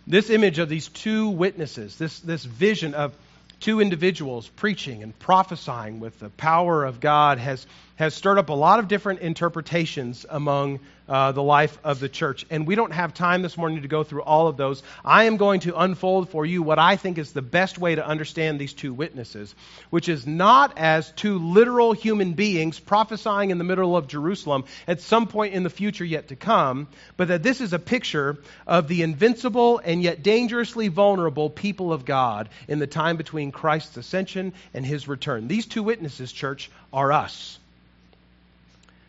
This 0.07 0.29
image 0.29 0.59
of 0.59 0.69
these 0.69 0.87
two 0.87 1.29
witnesses, 1.29 1.97
this, 1.97 2.19
this 2.19 2.43
vision 2.43 2.93
of 2.93 3.15
two 3.59 3.81
individuals 3.81 4.47
preaching 4.47 5.01
and 5.01 5.17
prophesying 5.17 5.99
with 5.99 6.19
the 6.19 6.29
power 6.29 6.85
of 6.85 6.99
God 6.99 7.39
has, 7.39 7.65
has 7.95 8.13
stirred 8.13 8.37
up 8.37 8.49
a 8.49 8.53
lot 8.53 8.79
of 8.79 8.87
different 8.87 9.21
interpretations 9.21 10.25
among 10.29 10.79
uh, 11.07 11.31
the 11.31 11.43
life 11.43 11.77
of 11.83 11.99
the 11.99 12.09
church. 12.09 12.45
And 12.49 12.65
we 12.65 12.75
don't 12.75 12.91
have 12.91 13.13
time 13.13 13.41
this 13.41 13.57
morning 13.57 13.83
to 13.83 13.87
go 13.87 14.03
through 14.03 14.23
all 14.23 14.47
of 14.47 14.57
those. 14.57 14.81
I 15.03 15.25
am 15.25 15.37
going 15.37 15.59
to 15.61 15.79
unfold 15.79 16.29
for 16.29 16.45
you 16.45 16.63
what 16.63 16.79
I 16.79 16.95
think 16.95 17.17
is 17.17 17.31
the 17.31 17.41
best 17.41 17.77
way 17.77 17.95
to 17.95 18.05
understand 18.05 18.59
these 18.59 18.73
two 18.73 18.93
witnesses, 18.93 19.53
which 19.89 20.09
is 20.09 20.25
not 20.25 20.77
as 20.77 21.11
two 21.11 21.37
literal 21.37 21.93
human 21.93 22.33
beings 22.33 22.79
prophesying 22.79 23.51
in 23.51 23.59
the 23.59 23.63
middle 23.63 23.95
of 23.95 24.07
Jerusalem 24.07 24.65
at 24.87 25.01
some 25.01 25.27
point 25.27 25.53
in 25.53 25.63
the 25.63 25.69
future 25.69 26.05
yet 26.05 26.29
to 26.29 26.35
come, 26.35 26.87
but 27.17 27.27
that 27.27 27.43
this 27.43 27.61
is 27.61 27.73
a 27.73 27.79
picture 27.79 28.37
of 28.65 28.87
the 28.87 29.03
invincible 29.03 29.79
and 29.83 30.01
yet 30.01 30.23
dangerously 30.23 30.87
vulnerable 30.87 31.49
people 31.49 31.93
of 31.93 32.03
God 32.03 32.49
in 32.67 32.79
the 32.79 32.87
time 32.87 33.17
between 33.17 33.51
Christ's 33.51 33.97
ascension 33.97 34.53
and 34.73 34.85
his 34.85 35.07
return. 35.07 35.47
These 35.47 35.67
two 35.67 35.83
witnesses, 35.83 36.31
church, 36.31 36.71
are 36.91 37.11
us. 37.11 37.59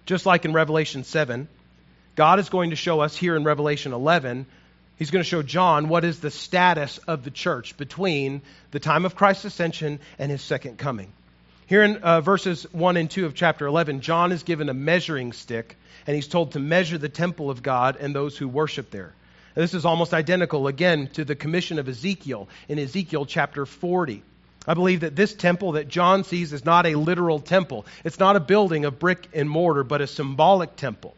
Just 0.06 0.24
like 0.24 0.44
in 0.44 0.52
Revelation 0.52 1.04
7, 1.04 1.48
God 2.14 2.38
is 2.38 2.48
going 2.48 2.70
to 2.70 2.76
show 2.76 3.00
us 3.00 3.16
here 3.16 3.36
in 3.36 3.44
Revelation 3.44 3.92
11, 3.92 4.46
He's 4.98 5.10
going 5.10 5.22
to 5.22 5.28
show 5.28 5.42
John 5.42 5.88
what 5.88 6.04
is 6.04 6.20
the 6.20 6.30
status 6.30 6.96
of 6.98 7.22
the 7.22 7.30
church 7.30 7.76
between 7.76 8.40
the 8.70 8.80
time 8.80 9.04
of 9.04 9.14
Christ's 9.14 9.44
ascension 9.44 10.00
and 10.18 10.30
His 10.30 10.40
second 10.40 10.78
coming. 10.78 11.12
Here 11.66 11.82
in 11.82 11.96
uh, 11.98 12.20
verses 12.20 12.62
1 12.72 12.96
and 12.96 13.10
2 13.10 13.26
of 13.26 13.34
chapter 13.34 13.66
11, 13.66 14.00
John 14.00 14.32
is 14.32 14.44
given 14.44 14.68
a 14.68 14.74
measuring 14.74 15.32
stick, 15.32 15.76
and 16.06 16.14
he's 16.14 16.28
told 16.28 16.52
to 16.52 16.60
measure 16.60 16.96
the 16.96 17.08
temple 17.08 17.50
of 17.50 17.62
God 17.62 17.96
and 18.00 18.14
those 18.14 18.38
who 18.38 18.48
worship 18.48 18.90
there. 18.90 19.12
This 19.54 19.74
is 19.74 19.84
almost 19.84 20.14
identical, 20.14 20.68
again, 20.68 21.08
to 21.14 21.24
the 21.24 21.34
commission 21.34 21.78
of 21.78 21.88
Ezekiel 21.88 22.48
in 22.68 22.78
Ezekiel 22.78 23.26
chapter 23.26 23.66
40. 23.66 24.22
I 24.66 24.74
believe 24.74 25.00
that 25.00 25.16
this 25.16 25.34
temple 25.34 25.72
that 25.72 25.88
John 25.88 26.24
sees 26.24 26.52
is 26.52 26.64
not 26.64 26.86
a 26.86 26.94
literal 26.94 27.38
temple. 27.38 27.86
It's 28.04 28.18
not 28.18 28.36
a 28.36 28.40
building 28.40 28.84
of 28.84 28.98
brick 28.98 29.28
and 29.32 29.48
mortar, 29.48 29.84
but 29.84 30.00
a 30.00 30.06
symbolic 30.06 30.76
temple. 30.76 31.14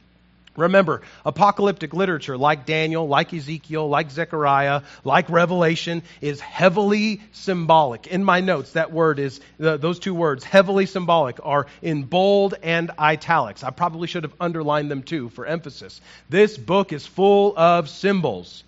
Remember, 0.57 1.03
apocalyptic 1.25 1.95
literature 1.95 2.37
like 2.37 2.67
Daniel, 2.67 3.07
like 3.07 3.33
Ezekiel, 3.33 3.89
like 3.89 4.11
Zechariah, 4.11 4.83
like 5.05 5.31
Revelation 5.31 6.03
is 6.21 6.41
heavily 6.41 7.23
symbolic. 7.31 8.09
In 8.09 8.25
my 8.25 8.41
notes, 8.41 8.73
that 8.73 8.93
word 8.93 9.21
is, 9.21 9.41
those 9.59 10.01
two 10.01 10.15
words, 10.15 10.43
heavily 10.43 10.87
symbolic, 10.87 11.39
are 11.45 11.69
in 11.81 12.03
bold 12.03 12.55
and 12.61 12.91
italics. 12.99 13.63
I 13.63 13.71
probably 13.71 14.09
should 14.09 14.25
have 14.25 14.35
underlined 14.41 14.91
them 14.91 15.05
too 15.05 15.29
for 15.29 15.47
emphasis. 15.47 16.01
This 16.29 16.59
book 16.59 16.93
is 16.93 17.07
full 17.07 17.57
of 17.57 17.89
symbols. 17.89 18.65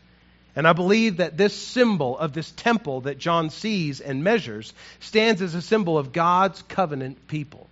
And 0.61 0.69
I 0.69 0.75
believe 0.75 1.17
that 1.17 1.39
this 1.39 1.57
symbol 1.57 2.19
of 2.19 2.35
this 2.35 2.51
temple 2.51 3.01
that 3.03 3.17
John 3.17 3.49
sees 3.49 4.03
and 4.03 4.23
measures 4.23 4.75
stands 4.99 5.41
as 5.41 5.55
a 5.55 5.63
symbol 5.63 5.97
of 5.97 6.13
God's 6.13 6.61
covenant 6.61 7.29
people. 7.29 7.67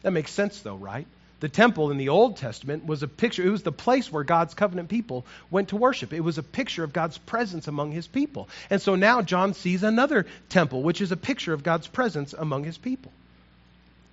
That 0.00 0.12
makes 0.12 0.32
sense, 0.32 0.58
though, 0.60 0.76
right? 0.76 1.06
The 1.40 1.50
temple 1.50 1.90
in 1.90 1.98
the 1.98 2.08
Old 2.08 2.38
Testament 2.38 2.86
was 2.86 3.02
a 3.02 3.08
picture, 3.08 3.46
it 3.46 3.50
was 3.50 3.62
the 3.62 3.72
place 3.72 4.10
where 4.10 4.24
God's 4.24 4.54
covenant 4.54 4.88
people 4.88 5.26
went 5.50 5.68
to 5.68 5.76
worship. 5.76 6.14
It 6.14 6.20
was 6.20 6.38
a 6.38 6.42
picture 6.42 6.82
of 6.82 6.94
God's 6.94 7.18
presence 7.18 7.68
among 7.68 7.92
his 7.92 8.06
people. 8.06 8.48
And 8.70 8.80
so 8.80 8.94
now 8.94 9.20
John 9.20 9.52
sees 9.52 9.82
another 9.82 10.24
temple, 10.48 10.82
which 10.82 11.02
is 11.02 11.12
a 11.12 11.18
picture 11.18 11.52
of 11.52 11.62
God's 11.62 11.88
presence 11.88 12.32
among 12.32 12.64
his 12.64 12.78
people. 12.78 13.12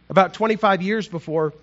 About 0.09 0.33
25 0.33 0.81
years 0.81 1.07
before 1.07 1.53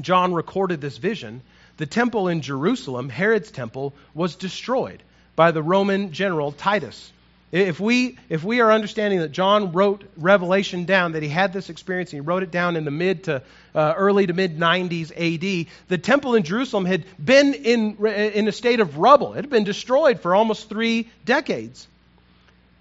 John 0.00 0.32
recorded 0.32 0.80
this 0.80 0.96
vision, 0.96 1.42
the 1.76 1.84
temple 1.84 2.28
in 2.28 2.40
Jerusalem, 2.40 3.10
Herod's 3.10 3.50
temple, 3.50 3.92
was 4.14 4.36
destroyed 4.36 5.02
by 5.38 5.52
the 5.52 5.62
Roman 5.62 6.10
general 6.10 6.50
Titus. 6.50 7.12
If 7.52 7.78
we, 7.78 8.18
if 8.28 8.42
we 8.42 8.60
are 8.60 8.72
understanding 8.72 9.20
that 9.20 9.30
John 9.30 9.70
wrote 9.70 10.02
Revelation 10.16 10.84
down, 10.84 11.12
that 11.12 11.22
he 11.22 11.28
had 11.28 11.52
this 11.52 11.70
experience 11.70 12.12
and 12.12 12.16
he 12.16 12.26
wrote 12.26 12.42
it 12.42 12.50
down 12.50 12.74
in 12.74 12.84
the 12.84 12.90
mid 12.90 13.22
to 13.24 13.42
uh, 13.72 13.94
early 13.96 14.26
to 14.26 14.32
mid 14.32 14.58
90s 14.58 15.12
AD, 15.12 15.68
the 15.86 15.96
temple 15.96 16.34
in 16.34 16.42
Jerusalem 16.42 16.86
had 16.86 17.04
been 17.24 17.54
in, 17.54 18.04
in 18.04 18.48
a 18.48 18.52
state 18.52 18.80
of 18.80 18.98
rubble. 18.98 19.34
It 19.34 19.36
had 19.36 19.50
been 19.50 19.62
destroyed 19.62 20.18
for 20.18 20.34
almost 20.34 20.68
three 20.68 21.08
decades. 21.24 21.86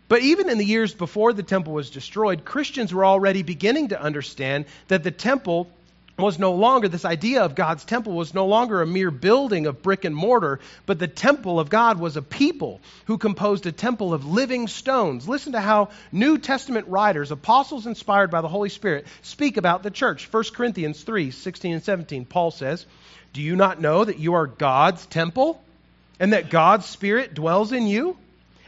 But 0.07 0.23
even 0.23 0.49
in 0.49 0.57
the 0.57 0.65
years 0.65 0.95
before 0.95 1.33
the 1.33 1.43
temple 1.43 1.73
was 1.73 1.91
destroyed, 1.91 2.43
Christians 2.43 2.91
were 2.91 3.05
already 3.05 3.43
beginning 3.43 3.89
to 3.89 4.01
understand 4.01 4.65
that 4.87 5.03
the 5.03 5.11
temple 5.11 5.69
was 6.23 6.39
no 6.39 6.53
longer, 6.53 6.87
this 6.87 7.05
idea 7.05 7.43
of 7.43 7.53
God's 7.53 7.85
temple 7.85 8.13
was 8.13 8.33
no 8.33 8.47
longer 8.47 8.81
a 8.81 8.87
mere 8.87 9.11
building 9.11 9.67
of 9.67 9.83
brick 9.83 10.03
and 10.03 10.15
mortar, 10.15 10.59
but 10.87 10.97
the 10.97 11.07
temple 11.07 11.59
of 11.59 11.69
God 11.69 11.99
was 11.99 12.17
a 12.17 12.23
people 12.23 12.81
who 13.05 13.19
composed 13.19 13.67
a 13.67 13.71
temple 13.71 14.15
of 14.15 14.25
living 14.25 14.67
stones. 14.67 15.29
Listen 15.29 15.51
to 15.51 15.61
how 15.61 15.89
New 16.11 16.39
Testament 16.39 16.87
writers, 16.87 17.31
apostles 17.31 17.85
inspired 17.85 18.31
by 18.31 18.41
the 18.41 18.47
Holy 18.47 18.69
Spirit, 18.69 19.05
speak 19.21 19.57
about 19.57 19.83
the 19.83 19.91
church. 19.91 20.27
1 20.31 20.43
Corinthians 20.55 21.03
3 21.03 21.29
16 21.29 21.73
and 21.73 21.83
17, 21.83 22.25
Paul 22.25 22.49
says, 22.49 22.85
Do 23.33 23.41
you 23.43 23.55
not 23.55 23.79
know 23.79 24.03
that 24.03 24.17
you 24.17 24.33
are 24.33 24.47
God's 24.47 25.05
temple 25.05 25.61
and 26.19 26.33
that 26.33 26.49
God's 26.49 26.87
Spirit 26.87 27.35
dwells 27.35 27.71
in 27.71 27.85
you? 27.85 28.17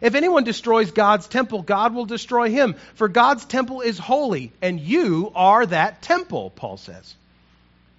If 0.02 0.16
anyone 0.16 0.44
destroys 0.44 0.92
God's 0.92 1.28
temple, 1.28 1.64
God 1.64 1.94
will 1.94 2.06
destroy 2.06 2.50
him. 2.50 2.76
For 2.94 3.08
God's 3.08 3.44
temple 3.44 3.82
is 3.82 3.98
holy, 3.98 4.52
and 4.62 4.80
you 4.80 5.32
are 5.36 5.66
that 5.66 6.02
temple, 6.02 6.52
Paul 6.52 6.78
says. 6.78 7.16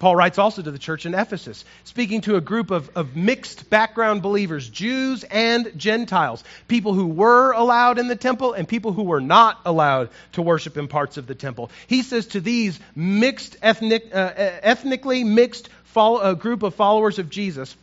Paul 0.01 0.15
writes 0.15 0.39
also 0.39 0.63
to 0.63 0.71
the 0.71 0.79
church 0.79 1.05
in 1.05 1.13
Ephesus, 1.13 1.63
speaking 1.83 2.21
to 2.21 2.35
a 2.35 2.41
group 2.41 2.71
of, 2.71 2.89
of 2.95 3.15
mixed 3.15 3.69
background 3.69 4.23
believers, 4.23 4.67
Jews 4.67 5.23
and 5.23 5.71
Gentiles, 5.77 6.43
people 6.67 6.95
who 6.95 7.05
were 7.05 7.51
allowed 7.51 7.99
in 7.99 8.07
the 8.07 8.15
temple 8.15 8.53
and 8.53 8.67
people 8.67 8.93
who 8.93 9.03
were 9.03 9.21
not 9.21 9.59
allowed 9.63 10.09
to 10.31 10.41
worship 10.41 10.75
in 10.75 10.87
parts 10.87 11.17
of 11.17 11.27
the 11.27 11.35
temple. 11.35 11.69
He 11.85 12.01
says 12.01 12.25
to 12.29 12.41
these 12.41 12.79
mixed, 12.95 13.57
ethnic, 13.61 14.09
uh, 14.11 14.31
ethnically 14.35 15.23
mixed 15.23 15.69
follow, 15.83 16.17
uh, 16.17 16.33
group 16.33 16.63
of 16.63 16.73
followers 16.73 17.19
of 17.19 17.29
Jesus, 17.29 17.77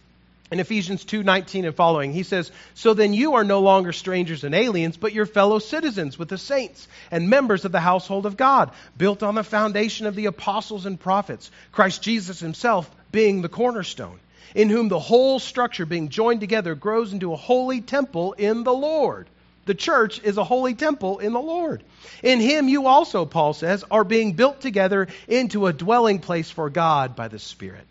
in 0.51 0.61
Ephesians 0.61 1.05
2:19 1.05 1.67
and 1.67 1.75
following, 1.75 2.13
he 2.13 2.23
says, 2.23 2.51
"So 2.75 2.95
then 2.95 3.13
you 3.13 3.35
are 3.35 3.45
no 3.45 3.61
longer 3.61 3.93
strangers 3.93 4.45
and 4.45 4.55
aliens, 4.55 4.97
but 4.97 5.13
your 5.13 5.27
fellow 5.27 5.59
citizens 5.59 6.19
with 6.19 6.29
the 6.29 6.39
saints 6.39 6.89
and 7.11 7.29
members 7.29 7.65
of 7.65 7.73
the 7.73 7.81
household 7.81 8.25
of 8.25 8.37
God, 8.37 8.71
built 8.97 9.23
on 9.23 9.35
the 9.35 9.45
foundation 9.45 10.07
of 10.07 10.15
the 10.15 10.27
apostles 10.27 10.87
and 10.87 10.99
prophets, 10.99 11.51
Christ 11.73 12.03
Jesus 12.03 12.41
himself 12.41 12.91
being 13.13 13.43
the 13.43 13.49
cornerstone, 13.49 14.21
in 14.55 14.71
whom 14.71 14.89
the 14.89 14.99
whole 14.99 15.39
structure 15.39 15.85
being 15.85 16.09
joined 16.09 16.41
together 16.41 16.75
grows 16.75 17.13
into 17.13 17.33
a 17.33 17.37
holy 17.37 17.81
temple 17.81 18.33
in 18.33 18.65
the 18.65 18.73
Lord." 18.73 19.29
The 19.67 19.75
church 19.75 20.23
is 20.25 20.39
a 20.39 20.45
holy 20.45 20.73
temple 20.73 21.19
in 21.19 21.35
the 21.35 21.41
Lord. 21.41 21.83
In 22.23 22.41
him 22.41 22.69
you 22.69 22.87
also, 22.87 23.27
Paul 23.27 23.53
says, 23.53 23.85
are 23.91 24.03
being 24.03 24.33
built 24.33 24.63
together 24.63 25.09
into 25.27 25.67
a 25.67 25.75
dwelling 25.75 26.21
place 26.21 26.51
for 26.51 26.71
God 26.71 27.15
by 27.15 27.29
the 27.29 27.39
Spirit. 27.39 27.88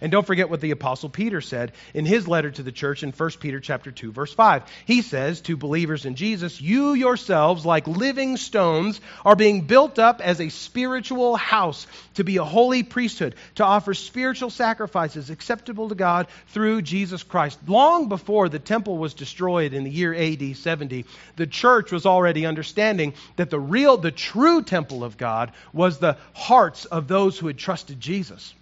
And 0.00 0.10
don't 0.10 0.26
forget 0.26 0.48
what 0.48 0.60
the 0.60 0.70
apostle 0.70 1.10
Peter 1.10 1.40
said 1.42 1.72
in 1.92 2.06
his 2.06 2.26
letter 2.26 2.50
to 2.50 2.62
the 2.62 2.72
church 2.72 3.02
in 3.02 3.12
1 3.12 3.30
Peter 3.40 3.60
chapter 3.60 3.90
2 3.90 4.12
verse 4.12 4.32
5. 4.32 4.62
He 4.86 5.02
says 5.02 5.42
to 5.42 5.56
believers 5.56 6.06
in 6.06 6.14
Jesus, 6.14 6.60
"You 6.60 6.94
yourselves 6.94 7.66
like 7.66 7.86
living 7.86 8.38
stones 8.38 9.00
are 9.24 9.36
being 9.36 9.62
built 9.62 9.98
up 9.98 10.22
as 10.22 10.40
a 10.40 10.48
spiritual 10.48 11.36
house 11.36 11.86
to 12.14 12.24
be 12.24 12.38
a 12.38 12.44
holy 12.44 12.82
priesthood, 12.82 13.34
to 13.56 13.64
offer 13.64 13.92
spiritual 13.92 14.50
sacrifices 14.50 15.28
acceptable 15.28 15.90
to 15.90 15.94
God 15.94 16.28
through 16.48 16.82
Jesus 16.82 17.22
Christ." 17.22 17.58
Long 17.66 18.08
before 18.08 18.48
the 18.48 18.58
temple 18.58 18.96
was 18.96 19.12
destroyed 19.12 19.74
in 19.74 19.84
the 19.84 19.90
year 19.90 20.14
AD 20.14 20.54
70, 20.54 21.04
the 21.36 21.46
church 21.46 21.92
was 21.92 22.06
already 22.06 22.46
understanding 22.46 23.12
that 23.36 23.50
the 23.50 23.60
real 23.60 23.98
the 23.98 24.10
true 24.10 24.62
temple 24.62 25.04
of 25.04 25.18
God 25.18 25.52
was 25.74 25.98
the 25.98 26.16
hearts 26.32 26.86
of 26.86 27.06
those 27.06 27.38
who 27.38 27.48
had 27.48 27.58
trusted 27.58 28.00
Jesus 28.00 28.54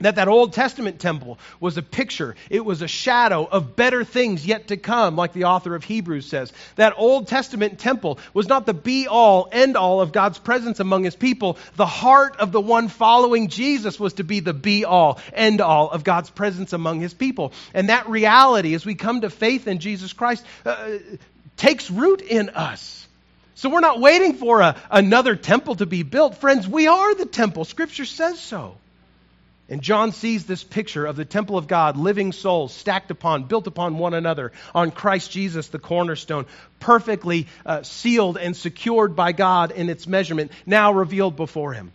that 0.00 0.16
that 0.16 0.28
old 0.28 0.52
testament 0.52 1.00
temple 1.00 1.38
was 1.58 1.76
a 1.76 1.82
picture 1.82 2.34
it 2.48 2.64
was 2.64 2.82
a 2.82 2.88
shadow 2.88 3.44
of 3.44 3.76
better 3.76 4.04
things 4.04 4.46
yet 4.46 4.68
to 4.68 4.76
come 4.76 5.16
like 5.16 5.32
the 5.32 5.44
author 5.44 5.74
of 5.74 5.84
hebrews 5.84 6.26
says. 6.26 6.52
That 6.76 6.94
old 6.96 7.28
testament 7.28 7.78
temple 7.78 8.18
was 8.34 8.48
not 8.48 8.66
the 8.66 8.74
be 8.74 9.06
all 9.06 9.48
end 9.52 9.76
all 9.76 10.00
of 10.00 10.12
god's 10.12 10.38
presence 10.38 10.80
among 10.80 11.04
his 11.04 11.16
people. 11.16 11.58
The 11.76 11.86
heart 11.86 12.36
of 12.36 12.52
the 12.52 12.60
one 12.60 12.88
following 12.88 13.48
jesus 13.48 13.98
was 13.98 14.14
to 14.14 14.24
be 14.24 14.40
the 14.40 14.54
be 14.54 14.84
all 14.84 15.18
end 15.32 15.60
all 15.60 15.90
of 15.90 16.04
god's 16.04 16.30
presence 16.30 16.72
among 16.72 17.00
his 17.00 17.14
people. 17.14 17.52
And 17.74 17.88
that 17.88 18.08
reality 18.08 18.74
as 18.74 18.84
we 18.84 18.94
come 18.94 19.22
to 19.22 19.30
faith 19.30 19.66
in 19.66 19.78
jesus 19.78 20.12
christ 20.12 20.44
uh, 20.64 20.98
takes 21.56 21.90
root 21.90 22.20
in 22.22 22.50
us. 22.50 23.06
So 23.54 23.68
we're 23.68 23.80
not 23.80 24.00
waiting 24.00 24.34
for 24.34 24.62
a, 24.62 24.76
another 24.90 25.36
temple 25.36 25.74
to 25.76 25.86
be 25.86 26.02
built. 26.02 26.38
Friends 26.38 26.66
we 26.66 26.86
are 26.86 27.14
the 27.14 27.26
temple. 27.26 27.64
Scripture 27.64 28.06
says 28.06 28.40
so 28.40 28.76
and 29.70 29.80
John 29.80 30.10
sees 30.10 30.44
this 30.44 30.64
picture 30.64 31.06
of 31.06 31.14
the 31.14 31.24
temple 31.24 31.56
of 31.56 31.68
God, 31.68 31.96
living 31.96 32.32
souls 32.32 32.74
stacked 32.74 33.12
upon, 33.12 33.44
built 33.44 33.68
upon 33.68 33.98
one 33.98 34.14
another, 34.14 34.50
on 34.74 34.90
Christ 34.90 35.30
Jesus, 35.30 35.68
the 35.68 35.78
cornerstone, 35.78 36.46
perfectly 36.80 37.46
uh, 37.64 37.84
sealed 37.84 38.36
and 38.36 38.56
secured 38.56 39.14
by 39.14 39.30
God 39.30 39.70
in 39.70 39.88
its 39.88 40.08
measurement, 40.08 40.50
now 40.66 40.92
revealed 40.92 41.36
before 41.36 41.72
him. 41.72 41.92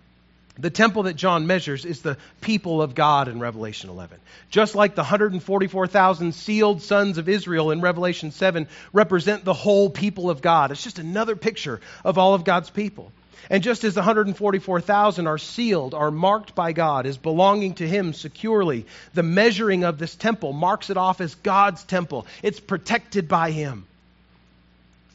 The 0.57 0.69
temple 0.69 1.03
that 1.03 1.17
John 1.17 1.47
measures 1.47 1.83
is 1.83 2.01
the 2.01 2.17
people 2.39 2.81
of 2.81 2.95
God 2.95 3.27
in 3.27 3.41
Revelation 3.41 3.89
11. 3.89 4.17
Just 4.49 4.73
like 4.73 4.95
the 4.95 5.01
144,000 5.01 6.33
sealed 6.33 6.81
sons 6.81 7.17
of 7.17 7.27
Israel 7.27 7.71
in 7.71 7.81
Revelation 7.81 8.31
7 8.31 8.69
represent 8.93 9.43
the 9.43 9.53
whole 9.53 9.89
people 9.89 10.29
of 10.29 10.41
God. 10.41 10.71
It's 10.71 10.81
just 10.81 10.97
another 10.97 11.35
picture 11.35 11.81
of 12.05 12.17
all 12.17 12.35
of 12.35 12.45
God's 12.45 12.69
people. 12.69 13.11
And 13.49 13.63
just 13.63 13.83
as 13.83 13.93
the 13.93 14.01
144,000 14.01 15.27
are 15.27 15.37
sealed, 15.37 15.93
are 15.93 16.11
marked 16.11 16.55
by 16.55 16.71
God 16.71 17.05
as 17.05 17.17
belonging 17.17 17.75
to 17.75 17.87
Him 17.87 18.13
securely, 18.13 18.85
the 19.13 19.23
measuring 19.23 19.83
of 19.83 19.97
this 19.97 20.15
temple 20.15 20.53
marks 20.53 20.89
it 20.89 20.97
off 20.97 21.21
as 21.21 21.35
God's 21.35 21.83
temple. 21.83 22.25
It's 22.41 22.59
protected 22.59 23.27
by 23.27 23.51
Him. 23.51 23.85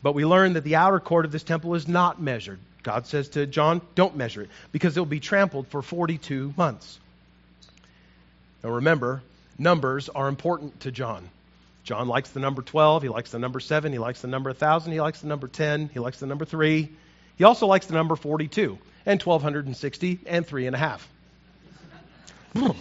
But 0.02 0.14
we 0.14 0.24
learn 0.24 0.54
that 0.54 0.64
the 0.64 0.76
outer 0.76 1.00
court 1.00 1.24
of 1.24 1.32
this 1.32 1.42
temple 1.42 1.74
is 1.74 1.88
not 1.88 2.20
measured. 2.20 2.58
God 2.82 3.06
says 3.06 3.28
to 3.30 3.46
John, 3.46 3.82
don't 3.94 4.16
measure 4.16 4.42
it, 4.42 4.50
because 4.72 4.96
it 4.96 5.00
will 5.00 5.06
be 5.06 5.20
trampled 5.20 5.68
for 5.68 5.82
42 5.82 6.54
months. 6.56 6.98
Now 8.64 8.70
remember, 8.70 9.22
numbers 9.58 10.08
are 10.08 10.28
important 10.28 10.80
to 10.80 10.90
John. 10.90 11.28
John 11.84 12.08
likes 12.08 12.30
the 12.30 12.40
number 12.40 12.62
12, 12.62 13.02
he 13.02 13.08
likes 13.08 13.30
the 13.30 13.38
number 13.38 13.60
7, 13.60 13.92
he 13.92 13.98
likes 13.98 14.20
the 14.22 14.28
number 14.28 14.50
1,000, 14.50 14.92
he 14.92 15.00
likes 15.00 15.20
the 15.20 15.26
number 15.26 15.48
10, 15.48 15.90
he 15.92 15.98
likes 15.98 16.20
the 16.20 16.26
number 16.26 16.44
3. 16.44 16.88
He 17.40 17.44
also 17.44 17.66
likes 17.66 17.86
the 17.86 17.94
number 17.94 18.16
42 18.16 18.76
and 19.06 19.22
1260 19.22 20.18
and 20.26 20.46
three 20.46 20.66
and 20.66 20.76
a 20.76 20.78
half. 20.78 21.08
Hmm. 22.52 22.72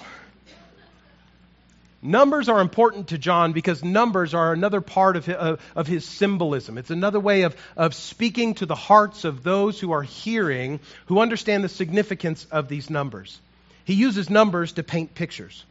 Numbers 2.02 2.50
are 2.50 2.60
important 2.60 3.08
to 3.08 3.17
John 3.17 3.54
because 3.54 3.86
numbers 3.86 4.34
are 4.34 4.52
another 4.52 4.82
part 4.82 5.15
of 5.15 5.26
his, 5.26 5.38
of 5.38 5.88
his 5.88 6.04
symbolism. 6.04 6.78
It's 6.78 6.89
another 6.89 7.22
way 7.22 7.43
of, 7.43 7.56
of 7.78 7.93
speaking 7.93 8.56
to 8.56 8.65
the 8.65 8.76
hearts 8.76 9.24
of 9.24 9.43
those 9.43 9.80
who 9.80 9.93
are 9.93 10.04
hearing, 10.04 10.82
who 11.06 11.22
understand 11.22 11.63
the 11.63 11.69
significance 11.69 12.45
of 12.52 12.67
these 12.67 12.89
numbers. 12.89 13.39
He 13.86 13.93
uses 13.93 14.30
numbers 14.30 14.74
to 14.74 14.84
paint 14.84 15.15
pictures. 15.15 15.63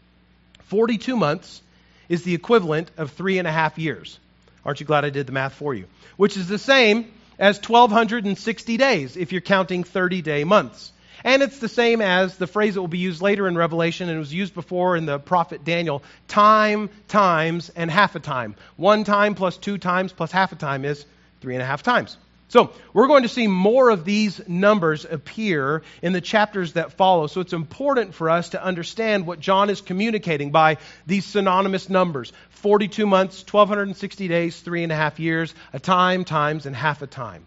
42 0.68 1.14
months 1.14 1.60
is 2.08 2.22
the 2.22 2.32
equivalent 2.32 2.90
of 2.96 3.10
three 3.10 3.38
and 3.38 3.46
a 3.46 3.52
half 3.52 3.76
years. 3.76 4.18
Aren't 4.64 4.80
you 4.80 4.86
glad 4.86 5.04
I 5.04 5.10
did 5.10 5.26
the 5.26 5.32
math 5.32 5.52
for 5.52 5.74
you? 5.74 5.84
Which 6.16 6.38
is 6.38 6.48
the 6.48 6.58
same 6.58 7.12
as 7.38 7.56
1,260 7.58 8.76
days 8.76 9.16
if 9.16 9.32
you're 9.32 9.40
counting 9.40 9.84
30 9.84 10.22
day 10.22 10.44
months. 10.44 10.92
And 11.24 11.42
it's 11.42 11.58
the 11.58 11.68
same 11.68 12.00
as 12.00 12.36
the 12.36 12.46
phrase 12.46 12.74
that 12.74 12.80
will 12.80 12.88
be 12.88 12.98
used 12.98 13.20
later 13.20 13.48
in 13.48 13.56
Revelation 13.56 14.08
and 14.08 14.18
was 14.18 14.32
used 14.32 14.54
before 14.54 14.96
in 14.96 15.04
the 15.04 15.18
prophet 15.18 15.64
Daniel 15.64 16.02
time, 16.28 16.90
times, 17.08 17.70
and 17.70 17.90
half 17.90 18.14
a 18.14 18.20
time. 18.20 18.54
One 18.76 19.04
time 19.04 19.34
plus 19.34 19.56
two 19.56 19.78
times 19.78 20.12
plus 20.12 20.30
half 20.30 20.52
a 20.52 20.56
time 20.56 20.84
is 20.84 21.04
three 21.40 21.54
and 21.54 21.62
a 21.62 21.66
half 21.66 21.82
times. 21.82 22.16
So, 22.50 22.72
we're 22.94 23.08
going 23.08 23.24
to 23.24 23.28
see 23.28 23.46
more 23.46 23.90
of 23.90 24.06
these 24.06 24.40
numbers 24.48 25.04
appear 25.04 25.82
in 26.00 26.14
the 26.14 26.22
chapters 26.22 26.72
that 26.72 26.92
follow. 26.92 27.26
So, 27.26 27.42
it's 27.42 27.52
important 27.52 28.14
for 28.14 28.30
us 28.30 28.50
to 28.50 28.62
understand 28.62 29.26
what 29.26 29.38
John 29.38 29.68
is 29.68 29.82
communicating 29.82 30.50
by 30.50 30.78
these 31.06 31.26
synonymous 31.26 31.90
numbers 31.90 32.32
42 32.50 33.06
months, 33.06 33.40
1,260 33.42 34.28
days, 34.28 34.58
three 34.60 34.82
and 34.82 34.90
a 34.90 34.96
half 34.96 35.20
years, 35.20 35.54
a 35.74 35.78
time, 35.78 36.24
times, 36.24 36.64
and 36.64 36.74
half 36.74 37.02
a 37.02 37.06
time. 37.06 37.44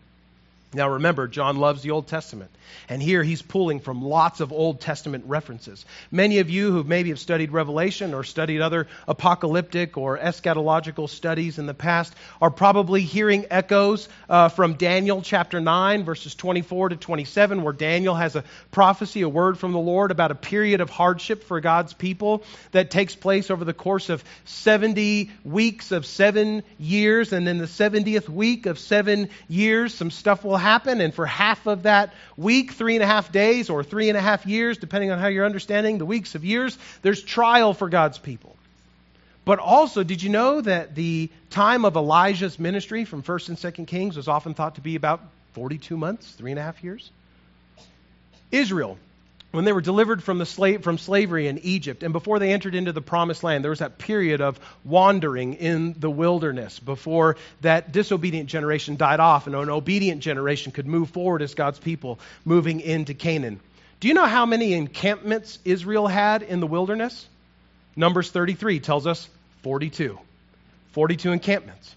Now 0.74 0.90
remember, 0.90 1.28
John 1.28 1.58
loves 1.58 1.82
the 1.82 1.92
Old 1.92 2.08
Testament. 2.08 2.52
And 2.88 3.02
here 3.02 3.24
he's 3.24 3.42
pulling 3.42 3.80
from 3.80 4.02
lots 4.02 4.40
of 4.40 4.52
Old 4.52 4.80
Testament 4.80 5.26
references. 5.28 5.86
Many 6.12 6.40
of 6.40 6.50
you 6.50 6.72
who 6.72 6.84
maybe 6.84 7.10
have 7.10 7.20
studied 7.20 7.52
Revelation 7.52 8.14
or 8.14 8.24
studied 8.24 8.62
other 8.62 8.88
apocalyptic 9.08 9.98
or 9.98 10.18
eschatological 10.18 11.10
studies 11.10 11.60
in 11.60 11.66
the 11.66 11.74
past 11.74 12.14
are 12.42 12.52
probably 12.52 13.02
hearing 13.02 13.46
echoes 13.50 14.08
uh, 14.30 14.50
from 14.50 14.76
Daniel 14.76 15.22
chapter 15.22 15.60
9, 15.60 16.04
verses 16.04 16.36
24 16.36 16.90
to 16.90 16.96
27, 16.96 17.64
where 17.64 17.74
Daniel 17.74 18.16
has 18.16 18.36
a 18.36 18.44
prophecy, 18.72 19.22
a 19.22 19.30
word 19.30 19.58
from 19.58 19.74
the 19.74 19.80
Lord 19.80 20.12
about 20.12 20.32
a 20.32 20.36
period 20.36 20.82
of 20.82 20.90
hardship 20.90 21.44
for 21.44 21.60
God's 21.60 21.94
people 21.94 22.44
that 22.72 22.92
takes 22.92 23.16
place 23.16 23.52
over 23.52 23.66
the 23.66 23.74
course 23.74 24.10
of 24.10 24.24
70 24.46 25.32
weeks 25.44 25.92
of 25.92 26.06
seven 26.06 26.64
years. 26.80 27.34
And 27.34 27.48
in 27.48 27.58
the 27.58 27.66
70th 27.66 28.30
week 28.30 28.66
of 28.66 28.80
seven 28.80 29.30
years, 29.50 29.94
some 29.94 30.12
stuff 30.12 30.44
will 30.44 30.61
happen, 30.62 31.02
and 31.02 31.14
for 31.14 31.26
half 31.26 31.68
of 31.68 31.84
that 31.84 32.14
week, 32.38 32.72
three 32.72 32.96
and 32.96 33.04
a 33.04 33.08
half 33.08 33.32
days, 33.32 33.70
or 33.70 33.84
three 33.84 34.10
and 34.10 34.18
a 34.18 34.22
half 34.22 34.46
years, 34.46 34.78
depending 34.78 35.12
on 35.12 35.20
how 35.20 35.28
you're 35.28 35.46
understanding 35.46 35.98
the 35.98 36.06
weeks 36.06 36.36
of 36.36 36.46
years, 36.46 36.78
there's 37.02 37.22
trial 37.22 37.74
for 37.74 37.90
God's 37.90 38.18
people. 38.18 38.56
But 39.44 39.60
also, 39.60 40.04
did 40.04 40.22
you 40.22 40.30
know 40.30 40.62
that 40.62 40.96
the 40.96 41.30
time 41.50 41.84
of 41.84 41.96
Elijah's 41.96 42.60
ministry 42.60 43.06
from 43.06 43.24
1st 43.24 43.50
and 43.50 43.58
2nd 43.58 43.88
Kings 43.88 44.16
was 44.16 44.28
often 44.28 44.54
thought 44.54 44.76
to 44.76 44.82
be 44.82 44.96
about 44.96 45.22
42 45.54 45.98
months, 45.98 46.32
three 46.32 46.52
and 46.52 46.60
a 46.60 46.64
half 46.64 46.84
years? 46.84 47.10
Israel, 48.52 48.98
when 49.52 49.66
they 49.66 49.74
were 49.74 49.82
delivered 49.82 50.24
from, 50.24 50.38
the 50.38 50.46
slave, 50.46 50.84
from 50.84 50.98
slavery 50.98 51.48
in 51.48 51.60
Egypt 51.60 52.04
and 52.04 52.14
before 52.14 52.40
they 52.40 52.54
entered 52.54 52.74
into 52.74 52.92
the 52.92 53.02
promised 53.02 53.44
land, 53.44 53.64
there 53.64 53.70
was 53.70 53.80
that 53.80 53.98
period 53.98 54.42
of 54.42 54.60
wandering 54.84 55.56
in 55.56 55.94
the 56.00 56.10
wilderness 56.10 56.80
before 56.80 57.38
that 57.62 57.92
disobedient 57.92 58.50
generation 58.50 58.96
died 58.96 59.20
off 59.20 59.48
and 59.48 59.56
an 59.56 59.70
obedient 59.70 60.22
generation 60.22 60.72
could 60.72 60.88
move 60.88 61.10
forward 61.10 61.42
as 61.42 61.54
God's 61.54 61.80
people 61.80 62.20
moving 62.46 62.80
into 62.80 63.14
Canaan. 63.14 63.60
Do 64.00 64.08
you 64.08 64.14
know 64.14 64.26
how 64.26 64.46
many 64.46 64.74
encampments 64.74 65.60
Israel 65.64 66.08
had 66.08 66.42
in 66.42 66.60
the 66.60 66.68
wilderness? 66.68 67.28
Numbers 67.96 68.32
33 68.32 68.80
tells 68.80 69.06
us 69.06 69.30
42. 69.64 70.18
42 70.94 71.32
encampments. 71.32 71.96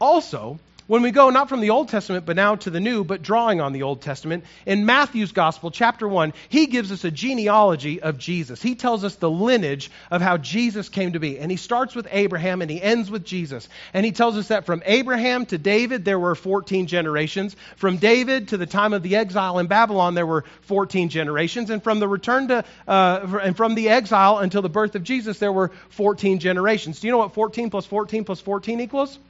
Also, 0.00 0.58
when 0.90 1.02
we 1.02 1.12
go 1.12 1.30
not 1.30 1.48
from 1.48 1.60
the 1.60 1.70
Old 1.70 1.88
Testament, 1.88 2.26
but 2.26 2.34
now 2.34 2.56
to 2.56 2.68
the 2.68 2.80
New, 2.80 3.04
but 3.04 3.22
drawing 3.22 3.60
on 3.60 3.72
the 3.72 3.84
Old 3.84 4.02
Testament, 4.02 4.42
in 4.66 4.86
Matthew's 4.86 5.30
Gospel, 5.30 5.70
chapter 5.70 6.08
1, 6.08 6.32
he 6.48 6.66
gives 6.66 6.90
us 6.90 7.04
a 7.04 7.12
genealogy 7.12 8.02
of 8.02 8.18
Jesus. 8.18 8.60
He 8.60 8.74
tells 8.74 9.04
us 9.04 9.14
the 9.14 9.30
lineage 9.30 9.88
of 10.10 10.20
how 10.20 10.36
Jesus 10.36 10.88
came 10.88 11.12
to 11.12 11.20
be. 11.20 11.38
And 11.38 11.48
he 11.48 11.56
starts 11.56 11.94
with 11.94 12.08
Abraham 12.10 12.60
and 12.60 12.68
he 12.68 12.82
ends 12.82 13.08
with 13.08 13.24
Jesus. 13.24 13.68
And 13.94 14.04
he 14.04 14.10
tells 14.10 14.36
us 14.36 14.48
that 14.48 14.66
from 14.66 14.82
Abraham 14.84 15.46
to 15.46 15.58
David, 15.58 16.04
there 16.04 16.18
were 16.18 16.34
14 16.34 16.88
generations. 16.88 17.54
From 17.76 17.98
David 17.98 18.48
to 18.48 18.56
the 18.56 18.66
time 18.66 18.92
of 18.92 19.04
the 19.04 19.14
exile 19.14 19.60
in 19.60 19.68
Babylon, 19.68 20.14
there 20.14 20.26
were 20.26 20.44
14 20.62 21.08
generations. 21.08 21.70
And 21.70 21.84
from 21.84 22.00
the 22.00 22.08
return 22.08 22.48
to, 22.48 22.64
uh, 22.88 23.38
and 23.40 23.56
from 23.56 23.76
the 23.76 23.90
exile 23.90 24.38
until 24.38 24.60
the 24.60 24.68
birth 24.68 24.96
of 24.96 25.04
Jesus, 25.04 25.38
there 25.38 25.52
were 25.52 25.70
14 25.90 26.40
generations. 26.40 26.98
Do 26.98 27.06
you 27.06 27.12
know 27.12 27.18
what 27.18 27.32
14 27.32 27.70
plus 27.70 27.86
14 27.86 28.24
plus 28.24 28.40
14 28.40 28.80
equals? 28.80 29.20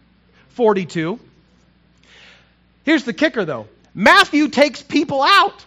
42. 0.54 1.20
Here's 2.90 3.04
the 3.04 3.12
kicker, 3.12 3.44
though 3.44 3.68
Matthew 3.94 4.48
takes 4.48 4.82
people 4.82 5.22
out. 5.22 5.64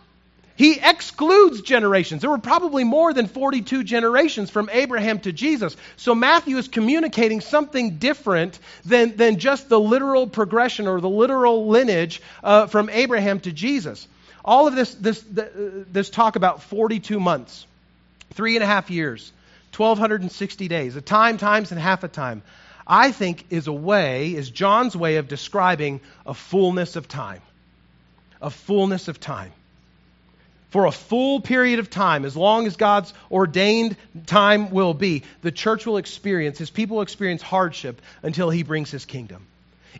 He 0.57 0.77
excludes 0.77 1.62
generations. 1.62 2.19
There 2.19 2.29
were 2.29 2.38
probably 2.38 2.83
more 2.83 3.13
than 3.13 3.27
42 3.27 3.86
generations 3.86 4.49
from 4.49 4.69
Abraham 4.69 5.19
to 5.21 5.31
Jesus. 5.31 5.77
So 5.95 6.15
Matthew 6.15 6.57
is 6.57 6.67
communicating 6.67 7.39
something 7.39 7.91
different 7.91 8.59
than, 8.83 9.15
than 9.15 9.39
just 9.39 9.69
the 9.69 9.79
literal 9.79 10.27
progression 10.27 10.86
or 10.86 10.99
the 10.99 11.07
literal 11.07 11.69
lineage 11.69 12.21
uh, 12.43 12.67
from 12.67 12.89
Abraham 12.89 13.39
to 13.39 13.53
Jesus. 13.53 14.05
All 14.43 14.67
of 14.67 14.75
this, 14.75 14.93
this, 14.93 15.23
this 15.31 16.09
talk 16.09 16.36
about 16.36 16.62
42 16.63 17.21
months, 17.21 17.65
three 18.31 18.57
and 18.57 18.63
a 18.65 18.67
half 18.67 18.91
years, 18.91 19.31
1,260 19.77 20.67
days, 20.67 20.97
a 20.97 21.01
time, 21.01 21.38
times, 21.38 21.71
and 21.71 21.79
half 21.79 22.03
a 22.03 22.09
time. 22.09 22.43
I 22.85 23.11
think 23.11 23.45
is 23.49 23.67
a 23.67 23.73
way, 23.73 24.33
is 24.33 24.49
John's 24.49 24.95
way 24.95 25.17
of 25.17 25.27
describing 25.27 26.01
a 26.25 26.33
fullness 26.33 26.95
of 26.95 27.07
time. 27.07 27.41
A 28.41 28.49
fullness 28.49 29.07
of 29.07 29.19
time. 29.19 29.51
For 30.69 30.85
a 30.85 30.91
full 30.91 31.39
period 31.39 31.79
of 31.79 31.89
time, 31.89 32.25
as 32.25 32.35
long 32.35 32.65
as 32.65 32.77
God's 32.77 33.13
ordained 33.31 33.95
time 34.25 34.71
will 34.71 34.95
be, 34.95 35.23
the 35.41 35.51
church 35.51 35.85
will 35.85 35.97
experience, 35.97 36.57
his 36.57 36.71
people 36.71 36.95
will 36.95 37.03
experience 37.03 37.41
hardship 37.41 38.01
until 38.23 38.49
he 38.49 38.63
brings 38.63 38.89
his 38.89 39.05
kingdom. 39.05 39.45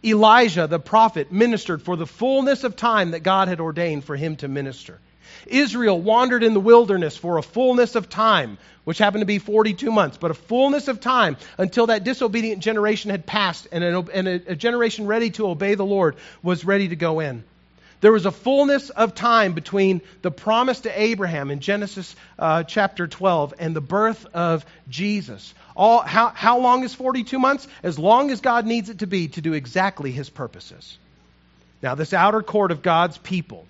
Elijah, 0.04 0.66
the 0.66 0.80
prophet, 0.80 1.32
ministered 1.32 1.84
for 1.84 1.96
the 1.96 2.08
fullness 2.08 2.64
of 2.64 2.76
time 2.76 3.12
that 3.12 3.22
God 3.22 3.48
had 3.48 3.60
ordained 3.60 4.04
for 4.04 4.16
him 4.16 4.36
to 4.38 4.48
minister. 4.48 5.00
Israel 5.48 6.00
wandered 6.00 6.44
in 6.44 6.54
the 6.54 6.60
wilderness 6.60 7.18
for 7.18 7.38
a 7.38 7.44
fullness 7.44 7.96
of 7.96 8.10
time, 8.10 8.58
which 8.84 8.98
happened 8.98 9.22
to 9.22 9.26
be 9.26 9.40
42 9.40 9.92
months, 9.92 10.18
but 10.18 10.32
a 10.32 10.36
fullness 10.36 10.88
of 10.88 11.00
time 11.00 11.38
until 11.58 11.88
that 11.88 12.04
disobedient 12.04 12.62
generation 12.62 13.12
had 13.12 13.26
passed 13.26 13.68
and, 13.72 13.84
an, 13.84 14.10
and 14.14 14.28
a, 14.28 14.52
a 14.52 14.56
generation 14.56 15.08
ready 15.08 15.30
to 15.32 15.48
obey 15.48 15.76
the 15.76 15.86
Lord 15.86 16.16
was 16.42 16.66
ready 16.66 16.90
to 16.90 16.96
go 16.96 17.20
in. 17.20 17.44
There 18.04 18.12
was 18.12 18.26
a 18.26 18.32
fullness 18.32 18.90
of 18.90 19.16
time 19.16 19.54
between 19.54 20.02
the 20.24 20.30
promise 20.30 20.82
to 20.82 21.02
Abraham 21.02 21.50
in 21.50 21.62
Genesis 21.62 22.14
uh, 22.38 22.64
chapter 22.64 23.08
12 23.08 23.54
and 23.60 23.74
the 23.74 23.80
birth 23.80 24.26
of 24.34 24.66
Jesus. 24.90 25.54
All, 25.74 26.02
how, 26.02 26.28
how 26.28 26.60
long 26.60 26.84
is 26.84 26.94
42 26.94 27.40
months? 27.40 27.66
As 27.82 27.98
long 27.98 28.30
as 28.30 28.42
God 28.42 28.66
needs 28.66 28.90
it 28.90 29.00
to 29.00 29.08
be 29.08 29.30
to 29.30 29.42
do 29.42 29.54
exactly 29.54 30.12
his 30.12 30.30
purposes. 30.30 30.98
Now, 31.82 31.96
this 31.96 32.12
outer 32.12 32.42
court 32.42 32.72
of 32.72 32.82
God's 32.82 33.18
people 33.18 33.66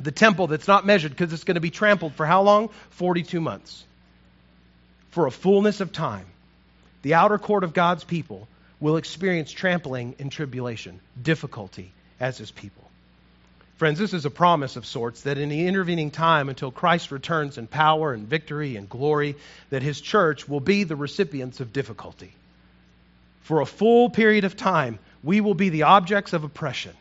the 0.00 0.12
temple 0.12 0.46
that's 0.46 0.68
not 0.68 0.86
measured 0.86 1.12
because 1.12 1.32
it's 1.32 1.44
going 1.44 1.54
to 1.56 1.60
be 1.60 1.70
trampled 1.70 2.14
for 2.14 2.26
how 2.26 2.42
long? 2.42 2.70
42 2.90 3.40
months. 3.40 3.84
For 5.10 5.26
a 5.26 5.30
fullness 5.30 5.80
of 5.80 5.92
time, 5.92 6.26
the 7.02 7.14
outer 7.14 7.38
court 7.38 7.64
of 7.64 7.74
God's 7.74 8.04
people 8.04 8.48
will 8.80 8.96
experience 8.96 9.52
trampling 9.52 10.16
and 10.18 10.32
tribulation, 10.32 11.00
difficulty 11.22 11.92
as 12.18 12.36
his 12.38 12.50
people. 12.50 12.82
Friends, 13.76 13.98
this 13.98 14.14
is 14.14 14.24
a 14.24 14.30
promise 14.30 14.76
of 14.76 14.86
sorts 14.86 15.22
that 15.22 15.38
in 15.38 15.48
the 15.48 15.66
intervening 15.66 16.10
time 16.10 16.48
until 16.48 16.70
Christ 16.70 17.10
returns 17.10 17.58
in 17.58 17.66
power 17.66 18.12
and 18.12 18.28
victory 18.28 18.76
and 18.76 18.88
glory, 18.88 19.36
that 19.70 19.82
his 19.82 20.00
church 20.00 20.48
will 20.48 20.60
be 20.60 20.84
the 20.84 20.96
recipients 20.96 21.60
of 21.60 21.72
difficulty. 21.72 22.32
For 23.42 23.60
a 23.60 23.66
full 23.66 24.10
period 24.10 24.44
of 24.44 24.56
time, 24.56 24.98
we 25.22 25.40
will 25.40 25.54
be 25.54 25.68
the 25.70 25.84
objects 25.84 26.32
of 26.32 26.44
oppression 26.44 26.94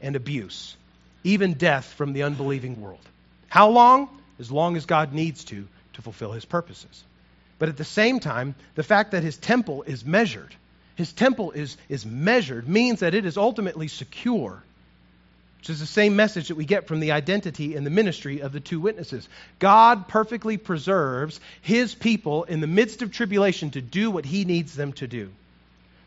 and 0.00 0.14
abuse 0.14 0.76
even 1.24 1.54
death 1.54 1.84
from 1.84 2.12
the 2.12 2.22
unbelieving 2.22 2.80
world. 2.80 3.00
How 3.48 3.70
long? 3.70 4.08
As 4.38 4.50
long 4.50 4.76
as 4.76 4.86
God 4.86 5.12
needs 5.12 5.44
to 5.44 5.66
to 5.94 6.02
fulfill 6.02 6.32
his 6.32 6.44
purposes. 6.44 7.04
But 7.58 7.68
at 7.68 7.76
the 7.76 7.84
same 7.84 8.20
time, 8.20 8.54
the 8.74 8.82
fact 8.82 9.10
that 9.10 9.22
his 9.22 9.36
temple 9.36 9.82
is 9.82 10.04
measured, 10.04 10.54
his 10.96 11.12
temple 11.12 11.50
is, 11.52 11.76
is 11.88 12.06
measured, 12.06 12.68
means 12.68 13.00
that 13.00 13.14
it 13.14 13.26
is 13.26 13.36
ultimately 13.36 13.88
secure, 13.88 14.62
which 15.58 15.68
is 15.68 15.78
the 15.78 15.86
same 15.86 16.16
message 16.16 16.48
that 16.48 16.54
we 16.54 16.64
get 16.64 16.86
from 16.86 17.00
the 17.00 17.12
identity 17.12 17.76
and 17.76 17.84
the 17.84 17.90
ministry 17.90 18.40
of 18.40 18.52
the 18.52 18.60
two 18.60 18.80
witnesses. 18.80 19.28
God 19.58 20.08
perfectly 20.08 20.56
preserves 20.56 21.38
his 21.60 21.94
people 21.94 22.44
in 22.44 22.60
the 22.60 22.66
midst 22.66 23.02
of 23.02 23.12
tribulation 23.12 23.70
to 23.72 23.82
do 23.82 24.10
what 24.10 24.24
he 24.24 24.46
needs 24.46 24.74
them 24.74 24.94
to 24.94 25.06
do. 25.06 25.30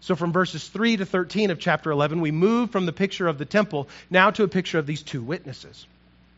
So, 0.03 0.17
from 0.17 0.33
verses 0.33 0.67
3 0.67 0.97
to 0.97 1.05
13 1.05 1.49
of 1.49 1.59
chapter 1.59 1.89
11, 1.89 2.19
we 2.19 2.31
move 2.31 2.71
from 2.71 2.85
the 2.85 2.91
picture 2.91 3.25
of 3.25 3.37
the 3.37 3.45
temple 3.45 3.87
now 4.09 4.31
to 4.31 4.43
a 4.43 4.49
picture 4.49 4.77
of 4.77 4.85
these 4.85 5.01
two 5.01 5.23
witnesses. 5.23 5.87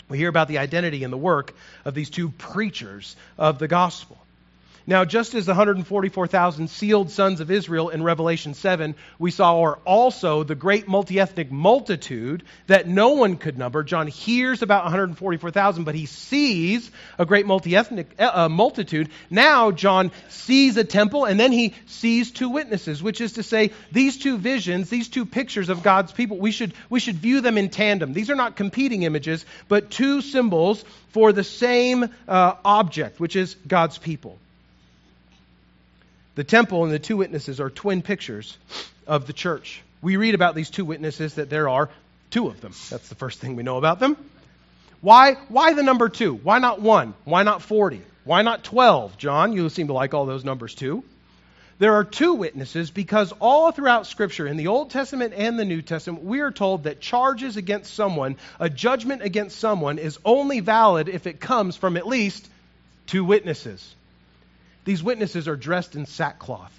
We 0.07 0.19
hear 0.19 0.29
about 0.29 0.49
the 0.49 0.59
identity 0.59 1.03
and 1.03 1.11
the 1.11 1.17
work 1.17 1.55
of 1.83 1.95
these 1.95 2.11
two 2.11 2.29
preachers 2.29 3.15
of 3.39 3.57
the 3.57 3.67
gospel. 3.67 4.19
Now, 4.87 5.03
just 5.03 5.33
as 5.33 5.47
the 5.47 5.53
144,000 5.53 6.69
sealed 6.69 7.09
sons 7.09 7.39
of 7.39 7.49
Israel 7.49 7.89
in 7.89 8.03
Revelation 8.03 8.53
7, 8.53 8.93
we 9.17 9.31
saw 9.31 9.61
are 9.61 9.79
also 9.83 10.43
the 10.43 10.53
great 10.53 10.87
multi 10.87 11.19
ethnic 11.19 11.51
multitude 11.51 12.43
that 12.67 12.87
no 12.87 13.13
one 13.13 13.37
could 13.37 13.57
number. 13.57 13.81
John 13.81 14.05
hears 14.05 14.61
about 14.61 14.83
144,000, 14.83 15.85
but 15.85 15.95
he 15.95 16.05
sees 16.05 16.91
a 17.17 17.25
great 17.25 17.47
multi 17.47 17.75
ethnic 17.75 18.13
uh, 18.19 18.47
multitude. 18.47 19.09
Now, 19.31 19.71
John 19.71 20.11
sees 20.29 20.77
a 20.77 20.83
temple, 20.83 21.25
and 21.25 21.39
then 21.39 21.51
he 21.51 21.73
sees 21.87 22.29
two 22.29 22.49
witnesses, 22.49 23.01
which 23.01 23.21
is 23.21 23.33
to 23.33 23.43
say, 23.43 23.71
these 23.91 24.17
two 24.19 24.37
visions, 24.37 24.91
these 24.91 25.07
two 25.07 25.25
pictures 25.25 25.69
of 25.69 25.81
God's 25.81 26.11
people, 26.11 26.37
we 26.37 26.51
should, 26.51 26.75
we 26.91 26.99
should 26.99 27.15
view 27.15 27.41
them 27.41 27.57
in 27.57 27.69
tandem. 27.69 28.13
These 28.13 28.29
are 28.29 28.35
not 28.35 28.55
competing 28.55 29.01
images, 29.01 29.47
but 29.67 29.89
two 29.89 30.21
symbols 30.21 30.85
for 31.09 31.33
the 31.33 31.43
same 31.43 32.07
uh, 32.27 32.53
object, 32.63 33.19
which 33.19 33.35
is 33.35 33.55
God's 33.67 33.97
people. 33.97 34.37
The 36.35 36.43
temple 36.43 36.83
and 36.83 36.91
the 36.93 36.99
two 36.99 37.17
witnesses 37.17 37.59
are 37.59 37.69
twin 37.69 38.01
pictures 38.01 38.57
of 39.07 39.25
the 39.25 39.33
church. 39.33 39.81
We 40.01 40.17
read 40.17 40.35
about 40.35 40.53
these 40.53 40.69
two 40.69 40.85
witnesses 40.85 41.35
that 41.35 41.49
there 41.49 41.69
are 41.69 41.89
two 42.29 42.47
of 42.47 42.59
them. 42.59 42.73
That's 42.89 43.07
the 43.07 43.15
first 43.15 43.39
thing 43.39 43.55
we 43.55 43.63
know 43.63 43.77
about 43.77 43.99
them. 43.99 44.17
Why, 45.01 45.35
why 45.47 45.73
the 45.73 45.83
number 45.83 46.09
two? 46.09 46.33
Why 46.33 46.59
not 46.59 46.81
one? 46.81 47.13
Why 47.23 47.43
not 47.43 47.61
40? 47.61 48.01
Why 48.25 48.41
not 48.41 48.63
12? 48.63 49.17
John, 49.17 49.53
you 49.53 49.69
seem 49.69 49.87
to 49.87 49.93
like 49.93 50.13
all 50.13 50.25
those 50.25 50.43
numbers 50.43 50.75
too. 50.75 51.03
There 51.77 51.93
are 51.95 52.03
two 52.03 52.33
witnesses 52.33 52.89
because 52.89 53.33
all 53.39 53.71
throughout 53.71 54.07
Scripture, 54.07 54.47
in 54.47 54.57
the 54.57 54.67
Old 54.67 54.91
Testament 54.91 55.33
and 55.35 55.59
the 55.59 55.65
New 55.65 55.81
Testament, 55.81 56.23
we 56.23 56.39
are 56.39 56.51
told 56.51 56.83
that 56.83 57.01
charges 57.01 57.57
against 57.57 57.93
someone, 57.93 58.37
a 58.59 58.69
judgment 58.69 59.21
against 59.21 59.59
someone, 59.59 59.99
is 59.99 60.17
only 60.23 60.61
valid 60.61 61.09
if 61.09 61.27
it 61.27 61.39
comes 61.39 61.75
from 61.75 61.97
at 61.97 62.07
least 62.07 62.47
two 63.07 63.25
witnesses. 63.25 63.95
These 64.85 65.03
witnesses 65.03 65.47
are 65.47 65.55
dressed 65.55 65.95
in 65.95 66.05
sackcloth. 66.05 66.71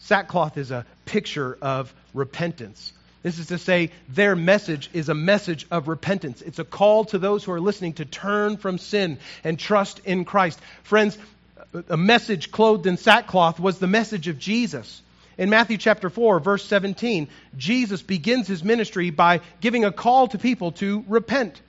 Sackcloth 0.00 0.56
is 0.56 0.70
a 0.70 0.84
picture 1.04 1.56
of 1.60 1.94
repentance. 2.14 2.92
This 3.22 3.38
is 3.38 3.48
to 3.48 3.58
say, 3.58 3.90
their 4.08 4.36
message 4.36 4.88
is 4.92 5.08
a 5.08 5.14
message 5.14 5.66
of 5.70 5.88
repentance. 5.88 6.42
It's 6.42 6.58
a 6.58 6.64
call 6.64 7.04
to 7.06 7.18
those 7.18 7.44
who 7.44 7.52
are 7.52 7.60
listening 7.60 7.94
to 7.94 8.04
turn 8.04 8.56
from 8.56 8.78
sin 8.78 9.18
and 9.44 9.58
trust 9.58 10.00
in 10.04 10.24
Christ. 10.24 10.60
Friends, 10.82 11.18
a 11.88 11.96
message 11.96 12.50
clothed 12.50 12.86
in 12.86 12.96
sackcloth 12.96 13.60
was 13.60 13.78
the 13.78 13.86
message 13.86 14.28
of 14.28 14.38
Jesus. 14.38 15.02
In 15.38 15.50
Matthew 15.50 15.76
chapter 15.76 16.08
4, 16.08 16.40
verse 16.40 16.64
17, 16.64 17.28
Jesus 17.58 18.00
begins 18.00 18.46
his 18.46 18.64
ministry 18.64 19.10
by 19.10 19.40
giving 19.60 19.84
a 19.84 19.92
call 19.92 20.28
to 20.28 20.38
people 20.38 20.72
to 20.72 21.04
repent. 21.08 21.60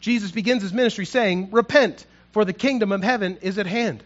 Jesus 0.00 0.30
begins 0.30 0.62
his 0.62 0.74
ministry 0.74 1.06
saying, 1.06 1.48
Repent, 1.52 2.04
for 2.32 2.44
the 2.44 2.52
kingdom 2.52 2.92
of 2.92 3.02
heaven 3.02 3.38
is 3.40 3.58
at 3.58 3.66
hand. 3.66 4.02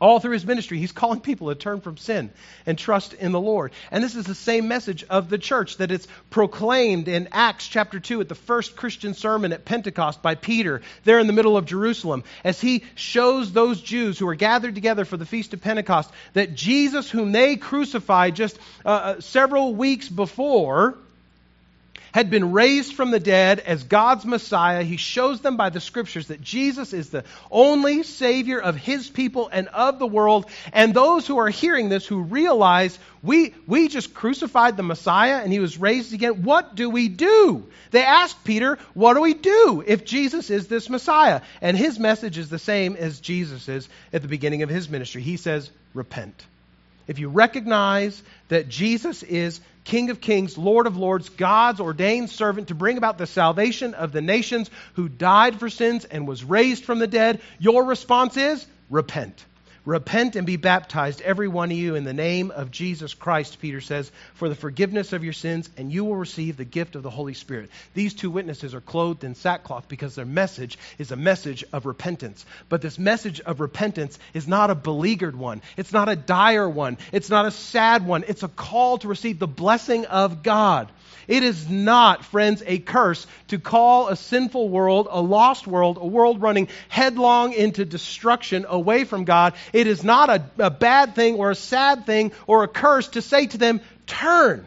All 0.00 0.18
through 0.18 0.32
his 0.32 0.46
ministry, 0.46 0.78
he's 0.78 0.92
calling 0.92 1.20
people 1.20 1.48
to 1.48 1.54
turn 1.54 1.82
from 1.82 1.98
sin 1.98 2.30
and 2.64 2.78
trust 2.78 3.12
in 3.12 3.32
the 3.32 3.40
Lord. 3.40 3.72
And 3.90 4.02
this 4.02 4.16
is 4.16 4.24
the 4.24 4.34
same 4.34 4.66
message 4.66 5.04
of 5.10 5.28
the 5.28 5.36
church 5.36 5.76
that 5.76 5.92
it's 5.92 6.08
proclaimed 6.30 7.06
in 7.06 7.28
Acts 7.32 7.68
chapter 7.68 8.00
2 8.00 8.22
at 8.22 8.28
the 8.28 8.34
first 8.34 8.76
Christian 8.76 9.12
sermon 9.12 9.52
at 9.52 9.66
Pentecost 9.66 10.22
by 10.22 10.36
Peter, 10.36 10.80
there 11.04 11.18
in 11.18 11.26
the 11.26 11.34
middle 11.34 11.56
of 11.56 11.66
Jerusalem, 11.66 12.24
as 12.44 12.58
he 12.58 12.84
shows 12.94 13.52
those 13.52 13.82
Jews 13.82 14.18
who 14.18 14.26
are 14.28 14.34
gathered 14.34 14.74
together 14.74 15.04
for 15.04 15.18
the 15.18 15.26
Feast 15.26 15.52
of 15.52 15.60
Pentecost 15.60 16.10
that 16.32 16.54
Jesus, 16.54 17.10
whom 17.10 17.32
they 17.32 17.56
crucified 17.56 18.36
just 18.36 18.58
uh, 18.86 18.88
uh 18.88 19.20
several 19.20 19.74
weeks 19.74 20.08
before, 20.08 20.96
had 22.12 22.30
been 22.30 22.52
raised 22.52 22.94
from 22.94 23.10
the 23.10 23.20
dead 23.20 23.60
as 23.60 23.84
God's 23.84 24.24
Messiah. 24.24 24.82
He 24.82 24.96
shows 24.96 25.40
them 25.40 25.56
by 25.56 25.70
the 25.70 25.80
scriptures 25.80 26.28
that 26.28 26.40
Jesus 26.40 26.92
is 26.92 27.10
the 27.10 27.24
only 27.50 28.02
Savior 28.02 28.60
of 28.60 28.76
His 28.76 29.08
people 29.08 29.48
and 29.52 29.68
of 29.68 29.98
the 29.98 30.06
world. 30.06 30.46
And 30.72 30.94
those 30.94 31.26
who 31.26 31.38
are 31.38 31.48
hearing 31.48 31.88
this, 31.88 32.06
who 32.06 32.22
realize 32.22 32.98
we, 33.22 33.54
we 33.66 33.88
just 33.88 34.14
crucified 34.14 34.76
the 34.76 34.82
Messiah 34.82 35.40
and 35.42 35.52
He 35.52 35.58
was 35.58 35.78
raised 35.78 36.12
again, 36.12 36.42
what 36.42 36.74
do 36.74 36.90
we 36.90 37.08
do? 37.08 37.68
They 37.90 38.02
ask 38.02 38.42
Peter, 38.44 38.78
what 38.94 39.14
do 39.14 39.20
we 39.20 39.34
do 39.34 39.82
if 39.86 40.04
Jesus 40.04 40.50
is 40.50 40.68
this 40.68 40.88
Messiah? 40.88 41.42
And 41.60 41.76
his 41.76 41.98
message 41.98 42.38
is 42.38 42.48
the 42.48 42.58
same 42.58 42.96
as 42.96 43.20
Jesus' 43.20 43.88
at 44.12 44.22
the 44.22 44.28
beginning 44.28 44.62
of 44.62 44.68
his 44.68 44.88
ministry. 44.88 45.22
He 45.22 45.36
says, 45.36 45.70
repent. 45.94 46.34
If 47.10 47.18
you 47.18 47.28
recognize 47.28 48.22
that 48.50 48.68
Jesus 48.68 49.24
is 49.24 49.60
King 49.82 50.10
of 50.10 50.20
kings, 50.20 50.56
Lord 50.56 50.86
of 50.86 50.96
lords, 50.96 51.28
God's 51.28 51.80
ordained 51.80 52.30
servant 52.30 52.68
to 52.68 52.76
bring 52.76 52.98
about 52.98 53.18
the 53.18 53.26
salvation 53.26 53.94
of 53.94 54.12
the 54.12 54.22
nations 54.22 54.70
who 54.94 55.08
died 55.08 55.58
for 55.58 55.68
sins 55.68 56.04
and 56.04 56.28
was 56.28 56.44
raised 56.44 56.84
from 56.84 57.00
the 57.00 57.08
dead, 57.08 57.40
your 57.58 57.84
response 57.84 58.36
is 58.36 58.64
repent. 58.90 59.44
Repent 59.86 60.36
and 60.36 60.46
be 60.46 60.56
baptized, 60.56 61.22
every 61.22 61.48
one 61.48 61.70
of 61.70 61.76
you, 61.76 61.94
in 61.94 62.04
the 62.04 62.12
name 62.12 62.50
of 62.50 62.70
Jesus 62.70 63.14
Christ, 63.14 63.60
Peter 63.60 63.80
says, 63.80 64.12
for 64.34 64.48
the 64.48 64.54
forgiveness 64.54 65.12
of 65.12 65.24
your 65.24 65.32
sins, 65.32 65.70
and 65.76 65.90
you 65.90 66.04
will 66.04 66.16
receive 66.16 66.56
the 66.56 66.64
gift 66.64 66.96
of 66.96 67.02
the 67.02 67.10
Holy 67.10 67.34
Spirit. 67.34 67.70
These 67.94 68.14
two 68.14 68.30
witnesses 68.30 68.74
are 68.74 68.80
clothed 68.80 69.24
in 69.24 69.34
sackcloth 69.34 69.88
because 69.88 70.14
their 70.14 70.26
message 70.26 70.78
is 70.98 71.12
a 71.12 71.16
message 71.16 71.64
of 71.72 71.86
repentance. 71.86 72.44
But 72.68 72.82
this 72.82 72.98
message 72.98 73.40
of 73.40 73.60
repentance 73.60 74.18
is 74.34 74.46
not 74.46 74.70
a 74.70 74.74
beleaguered 74.74 75.36
one, 75.36 75.62
it's 75.76 75.92
not 75.92 76.08
a 76.08 76.16
dire 76.16 76.68
one, 76.68 76.98
it's 77.12 77.30
not 77.30 77.46
a 77.46 77.50
sad 77.50 78.06
one. 78.06 78.24
It's 78.28 78.42
a 78.42 78.48
call 78.48 78.98
to 78.98 79.08
receive 79.08 79.38
the 79.38 79.46
blessing 79.46 80.04
of 80.06 80.42
God. 80.42 80.90
It 81.28 81.42
is 81.42 81.68
not, 81.68 82.24
friends, 82.24 82.62
a 82.66 82.78
curse 82.78 83.26
to 83.48 83.58
call 83.58 84.08
a 84.08 84.16
sinful 84.16 84.68
world, 84.68 85.08
a 85.10 85.20
lost 85.20 85.66
world, 85.66 85.98
a 86.00 86.06
world 86.06 86.42
running 86.42 86.68
headlong 86.88 87.52
into 87.52 87.84
destruction 87.84 88.66
away 88.68 89.04
from 89.04 89.24
God. 89.24 89.54
It 89.72 89.86
is 89.86 90.04
not 90.04 90.30
a, 90.30 90.44
a 90.58 90.70
bad 90.70 91.14
thing 91.14 91.36
or 91.36 91.50
a 91.50 91.54
sad 91.56 92.06
thing 92.06 92.32
or 92.46 92.64
a 92.64 92.68
curse 92.68 93.08
to 93.08 93.22
say 93.22 93.46
to 93.46 93.58
them, 93.58 93.80
turn. 94.06 94.66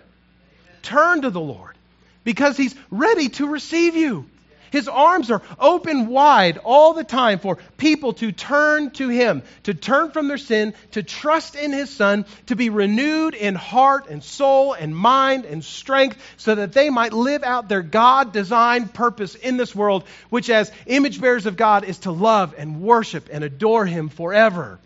Turn 0.81 1.21
to 1.21 1.29
the 1.29 1.41
Lord 1.41 1.75
because 2.23 2.57
He's 2.57 2.75
ready 2.91 3.29
to 3.29 3.47
receive 3.47 3.95
you. 3.95 4.29
His 4.73 4.87
arms 4.87 5.29
are 5.29 5.43
open 5.59 6.07
wide 6.07 6.57
all 6.57 6.93
the 6.93 7.03
time 7.03 7.37
for 7.37 7.59
people 7.77 8.13
to 8.13 8.31
turn 8.31 8.89
to 8.93 9.07
Him, 9.07 9.43
to 9.65 9.75
turn 9.75 10.09
from 10.09 10.27
their 10.27 10.39
sin, 10.39 10.73
to 10.93 11.03
trust 11.03 11.53
in 11.53 11.71
His 11.71 11.91
Son, 11.91 12.25
to 12.47 12.55
be 12.55 12.71
renewed 12.71 13.35
in 13.35 13.53
heart 13.53 14.07
and 14.09 14.23
soul 14.23 14.73
and 14.73 14.97
mind 14.97 15.45
and 15.45 15.63
strength 15.63 16.17
so 16.37 16.55
that 16.55 16.73
they 16.73 16.89
might 16.89 17.13
live 17.13 17.43
out 17.43 17.69
their 17.69 17.83
God 17.83 18.33
designed 18.33 18.95
purpose 18.95 19.35
in 19.35 19.57
this 19.57 19.75
world, 19.75 20.05
which, 20.31 20.49
as 20.49 20.71
image 20.87 21.21
bearers 21.21 21.45
of 21.45 21.55
God, 21.55 21.83
is 21.83 21.99
to 21.99 22.11
love 22.11 22.55
and 22.57 22.81
worship 22.81 23.29
and 23.31 23.43
adore 23.43 23.85
Him 23.85 24.09
forever. 24.09 24.79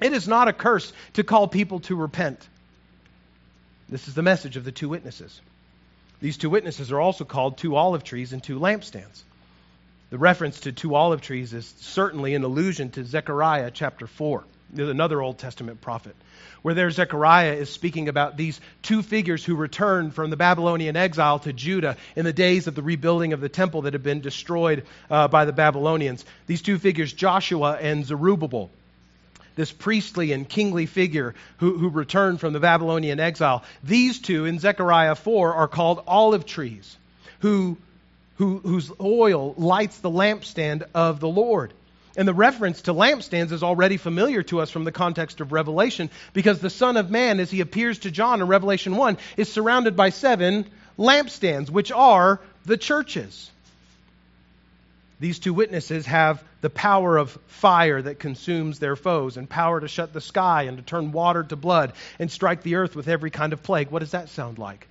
It 0.00 0.12
is 0.12 0.28
not 0.28 0.46
a 0.46 0.52
curse 0.52 0.92
to 1.14 1.24
call 1.24 1.48
people 1.48 1.80
to 1.80 1.96
repent. 1.96 2.38
This 3.88 4.06
is 4.06 4.14
the 4.14 4.22
message 4.22 4.56
of 4.56 4.64
the 4.64 4.70
two 4.70 4.90
witnesses. 4.90 5.40
These 6.24 6.38
two 6.38 6.48
witnesses 6.48 6.90
are 6.90 7.02
also 7.02 7.26
called 7.26 7.58
two 7.58 7.76
olive 7.76 8.02
trees 8.02 8.32
and 8.32 8.42
two 8.42 8.58
lampstands. 8.58 9.22
The 10.08 10.16
reference 10.16 10.60
to 10.60 10.72
two 10.72 10.94
olive 10.94 11.20
trees 11.20 11.52
is 11.52 11.74
certainly 11.80 12.34
an 12.34 12.44
allusion 12.44 12.88
to 12.92 13.04
Zechariah 13.04 13.70
chapter 13.70 14.06
4, 14.06 14.42
another 14.74 15.20
Old 15.20 15.36
Testament 15.36 15.82
prophet, 15.82 16.16
where 16.62 16.72
there 16.72 16.90
Zechariah 16.90 17.52
is 17.52 17.68
speaking 17.68 18.08
about 18.08 18.38
these 18.38 18.58
two 18.80 19.02
figures 19.02 19.44
who 19.44 19.54
returned 19.54 20.14
from 20.14 20.30
the 20.30 20.36
Babylonian 20.38 20.96
exile 20.96 21.40
to 21.40 21.52
Judah 21.52 21.98
in 22.16 22.24
the 22.24 22.32
days 22.32 22.66
of 22.68 22.74
the 22.74 22.82
rebuilding 22.82 23.34
of 23.34 23.42
the 23.42 23.50
temple 23.50 23.82
that 23.82 23.92
had 23.92 24.02
been 24.02 24.22
destroyed 24.22 24.86
uh, 25.10 25.28
by 25.28 25.44
the 25.44 25.52
Babylonians. 25.52 26.24
These 26.46 26.62
two 26.62 26.78
figures, 26.78 27.12
Joshua 27.12 27.76
and 27.78 28.02
Zerubbabel 28.02 28.70
this 29.56 29.72
priestly 29.72 30.32
and 30.32 30.48
kingly 30.48 30.86
figure 30.86 31.34
who, 31.58 31.78
who 31.78 31.88
returned 31.88 32.40
from 32.40 32.52
the 32.52 32.60
Babylonian 32.60 33.20
exile. 33.20 33.64
These 33.82 34.20
two 34.20 34.44
in 34.46 34.58
Zechariah 34.58 35.14
4 35.14 35.54
are 35.54 35.68
called 35.68 36.02
olive 36.06 36.46
trees, 36.46 36.96
who, 37.40 37.76
who, 38.36 38.58
whose 38.58 38.90
oil 39.00 39.54
lights 39.56 39.98
the 39.98 40.10
lampstand 40.10 40.84
of 40.94 41.20
the 41.20 41.28
Lord. 41.28 41.72
And 42.16 42.28
the 42.28 42.34
reference 42.34 42.82
to 42.82 42.94
lampstands 42.94 43.50
is 43.50 43.64
already 43.64 43.96
familiar 43.96 44.42
to 44.44 44.60
us 44.60 44.70
from 44.70 44.84
the 44.84 44.92
context 44.92 45.40
of 45.40 45.52
Revelation 45.52 46.10
because 46.32 46.60
the 46.60 46.70
Son 46.70 46.96
of 46.96 47.10
Man, 47.10 47.40
as 47.40 47.50
he 47.50 47.60
appears 47.60 48.00
to 48.00 48.10
John 48.10 48.40
in 48.40 48.46
Revelation 48.46 48.96
1, 48.96 49.18
is 49.36 49.52
surrounded 49.52 49.96
by 49.96 50.10
seven 50.10 50.66
lampstands, 50.96 51.70
which 51.70 51.90
are 51.90 52.40
the 52.66 52.76
churches. 52.76 53.50
These 55.24 55.38
two 55.38 55.54
witnesses 55.54 56.04
have 56.04 56.44
the 56.60 56.68
power 56.68 57.16
of 57.16 57.30
fire 57.46 58.02
that 58.02 58.18
consumes 58.18 58.78
their 58.78 58.94
foes, 58.94 59.38
and 59.38 59.48
power 59.48 59.80
to 59.80 59.88
shut 59.88 60.12
the 60.12 60.20
sky, 60.20 60.64
and 60.64 60.76
to 60.76 60.82
turn 60.82 61.12
water 61.12 61.42
to 61.42 61.56
blood, 61.56 61.94
and 62.18 62.30
strike 62.30 62.62
the 62.62 62.74
earth 62.74 62.94
with 62.94 63.08
every 63.08 63.30
kind 63.30 63.54
of 63.54 63.62
plague. 63.62 63.90
What 63.90 64.00
does 64.00 64.10
that 64.10 64.28
sound 64.28 64.58
like? 64.58 64.86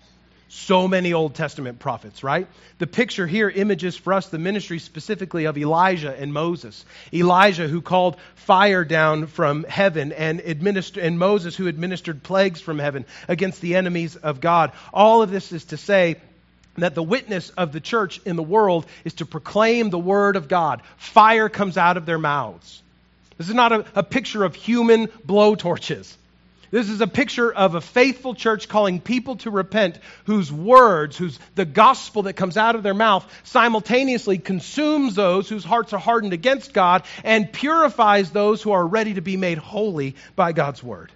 So 0.47 0.87
many 0.87 1.13
Old 1.13 1.35
Testament 1.35 1.77
prophets, 1.77 2.23
right? 2.23 2.47
The 2.79 2.87
picture 2.87 3.27
here 3.27 3.47
images 3.47 3.95
for 3.95 4.11
us 4.11 4.29
the 4.29 4.39
ministry 4.39 4.79
specifically 4.79 5.45
of 5.45 5.55
Elijah 5.55 6.19
and 6.19 6.33
Moses. 6.33 6.83
Elijah, 7.13 7.67
who 7.67 7.83
called 7.83 8.17
fire 8.33 8.83
down 8.83 9.27
from 9.27 9.65
heaven, 9.65 10.11
and, 10.11 10.41
and 10.41 11.19
Moses, 11.19 11.55
who 11.55 11.67
administered 11.67 12.23
plagues 12.23 12.59
from 12.59 12.79
heaven 12.79 13.05
against 13.27 13.61
the 13.61 13.75
enemies 13.75 14.15
of 14.15 14.41
God. 14.41 14.71
All 14.91 15.21
of 15.21 15.29
this 15.29 15.51
is 15.51 15.65
to 15.65 15.77
say 15.77 16.15
that 16.77 16.95
the 16.95 17.03
witness 17.03 17.49
of 17.51 17.71
the 17.71 17.79
church 17.79 18.19
in 18.25 18.35
the 18.35 18.43
world 18.43 18.85
is 19.05 19.13
to 19.15 19.25
proclaim 19.25 19.89
the 19.89 19.99
word 19.99 20.35
of 20.35 20.47
God. 20.47 20.81
Fire 20.97 21.49
comes 21.49 21.77
out 21.77 21.97
of 21.97 22.05
their 22.05 22.17
mouths. 22.17 22.81
This 23.37 23.49
is 23.49 23.55
not 23.55 23.71
a, 23.71 23.85
a 23.95 24.03
picture 24.03 24.43
of 24.43 24.55
human 24.55 25.07
blowtorches. 25.07 26.15
This 26.71 26.89
is 26.89 27.01
a 27.01 27.07
picture 27.07 27.53
of 27.53 27.75
a 27.75 27.81
faithful 27.81 28.33
church 28.33 28.67
calling 28.67 28.99
people 28.99 29.35
to 29.37 29.51
repent, 29.51 29.99
whose 30.25 30.51
words, 30.51 31.15
whose 31.15 31.37
the 31.53 31.65
gospel 31.65 32.23
that 32.23 32.33
comes 32.33 32.57
out 32.57 32.73
of 32.75 32.81
their 32.81 32.95
mouth 32.95 33.31
simultaneously 33.43 34.39
consumes 34.39 35.13
those 35.13 35.47
whose 35.47 35.63
hearts 35.63 35.93
are 35.93 35.99
hardened 35.99 36.33
against 36.33 36.73
God 36.73 37.03
and 37.23 37.53
purifies 37.53 38.31
those 38.31 38.63
who 38.63 38.71
are 38.71 38.85
ready 38.85 39.13
to 39.13 39.21
be 39.21 39.37
made 39.37 39.59
holy 39.59 40.15
by 40.35 40.51
God's 40.51 40.81
word 40.81 41.11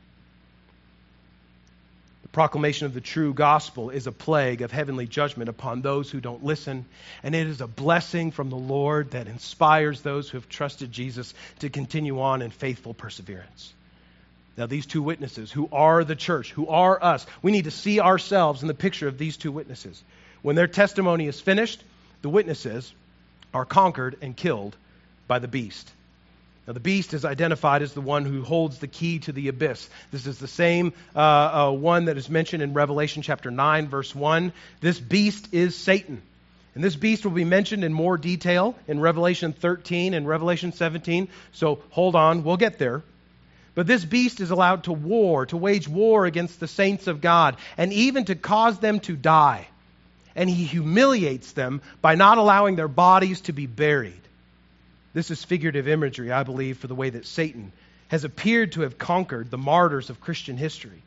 proclamation 2.37 2.85
of 2.85 2.93
the 2.93 3.01
true 3.01 3.33
gospel 3.33 3.89
is 3.89 4.05
a 4.05 4.11
plague 4.11 4.61
of 4.61 4.71
heavenly 4.71 5.07
judgment 5.07 5.49
upon 5.49 5.81
those 5.81 6.11
who 6.11 6.21
don't 6.21 6.43
listen, 6.43 6.85
and 7.23 7.33
it 7.33 7.47
is 7.47 7.61
a 7.61 7.67
blessing 7.67 8.29
from 8.29 8.51
the 8.51 8.55
Lord 8.55 9.09
that 9.09 9.25
inspires 9.25 10.01
those 10.01 10.29
who 10.29 10.37
have 10.37 10.47
trusted 10.47 10.91
Jesus 10.91 11.33
to 11.61 11.71
continue 11.71 12.21
on 12.21 12.43
in 12.43 12.51
faithful 12.51 12.93
perseverance. 12.93 13.73
Now, 14.55 14.67
these 14.67 14.85
two 14.85 15.01
witnesses, 15.01 15.51
who 15.51 15.67
are 15.71 16.03
the 16.03 16.15
church, 16.15 16.51
who 16.51 16.67
are 16.67 17.03
us, 17.03 17.25
we 17.41 17.51
need 17.51 17.63
to 17.63 17.71
see 17.71 17.99
ourselves 17.99 18.61
in 18.61 18.67
the 18.67 18.75
picture 18.75 19.07
of 19.07 19.17
these 19.17 19.37
two 19.37 19.51
witnesses. 19.51 20.03
When 20.43 20.55
their 20.55 20.67
testimony 20.67 21.25
is 21.25 21.41
finished, 21.41 21.83
the 22.21 22.29
witnesses 22.29 22.93
are 23.51 23.65
conquered 23.65 24.15
and 24.21 24.37
killed 24.37 24.75
by 25.27 25.39
the 25.39 25.47
beast. 25.47 25.91
Now, 26.67 26.73
the 26.73 26.81
beast 26.81 27.13
is 27.13 27.23
identified 27.23 27.81
as 27.81 27.93
the 27.93 28.01
one 28.01 28.25
who 28.25 28.43
holds 28.43 28.79
the 28.79 28.89
key 28.89 29.19
to 29.19 29.31
the 29.31 29.47
abyss. 29.47 29.89
This 30.11 30.27
is 30.27 30.37
the 30.37 30.49
same 30.49 30.91
uh, 31.15 31.19
uh, 31.19 31.71
one 31.71 32.05
that 32.05 32.17
is 32.17 32.29
mentioned 32.29 32.61
in 32.61 32.73
Revelation 32.73 33.21
chapter 33.21 33.49
9, 33.49 33.87
verse 33.87 34.13
1. 34.13 34.51
This 34.81 34.99
beast 34.99 35.53
is 35.53 35.77
Satan. 35.77 36.21
And 36.75 36.83
this 36.83 36.97
beast 36.97 37.23
will 37.23 37.31
be 37.31 37.45
mentioned 37.45 37.85
in 37.85 37.93
more 37.93 38.17
detail 38.17 38.75
in 38.85 38.99
Revelation 38.99 39.53
13 39.53 40.13
and 40.13 40.27
Revelation 40.27 40.73
17. 40.73 41.29
So 41.53 41.79
hold 41.89 42.15
on, 42.15 42.43
we'll 42.43 42.57
get 42.57 42.77
there. 42.77 43.01
But 43.73 43.87
this 43.87 44.03
beast 44.03 44.41
is 44.41 44.51
allowed 44.51 44.83
to 44.83 44.91
war, 44.91 45.45
to 45.45 45.55
wage 45.55 45.87
war 45.87 46.25
against 46.25 46.59
the 46.59 46.67
saints 46.67 47.07
of 47.07 47.21
God, 47.21 47.55
and 47.77 47.93
even 47.93 48.25
to 48.25 48.35
cause 48.35 48.77
them 48.79 48.99
to 49.01 49.15
die. 49.15 49.67
And 50.35 50.49
he 50.49 50.65
humiliates 50.65 51.53
them 51.53 51.81
by 52.01 52.15
not 52.15 52.37
allowing 52.37 52.75
their 52.75 52.89
bodies 52.89 53.41
to 53.41 53.53
be 53.53 53.67
buried. 53.67 54.26
This 55.17 55.31
is 55.31 55.43
figurative 55.43 55.87
imagery, 55.87 56.31
I 56.31 56.43
believe, 56.43 56.77
for 56.77 56.85
the 56.85 56.93
way 56.93 57.09
that 57.09 57.25
Satan 57.25 57.71
has 58.09 58.23
appeared 58.23 58.73
to 58.73 58.81
have 58.81 58.99
conquered 58.99 59.49
the 59.49 59.57
martyrs 59.57 60.11
of 60.11 60.21
Christian 60.21 60.57
history. 60.57 61.01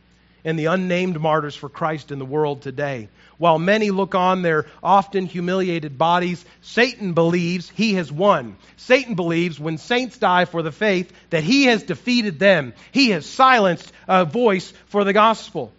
and 0.44 0.58
the 0.58 0.66
unnamed 0.66 1.20
martyrs 1.20 1.54
for 1.54 1.68
Christ 1.68 2.10
in 2.10 2.18
the 2.18 2.24
world 2.24 2.62
today. 2.62 3.08
While 3.38 3.58
many 3.58 3.90
look 3.90 4.14
on 4.14 4.42
their 4.42 4.66
often 4.82 5.26
humiliated 5.26 5.98
bodies, 5.98 6.44
Satan 6.62 7.12
believes 7.12 7.70
he 7.70 7.94
has 7.94 8.10
won. 8.10 8.56
Satan 8.76 9.14
believes 9.14 9.60
when 9.60 9.78
saints 9.78 10.18
die 10.18 10.46
for 10.46 10.62
the 10.62 10.72
faith 10.72 11.12
that 11.30 11.44
he 11.44 11.64
has 11.64 11.82
defeated 11.82 12.38
them. 12.38 12.72
He 12.92 13.10
has 13.10 13.26
silenced 13.26 13.92
a 14.08 14.24
voice 14.24 14.72
for 14.86 15.04
the 15.04 15.12
gospel. 15.12 15.72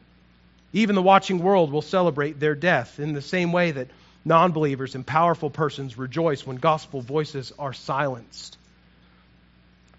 Even 0.73 0.95
the 0.95 1.01
watching 1.01 1.39
world 1.39 1.71
will 1.71 1.81
celebrate 1.81 2.39
their 2.39 2.55
death 2.55 2.99
in 2.99 3.13
the 3.13 3.21
same 3.21 3.51
way 3.51 3.71
that 3.71 3.87
non 4.23 4.51
believers 4.51 4.95
and 4.95 5.05
powerful 5.05 5.49
persons 5.49 5.97
rejoice 5.97 6.45
when 6.45 6.57
gospel 6.57 7.01
voices 7.01 7.51
are 7.57 7.73
silenced. 7.73 8.57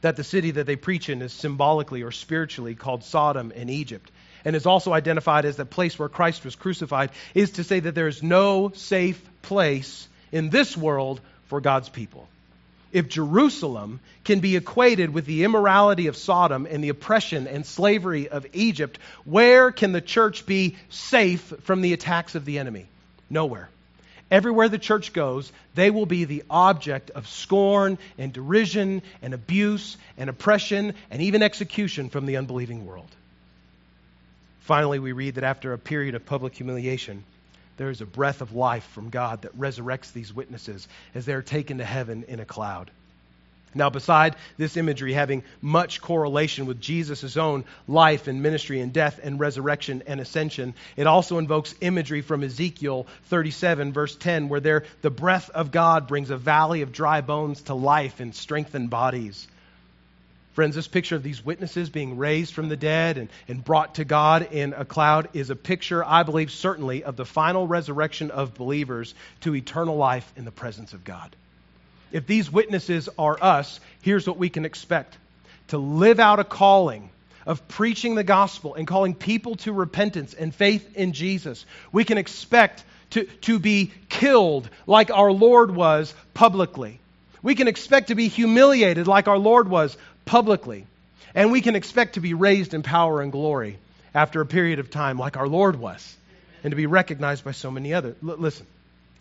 That 0.00 0.16
the 0.16 0.24
city 0.24 0.52
that 0.52 0.66
they 0.66 0.76
preach 0.76 1.08
in 1.08 1.22
is 1.22 1.32
symbolically 1.32 2.02
or 2.02 2.10
spiritually 2.10 2.74
called 2.74 3.04
Sodom 3.04 3.52
and 3.54 3.70
Egypt 3.70 4.10
and 4.44 4.56
is 4.56 4.66
also 4.66 4.92
identified 4.92 5.44
as 5.44 5.56
the 5.56 5.64
place 5.64 5.98
where 5.98 6.08
Christ 6.08 6.44
was 6.44 6.56
crucified, 6.56 7.10
is 7.34 7.52
to 7.52 7.64
say 7.64 7.80
that 7.80 7.94
there 7.94 8.08
is 8.08 8.22
no 8.22 8.72
safe 8.74 9.22
place 9.42 10.08
in 10.30 10.50
this 10.50 10.76
world 10.76 11.20
for 11.46 11.60
God's 11.60 11.88
people. 11.88 12.28
If 12.92 13.08
Jerusalem 13.08 14.00
can 14.24 14.40
be 14.40 14.56
equated 14.56 15.14
with 15.14 15.24
the 15.24 15.44
immorality 15.44 16.08
of 16.08 16.16
Sodom 16.16 16.66
and 16.68 16.84
the 16.84 16.90
oppression 16.90 17.46
and 17.46 17.64
slavery 17.64 18.28
of 18.28 18.46
Egypt, 18.52 18.98
where 19.24 19.72
can 19.72 19.92
the 19.92 20.02
church 20.02 20.44
be 20.44 20.76
safe 20.90 21.40
from 21.62 21.80
the 21.80 21.94
attacks 21.94 22.34
of 22.34 22.44
the 22.44 22.58
enemy? 22.58 22.86
Nowhere. 23.30 23.70
Everywhere 24.32 24.70
the 24.70 24.78
church 24.78 25.12
goes, 25.12 25.52
they 25.74 25.90
will 25.90 26.06
be 26.06 26.24
the 26.24 26.42
object 26.48 27.10
of 27.10 27.28
scorn 27.28 27.98
and 28.16 28.32
derision 28.32 29.02
and 29.20 29.34
abuse 29.34 29.98
and 30.16 30.30
oppression 30.30 30.94
and 31.10 31.20
even 31.20 31.42
execution 31.42 32.08
from 32.08 32.24
the 32.24 32.38
unbelieving 32.38 32.86
world. 32.86 33.10
Finally, 34.60 35.00
we 35.00 35.12
read 35.12 35.34
that 35.34 35.44
after 35.44 35.74
a 35.74 35.78
period 35.78 36.14
of 36.14 36.24
public 36.24 36.54
humiliation, 36.54 37.24
there 37.76 37.90
is 37.90 38.00
a 38.00 38.06
breath 38.06 38.40
of 38.40 38.54
life 38.54 38.84
from 38.94 39.10
God 39.10 39.42
that 39.42 39.58
resurrects 39.58 40.14
these 40.14 40.32
witnesses 40.32 40.88
as 41.14 41.26
they 41.26 41.34
are 41.34 41.42
taken 41.42 41.76
to 41.76 41.84
heaven 41.84 42.24
in 42.26 42.40
a 42.40 42.46
cloud. 42.46 42.90
Now, 43.74 43.90
beside 43.90 44.36
this 44.58 44.76
imagery 44.76 45.14
having 45.14 45.44
much 45.60 46.00
correlation 46.00 46.66
with 46.66 46.80
Jesus' 46.80 47.36
own 47.36 47.64
life 47.88 48.28
and 48.28 48.42
ministry 48.42 48.80
and 48.80 48.92
death 48.92 49.18
and 49.22 49.40
resurrection 49.40 50.02
and 50.06 50.20
ascension, 50.20 50.74
it 50.96 51.06
also 51.06 51.38
invokes 51.38 51.74
imagery 51.80 52.20
from 52.20 52.42
Ezekiel 52.42 53.06
37, 53.24 53.92
verse 53.92 54.14
10, 54.16 54.48
where 54.48 54.60
there 54.60 54.84
the 55.00 55.10
breath 55.10 55.48
of 55.50 55.70
God 55.70 56.06
brings 56.06 56.30
a 56.30 56.36
valley 56.36 56.82
of 56.82 56.92
dry 56.92 57.22
bones 57.22 57.62
to 57.62 57.74
life 57.74 58.20
and 58.20 58.34
strengthened 58.34 58.90
bodies. 58.90 59.48
Friends, 60.52 60.74
this 60.74 60.88
picture 60.88 61.16
of 61.16 61.22
these 61.22 61.42
witnesses 61.42 61.88
being 61.88 62.18
raised 62.18 62.52
from 62.52 62.68
the 62.68 62.76
dead 62.76 63.16
and, 63.16 63.30
and 63.48 63.64
brought 63.64 63.94
to 63.94 64.04
God 64.04 64.52
in 64.52 64.74
a 64.74 64.84
cloud 64.84 65.30
is 65.32 65.48
a 65.48 65.56
picture, 65.56 66.04
I 66.04 66.24
believe, 66.24 66.50
certainly 66.50 67.04
of 67.04 67.16
the 67.16 67.24
final 67.24 67.66
resurrection 67.66 68.30
of 68.30 68.52
believers 68.52 69.14
to 69.40 69.54
eternal 69.54 69.96
life 69.96 70.30
in 70.36 70.44
the 70.44 70.50
presence 70.50 70.92
of 70.92 71.04
God. 71.04 71.34
If 72.12 72.26
these 72.26 72.50
witnesses 72.50 73.08
are 73.18 73.36
us, 73.42 73.80
here's 74.02 74.26
what 74.26 74.36
we 74.36 74.50
can 74.50 74.64
expect 74.64 75.16
to 75.68 75.78
live 75.78 76.20
out 76.20 76.38
a 76.38 76.44
calling 76.44 77.10
of 77.46 77.66
preaching 77.68 78.14
the 78.14 78.24
gospel 78.24 78.74
and 78.74 78.86
calling 78.86 79.14
people 79.14 79.56
to 79.56 79.72
repentance 79.72 80.34
and 80.34 80.54
faith 80.54 80.96
in 80.96 81.12
Jesus. 81.12 81.64
We 81.90 82.04
can 82.04 82.18
expect 82.18 82.84
to, 83.10 83.24
to 83.24 83.58
be 83.58 83.90
killed 84.08 84.68
like 84.86 85.10
our 85.10 85.32
Lord 85.32 85.74
was 85.74 86.14
publicly. 86.34 87.00
We 87.42 87.54
can 87.54 87.68
expect 87.68 88.08
to 88.08 88.14
be 88.14 88.28
humiliated 88.28 89.06
like 89.06 89.28
our 89.28 89.38
Lord 89.38 89.68
was 89.68 89.96
publicly. 90.24 90.86
And 91.34 91.50
we 91.50 91.60
can 91.62 91.76
expect 91.76 92.14
to 92.14 92.20
be 92.20 92.34
raised 92.34 92.74
in 92.74 92.82
power 92.82 93.20
and 93.20 93.32
glory 93.32 93.78
after 94.14 94.40
a 94.40 94.46
period 94.46 94.78
of 94.78 94.90
time, 94.90 95.18
like 95.18 95.36
our 95.36 95.48
Lord 95.48 95.76
was, 95.76 96.16
and 96.62 96.70
to 96.70 96.76
be 96.76 96.86
recognized 96.86 97.44
by 97.44 97.52
so 97.52 97.70
many 97.70 97.94
others. 97.94 98.14
L- 98.22 98.36
listen, 98.36 98.66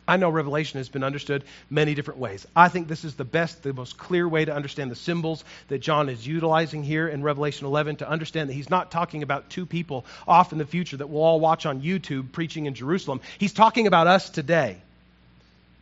I 0.08 0.18
know 0.18 0.30
Revelation 0.30 0.80
has 0.80 0.90
been 0.90 1.04
understood 1.04 1.44
many 1.70 1.94
different 1.94 2.20
ways. 2.20 2.46
I 2.56 2.70
think 2.70 2.88
this 2.88 3.06
is 3.06 3.16
the 3.16 3.24
best, 3.24 3.64
the 3.64 3.74
most 3.74 3.98
clear 3.98 4.28
way 4.28 4.46
to 4.46 4.54
understand 4.54 4.92
the 4.92 4.96
symbols 4.96 5.44
that 5.68 5.80
John 5.80 6.10
is 6.10 6.26
utilizing 6.26 6.84
here 6.84 7.08
in 7.08 7.24
Revelation 7.24 7.68
11 7.68 7.98
to 7.98 8.10
understand 8.10 8.50
that 8.50 8.54
he's 8.54 8.70
not 8.70 8.92
talking 8.92 9.24
about 9.24 9.50
two 9.50 9.66
people 9.66 10.06
off 10.28 10.52
in 10.52 10.58
the 10.58 10.66
future 10.66 10.98
that 10.98 11.08
we'll 11.08 11.24
all 11.24 11.40
watch 11.40 11.66
on 11.66 11.82
YouTube 11.82 12.32
preaching 12.32 12.66
in 12.66 12.74
Jerusalem. 12.74 13.22
He's 13.38 13.54
talking 13.54 13.88
about 13.88 14.08
us 14.08 14.30
today. 14.30 14.78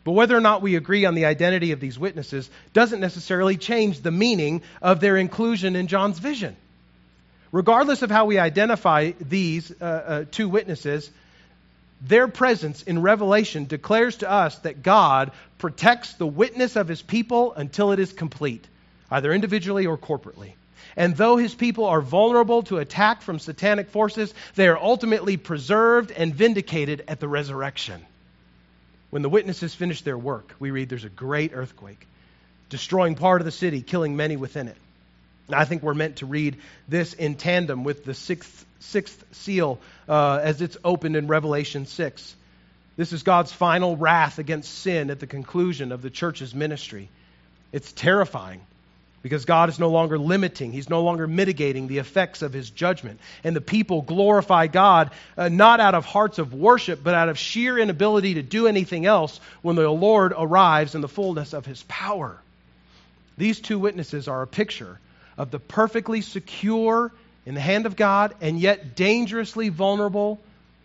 But 0.04 0.12
whether 0.14 0.36
or 0.36 0.42
not 0.42 0.62
we 0.62 0.76
agree 0.76 1.06
on 1.06 1.16
the 1.16 1.26
identity 1.26 1.72
of 1.72 1.80
these 1.80 1.98
witnesses 1.98 2.50
doesn't 2.74 3.00
necessarily 3.00 3.58
change 3.58 4.02
the 4.02 4.12
meaning 4.12 4.64
of 4.82 5.00
their 5.00 5.18
inclusion 5.18 5.76
in 5.76 5.88
John's 5.88 6.20
vision. 6.20 6.56
Regardless 7.52 8.02
of 8.02 8.12
how 8.12 8.26
we 8.26 8.38
identify 8.38 9.12
these 9.20 9.72
uh, 9.82 9.84
uh, 9.84 10.26
two 10.30 10.50
witnesses, 10.50 11.10
their 12.02 12.28
presence 12.28 12.82
in 12.84 13.02
Revelation 13.02 13.66
declares 13.66 14.18
to 14.18 14.30
us 14.30 14.58
that 14.60 14.84
God 14.84 15.32
protects 15.58 16.14
the 16.14 16.28
witness 16.28 16.76
of 16.76 16.88
his 16.88 17.02
people 17.02 17.54
until 17.54 17.92
it 17.92 18.00
is 18.00 18.14
complete, 18.14 18.66
either 19.12 19.34
individually 19.34 19.86
or 19.86 19.98
corporately. 19.98 20.54
And 20.96 21.16
though 21.16 21.38
his 21.38 21.54
people 21.54 21.86
are 21.86 22.02
vulnerable 22.02 22.64
to 22.64 22.78
attack 22.78 23.22
from 23.22 23.40
satanic 23.40 23.90
forces, 23.90 24.34
they 24.56 24.68
are 24.68 24.78
ultimately 24.78 25.38
preserved 25.38 26.12
and 26.12 26.34
vindicated 26.34 27.04
at 27.08 27.20
the 27.20 27.28
resurrection. 27.28 28.06
When 29.10 29.22
the 29.22 29.30
witnesses 29.30 29.74
finish 29.74 30.02
their 30.02 30.18
work, 30.18 30.54
we 30.60 30.72
read 30.72 30.90
there's 30.90 31.04
a 31.04 31.10
great 31.10 31.52
earthquake, 31.54 32.08
destroying 32.70 33.16
part 33.16 33.42
of 33.42 33.46
the 33.46 33.52
city, 33.52 33.82
killing 33.82 34.16
many 34.16 34.36
within 34.36 34.68
it. 34.68 34.78
I 35.52 35.66
think 35.66 35.84
we're 35.84 35.94
meant 35.94 36.18
to 36.18 36.26
read 36.26 36.58
this 36.88 37.14
in 37.14 37.36
tandem 37.36 37.84
with 37.84 38.06
the 38.06 38.14
sixth, 38.14 38.66
sixth 38.80 39.24
seal 39.32 39.80
uh, 40.08 40.40
as 40.42 40.62
it's 40.62 40.78
opened 40.84 41.16
in 41.16 41.28
Revelation 41.28 41.86
6. 41.86 42.36
This 42.98 43.14
is 43.14 43.24
God's 43.24 43.52
final 43.52 43.96
wrath 43.96 44.40
against 44.40 44.74
sin 44.80 45.10
at 45.10 45.20
the 45.20 45.28
conclusion 45.28 45.92
of 45.92 46.02
the 46.02 46.10
church's 46.10 46.54
ministry. 46.54 47.10
It's 47.72 47.92
terrifying 47.92 48.62
because 49.22 49.46
God 49.46 49.70
is 49.70 49.80
no 49.80 49.90
longer 49.90 50.18
limiting, 50.18 50.72
He's 50.72 50.90
no 50.90 51.04
longer 51.04 51.28
mitigating 51.28 51.88
the 51.88 51.98
effects 51.98 52.42
of 52.42 52.54
His 52.54 52.70
judgment. 52.70 53.20
And 53.44 53.56
the 53.56 53.62
people 53.62 54.02
glorify 54.02 54.68
God 54.68 55.12
uh, 55.38 55.50
not 55.50 55.80
out 55.80 55.96
of 55.96 56.06
hearts 56.06 56.40
of 56.40 56.54
worship, 56.54 57.02
but 57.04 57.16
out 57.16 57.30
of 57.30 57.38
sheer 57.38 57.78
inability 57.78 58.36
to 58.36 58.42
do 58.42 58.68
anything 58.68 59.06
else 59.06 59.40
when 59.62 59.76
the 59.76 59.90
Lord 59.90 60.34
arrives 60.38 60.96
in 60.96 61.02
the 61.02 61.08
fullness 61.08 61.54
of 61.54 61.66
His 61.66 61.84
power. 61.84 62.38
These 63.38 63.62
two 63.62 63.80
witnesses 63.80 64.28
are 64.28 64.42
a 64.42 64.48
picture 64.48 65.00
of 65.40 65.50
the 65.50 65.60
perfectly 65.60 66.22
secure 66.22 67.12
in 67.46 67.56
the 67.56 67.62
hand 67.62 67.86
of 67.86 67.96
God 67.96 68.36
and 68.42 68.60
yet 68.60 68.96
dangerously 68.96 69.70
vulnerable 69.70 70.40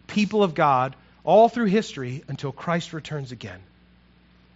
people 0.06 0.44
of 0.44 0.54
God 0.54 0.94
all 1.24 1.48
through 1.48 1.66
history 1.66 2.22
until 2.28 2.52
Christ 2.52 2.92
returns 2.92 3.32
again. 3.32 3.58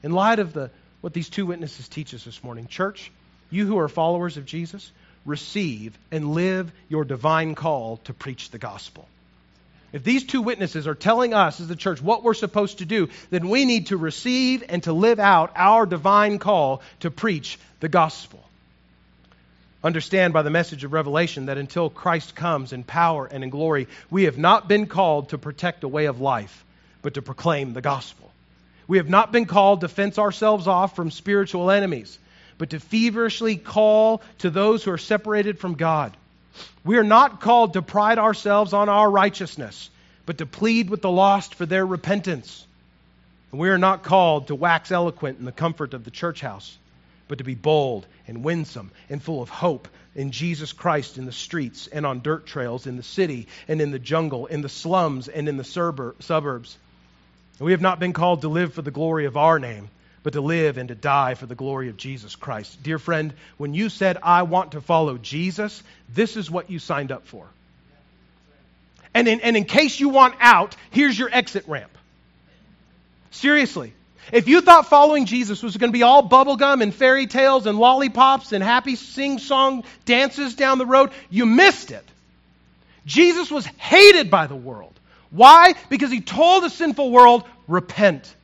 In 0.05 0.13
light 0.13 0.39
of 0.39 0.53
the, 0.53 0.71
what 1.01 1.13
these 1.13 1.29
two 1.29 1.47
witnesses 1.47 1.89
teach 1.89 2.15
us 2.15 2.25
this 2.25 2.45
morning, 2.45 2.69
church, 2.69 3.11
you 3.51 3.67
who 3.67 3.79
are 3.79 3.89
followers 3.89 4.37
of 4.37 4.47
Jesus, 4.47 4.91
receive 5.27 5.99
and 6.13 6.33
live 6.33 6.71
your 6.89 7.05
divine 7.05 7.57
call 7.57 7.97
to 8.05 8.15
preach 8.15 8.51
the 8.51 8.59
gospel. 8.59 9.09
If 9.93 10.05
these 10.05 10.25
two 10.25 10.43
witnesses 10.43 10.87
are 10.87 10.95
telling 10.95 11.35
us 11.35 11.61
as 11.61 11.67
the 11.67 11.75
church 11.75 12.01
what 12.01 12.23
we're 12.23 12.35
supposed 12.35 12.79
to 12.79 12.85
do, 12.85 13.09
then 13.31 13.49
we 13.49 13.65
need 13.65 13.87
to 13.87 13.97
receive 13.97 14.63
and 14.69 14.83
to 14.85 14.93
live 14.93 15.19
out 15.19 15.53
our 15.57 15.87
divine 15.87 16.39
call 16.39 16.83
to 17.01 17.11
preach 17.11 17.59
the 17.81 17.89
gospel. 17.89 18.45
Understand 19.83 20.33
by 20.33 20.43
the 20.43 20.51
message 20.51 20.85
of 20.85 20.93
Revelation 20.93 21.47
that 21.47 21.59
until 21.59 21.89
Christ 21.89 22.35
comes 22.35 22.73
in 22.73 22.83
power 22.85 23.27
and 23.27 23.45
in 23.45 23.51
glory, 23.51 23.87
we 24.11 24.25
have 24.25 24.39
not 24.39 24.69
been 24.69 24.87
called 24.87 25.31
to 25.31 25.39
protect 25.39 25.85
a 25.85 25.89
way 25.89 26.07
of 26.07 26.21
life, 26.21 26.65
but 27.03 27.15
to 27.15 27.23
proclaim 27.23 27.73
the 27.73 27.81
gospel. 27.81 28.31
We 28.89 28.97
have 28.97 29.09
not 29.09 29.33
been 29.33 29.47
called 29.47 29.83
to 29.83 29.89
fence 29.89 30.19
ourselves 30.19 30.67
off 30.67 30.97
from 30.97 31.11
spiritual 31.11 31.71
enemies 31.71 32.19
but 32.59 32.71
to 32.71 32.81
feverishly 32.81 33.57
call 33.57 34.21
to 34.39 34.51
those 34.51 34.85
who 34.85 34.91
are 34.91 34.99
separated 34.99 35.59
from 35.59 35.75
God. 35.75 36.15
We 36.85 36.99
are 36.99 37.05
not 37.05 37.41
called 37.41 37.75
to 37.75 37.83
pride 37.83 38.19
ourselves 38.19 38.73
on 38.73 38.89
our 38.89 39.09
righteousness, 39.09 39.91
but 40.27 40.39
to 40.39 40.47
plead 40.47 40.91
with 40.91 41.01
the 41.01 41.11
lost 41.11 41.55
for 41.55 41.65
their 41.65 41.87
repentance. 41.87 42.67
And 43.53 43.61
we 43.61 43.69
are 43.71 43.79
not 43.79 44.03
called 44.03 44.49
to 44.49 44.55
wax 44.55 44.91
eloquent 44.91 45.39
in 45.39 45.45
the 45.45 45.53
comfort 45.53 45.95
of 45.95 46.05
the 46.05 46.11
church 46.11 46.41
house, 46.41 46.77
but 47.29 47.39
to 47.39 47.45
be 47.45 47.55
bold 47.55 48.07
and 48.27 48.43
winsome 48.43 48.91
and 49.09 49.23
full 49.23 49.43
of 49.43 49.49
hope 49.49 49.89
in 50.15 50.33
Jesus 50.33 50.73
Christ 50.73 51.19
in 51.19 51.27
the 51.27 51.33
streets 51.33 51.87
and 51.87 52.05
on 52.05 52.21
dirt 52.21 52.47
trails, 52.47 52.87
in 52.87 52.97
the 52.97 53.03
city 53.03 53.47
and 53.69 53.81
in 53.81 53.91
the 53.91 53.99
jungle, 53.99 54.47
in 54.47 54.63
the 54.63 54.69
slums 54.69 55.29
and 55.29 55.49
in 55.49 55.57
the 55.57 55.65
suburbs. 55.65 56.79
We 57.61 57.73
have 57.73 57.81
not 57.81 58.01
been 58.01 58.13
called 58.13 58.43
to 58.43 58.49
live 58.49 58.75
for 58.75 58.83
the 58.83 58.91
glory 58.91 59.27
of 59.27 59.37
our 59.37 59.59
name, 59.59 59.91
but 60.23 60.33
to 60.33 60.41
live 60.41 60.79
and 60.79 60.89
to 60.89 60.95
die 60.95 61.35
for 61.35 61.47
the 61.47 61.55
glory 61.55 61.89
of 61.89 61.97
Jesus 61.97 62.37
Christ. 62.37 62.83
Dear 62.83 62.99
friend, 62.99 63.33
when 63.57 63.75
you 63.75 63.89
said, 63.89 64.19
I 64.23 64.43
want 64.43 64.73
to 64.73 64.81
follow 64.81 65.19
Jesus, 65.19 65.83
this 66.09 66.37
is 66.37 66.51
what 66.51 66.71
you 66.71 66.79
signed 66.79 67.13
up 67.13 67.27
for. 67.27 67.47
And 69.15 69.27
in, 69.27 69.41
and 69.41 69.57
in 69.57 69.65
case 69.65 69.99
you 69.99 70.11
want 70.11 70.35
out, 70.41 70.77
here's 70.91 71.19
your 71.19 71.31
exit 71.33 71.67
ramp. 71.67 71.91
Seriously. 73.31 73.93
If 74.33 74.49
you 74.49 74.61
thought 74.61 74.87
following 74.89 75.27
Jesus 75.27 75.63
was 75.63 75.77
going 75.77 75.91
to 75.91 75.97
be 75.97 76.03
all 76.03 76.29
bubblegum 76.29 76.83
and 76.83 76.95
fairy 76.95 77.27
tales 77.27 77.67
and 77.67 77.79
lollipops 77.79 78.53
and 78.53 78.63
happy 78.63 78.97
sing 78.97 79.39
song 79.39 79.85
dances 80.05 80.55
down 80.55 80.79
the 80.79 80.87
road, 80.87 81.11
you 81.31 81.47
missed 81.47 81.91
it. 81.91 82.05
Jesus 83.07 83.51
was 83.51 83.65
hated 83.65 84.31
by 84.31 84.47
the 84.47 84.57
world. 84.57 84.99
Why? 85.31 85.75
Because 85.89 86.11
he 86.11 86.21
told 86.21 86.63
the 86.63 86.71
sinful 86.71 87.11
world, 87.11 87.45
repent. 87.67 88.35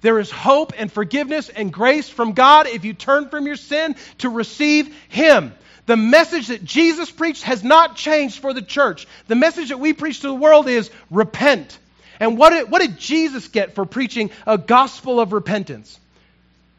There 0.00 0.18
is 0.18 0.30
hope 0.30 0.72
and 0.76 0.90
forgiveness 0.92 1.48
and 1.48 1.72
grace 1.72 2.08
from 2.08 2.32
God 2.32 2.66
if 2.66 2.84
you 2.84 2.92
turn 2.92 3.28
from 3.28 3.46
your 3.46 3.56
sin 3.56 3.96
to 4.18 4.28
receive 4.28 4.94
Him. 5.08 5.52
The 5.86 5.96
message 5.96 6.48
that 6.48 6.64
Jesus 6.64 7.10
preached 7.10 7.44
has 7.44 7.64
not 7.64 7.96
changed 7.96 8.40
for 8.40 8.52
the 8.52 8.62
church. 8.62 9.06
The 9.28 9.34
message 9.34 9.68
that 9.68 9.80
we 9.80 9.92
preach 9.92 10.20
to 10.20 10.28
the 10.28 10.34
world 10.34 10.68
is 10.68 10.90
repent. 11.10 11.78
And 12.20 12.38
what 12.38 12.50
did, 12.50 12.70
what 12.70 12.80
did 12.80 12.98
Jesus 12.98 13.48
get 13.48 13.74
for 13.74 13.84
preaching 13.84 14.30
a 14.46 14.58
gospel 14.58 15.20
of 15.20 15.32
repentance? 15.32 15.98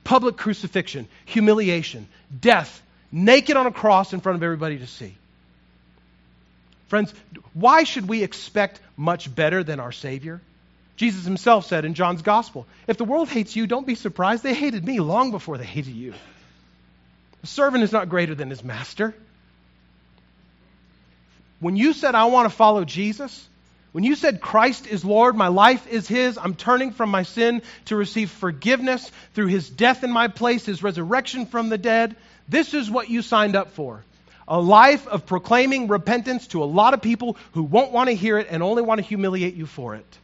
Public 0.03 0.38
crucifixion, 0.38 1.07
humiliation, 1.25 2.07
death, 2.39 2.81
naked 3.11 3.57
on 3.57 3.67
a 3.67 3.71
cross 3.71 4.13
in 4.13 4.21
front 4.21 4.38
of 4.38 4.43
everybody 4.43 4.79
to 4.79 4.88
see. 4.88 5.15
Friends, 6.88 7.13
why 7.53 7.83
should 7.83 8.07
we 8.07 8.23
expect 8.23 8.79
much 8.95 9.33
better 9.33 9.63
than 9.63 9.79
our 9.79 9.91
Savior? 9.91 10.41
Jesus 10.95 11.25
himself 11.25 11.65
said 11.65 11.85
in 11.85 11.93
John's 11.93 12.21
Gospel, 12.21 12.65
If 12.88 12.97
the 12.97 13.05
world 13.05 13.29
hates 13.29 13.55
you, 13.55 13.67
don't 13.67 13.85
be 13.85 13.95
surprised. 13.95 14.41
They 14.41 14.53
hated 14.53 14.83
me 14.83 14.99
long 14.99 15.31
before 15.31 15.57
they 15.57 15.65
hated 15.65 15.93
you. 15.93 16.13
A 17.43 17.47
servant 17.47 17.83
is 17.83 17.91
not 17.91 18.09
greater 18.09 18.33
than 18.33 18.49
his 18.49 18.63
master. 18.63 19.13
When 21.59 21.75
you 21.75 21.93
said, 21.93 22.15
I 22.15 22.25
want 22.25 22.49
to 22.49 22.55
follow 22.55 22.83
Jesus, 22.83 23.47
when 23.91 24.03
you 24.03 24.15
said, 24.15 24.41
Christ 24.41 24.85
is 24.85 25.03
Lord, 25.05 25.35
my 25.35 25.47
life 25.47 25.88
is 25.88 26.07
His, 26.07 26.38
I'm 26.38 26.55
turning 26.55 26.91
from 26.91 27.09
my 27.09 27.23
sin 27.23 27.61
to 27.85 27.95
receive 27.95 28.29
forgiveness 28.29 29.11
through 29.33 29.47
His 29.47 29.69
death 29.69 30.03
in 30.03 30.11
my 30.11 30.27
place, 30.27 30.65
His 30.65 30.83
resurrection 30.83 31.45
from 31.45 31.69
the 31.69 31.77
dead, 31.77 32.15
this 32.47 32.73
is 32.73 32.89
what 32.89 33.09
you 33.09 33.21
signed 33.21 33.55
up 33.55 33.71
for. 33.71 34.03
A 34.47 34.59
life 34.59 35.07
of 35.07 35.25
proclaiming 35.25 35.88
repentance 35.88 36.47
to 36.47 36.63
a 36.63 36.65
lot 36.65 36.93
of 36.93 37.01
people 37.01 37.35
who 37.51 37.63
won't 37.63 37.91
want 37.91 38.09
to 38.09 38.15
hear 38.15 38.38
it 38.38 38.47
and 38.49 38.63
only 38.63 38.81
want 38.81 38.99
to 38.99 39.05
humiliate 39.05 39.55
you 39.55 39.65
for 39.65 39.95
it. 39.95 40.17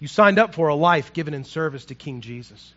You 0.00 0.08
signed 0.08 0.38
up 0.38 0.54
for 0.54 0.68
a 0.68 0.74
life 0.74 1.12
given 1.12 1.34
in 1.34 1.44
service 1.44 1.86
to 1.86 1.94
King 1.94 2.20
Jesus, 2.20 2.74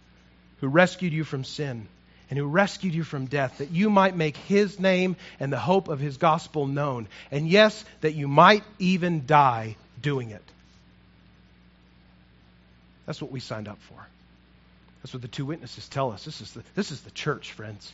who 0.59 0.67
rescued 0.67 1.13
you 1.13 1.23
from 1.23 1.43
sin 1.43 1.87
and 2.29 2.37
who 2.37 2.45
rescued 2.45 2.93
you 2.93 3.03
from 3.03 3.25
death, 3.25 3.57
that 3.57 3.71
you 3.71 3.89
might 3.89 4.15
make 4.15 4.37
his 4.37 4.79
name 4.79 5.15
and 5.39 5.51
the 5.51 5.59
hope 5.59 5.87
of 5.87 5.99
his 5.99 6.17
gospel 6.17 6.67
known. 6.67 7.07
And 7.31 7.47
yes, 7.47 7.83
that 8.01 8.13
you 8.13 8.27
might 8.27 8.63
even 8.77 9.25
die 9.25 9.75
doing 10.01 10.29
it. 10.31 10.43
That's 13.05 13.21
what 13.21 13.31
we 13.31 13.39
signed 13.39 13.67
up 13.67 13.79
for. 13.81 14.07
That's 15.01 15.13
what 15.13 15.21
the 15.21 15.27
two 15.27 15.45
witnesses 15.45 15.87
tell 15.87 16.11
us. 16.11 16.25
This 16.25 16.41
is 16.41 16.51
the, 16.51 16.63
this 16.75 16.91
is 16.91 17.01
the 17.01 17.11
church, 17.11 17.53
friends. 17.53 17.91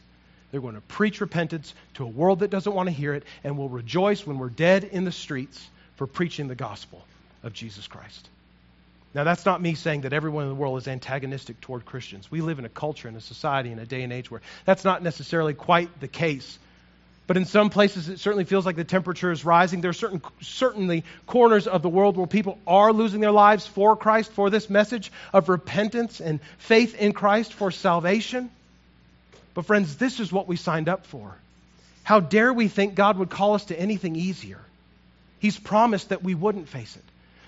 They're 0.52 0.62
going 0.62 0.76
to 0.76 0.82
preach 0.82 1.22
repentance 1.22 1.74
to 1.96 2.04
a 2.04 2.08
world 2.08 2.40
that 2.40 2.50
doesn't 2.50 2.74
want 2.74 2.88
to 2.88 2.94
hear 2.94 3.14
it, 3.14 3.24
and 3.44 3.58
will 3.58 3.70
rejoice 3.70 4.26
when 4.26 4.40
we're 4.40 4.50
dead 4.50 4.84
in 4.84 5.06
the 5.06 5.12
streets 5.12 5.66
for 5.96 6.08
preaching 6.08 6.48
the 6.48 6.56
gospel 6.56 7.06
of 7.44 7.54
Jesus 7.54 7.88
Christ. 7.88 8.28
Now, 9.16 9.24
that's 9.24 9.46
not 9.46 9.62
me 9.62 9.76
saying 9.76 10.02
that 10.02 10.12
everyone 10.12 10.44
in 10.44 10.50
the 10.50 10.56
world 10.56 10.78
is 10.78 10.90
antagonistic 10.90 11.62
toward 11.62 11.86
Christians. 11.86 12.30
We 12.30 12.42
live 12.42 12.60
in 12.60 12.66
a 12.66 12.70
culture 12.70 13.08
and 13.08 13.16
a 13.16 13.22
society 13.22 13.72
in 13.72 13.80
a 13.80 13.86
day 13.86 14.04
and 14.04 14.12
age 14.12 14.30
where 14.30 14.42
that's 14.66 14.84
not 14.84 15.02
necessarily 15.02 15.54
quite 15.54 16.02
the 16.02 16.10
case. 16.10 16.60
But 17.26 17.38
in 17.38 17.46
some 17.46 17.70
places, 17.70 18.10
it 18.10 18.20
certainly 18.20 18.44
feels 18.44 18.66
like 18.66 18.76
the 18.76 18.84
temperature 18.84 19.32
is 19.32 19.46
rising. 19.46 19.80
There 19.80 19.92
are 19.92 19.94
certain, 19.94 20.22
certainly 20.42 21.06
corners 21.28 21.66
of 21.66 21.82
the 21.82 21.88
world 21.88 22.18
where 22.18 22.28
people 22.28 22.60
are 22.68 22.92
losing 22.92 23.22
their 23.22 23.32
lives 23.32 23.66
for 23.66 23.96
Christ, 23.96 24.34
for 24.34 24.50
this 24.50 24.70
message 24.70 25.14
of 25.32 25.48
repentance 25.48 26.20
and 26.20 26.42
faith 26.58 26.94
in 26.94 27.14
Christ 27.14 27.54
for 27.54 27.72
salvation. 27.72 28.52
But, 29.54 29.66
friends, 29.66 29.96
this 29.96 30.20
is 30.20 30.30
what 30.30 30.50
we 30.50 30.58
signed 30.58 30.90
up 30.90 31.06
for. 31.06 31.34
How 32.04 32.20
dare 32.20 32.52
we 32.52 32.68
think 32.68 32.96
God 32.96 33.18
would 33.18 33.30
call 33.30 33.54
us 33.54 33.64
to 33.66 33.80
anything 33.80 34.18
easier? 34.18 34.60
He's 35.40 35.58
promised 35.58 36.10
that 36.10 36.22
we 36.22 36.36
wouldn't 36.36 36.68
face 36.68 36.98
it. 36.98 37.04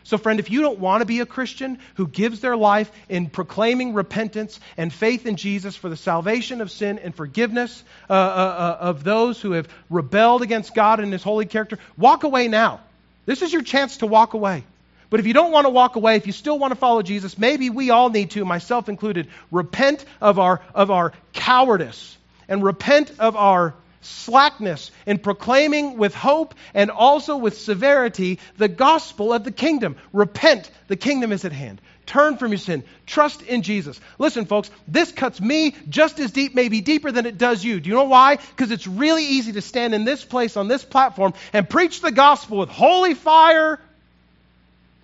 So, 0.08 0.18
friend, 0.18 0.39
if 0.39 0.49
you 0.49 0.62
don't 0.62 0.80
want 0.80 1.01
to 1.01 1.05
be 1.05 1.20
a 1.20 1.26
Christian 1.26 1.80
who 1.95 2.08
gives 2.08 2.39
their 2.39 2.55
life 2.55 2.89
in 3.10 3.28
proclaiming 3.30 3.93
repentance 3.93 4.58
and 4.78 4.91
faith 4.91 5.26
in 5.26 5.36
Jesus 5.36 5.76
for 5.76 5.89
the 5.89 5.97
salvation 5.97 6.62
of 6.62 6.72
sin 6.72 6.97
and 6.97 7.14
forgiveness 7.14 7.84
uh, 8.10 8.14
uh, 8.14 8.16
uh, 8.16 8.78
of 8.86 9.03
those 9.03 9.41
who 9.41 9.51
have 9.51 9.68
rebelled 9.89 10.43
against 10.43 10.74
God 10.74 11.01
and 11.01 11.12
His 11.12 11.24
holy 11.24 11.45
character, 11.45 11.78
walk 11.97 12.24
away 12.24 12.47
now. 12.47 12.80
This 13.26 13.41
is 13.41 13.51
your 13.51 13.64
chance 13.64 13.97
to 13.97 14.08
walk 14.08 14.34
away. 14.34 14.64
But 15.10 15.20
if 15.20 15.28
you 15.28 15.34
don't 15.34 15.51
want 15.51 15.66
to 15.66 15.72
walk 15.72 15.97
away, 15.97 16.16
if 16.16 16.26
you 16.26 16.32
still 16.32 16.58
want 16.58 16.72
to 16.72 16.80
follow 16.80 17.01
Jesus, 17.01 17.38
maybe 17.38 17.70
we 17.70 17.89
all 17.89 18.10
need 18.10 18.32
to, 18.32 18.45
myself 18.45 18.88
included, 18.88 19.28
repent 19.51 20.05
of 20.22 20.39
our, 20.39 20.62
of 20.74 20.89
our 20.89 21.12
cowardice 21.34 22.18
and 22.47 22.64
repent 22.64 23.12
of 23.20 23.36
our 23.36 23.74
slackness 24.02 24.91
in 25.06 25.18
proclaiming 25.20 25.98
with 25.98 26.14
hope 26.14 26.56
and 26.74 26.91
also 26.91 27.38
with 27.38 27.58
severity 27.58 28.39
the 28.58 28.68
gospel 28.68 29.34
of 29.34 29.43
the 29.43 29.52
kingdom. 29.52 29.95
Repent, 30.14 30.70
the 30.88 30.95
kingdom 30.95 31.32
is 31.32 31.45
at 31.45 31.52
hand. 31.52 31.82
Turn 32.06 32.38
from 32.38 32.52
your 32.52 32.58
sin. 32.58 32.86
Trust 33.06 33.41
in 33.41 33.64
Jesus. 33.64 34.00
Listen, 34.18 34.45
folks, 34.45 34.72
this 34.88 35.12
cuts 35.12 35.41
me 35.41 35.76
just 35.89 36.20
as 36.20 36.32
deep, 36.32 36.56
maybe 36.56 36.80
deeper 36.80 37.12
than 37.12 37.26
it 37.26 37.38
does 37.38 37.64
you. 37.64 37.82
Do 37.82 37.89
you 37.89 37.95
know 37.95 38.06
why? 38.06 38.38
Because 38.38 38.72
it's 38.72 38.88
really 38.88 39.26
easy 39.26 39.52
to 39.54 39.62
stand 39.62 39.93
in 39.93 40.06
this 40.06 40.24
place 40.24 40.56
on 40.56 40.70
this 40.70 40.86
platform 40.86 41.34
and 41.52 41.70
preach 41.70 42.00
the 42.00 42.12
gospel 42.12 42.60
with 42.60 42.70
holy 42.70 43.14
fire 43.14 43.80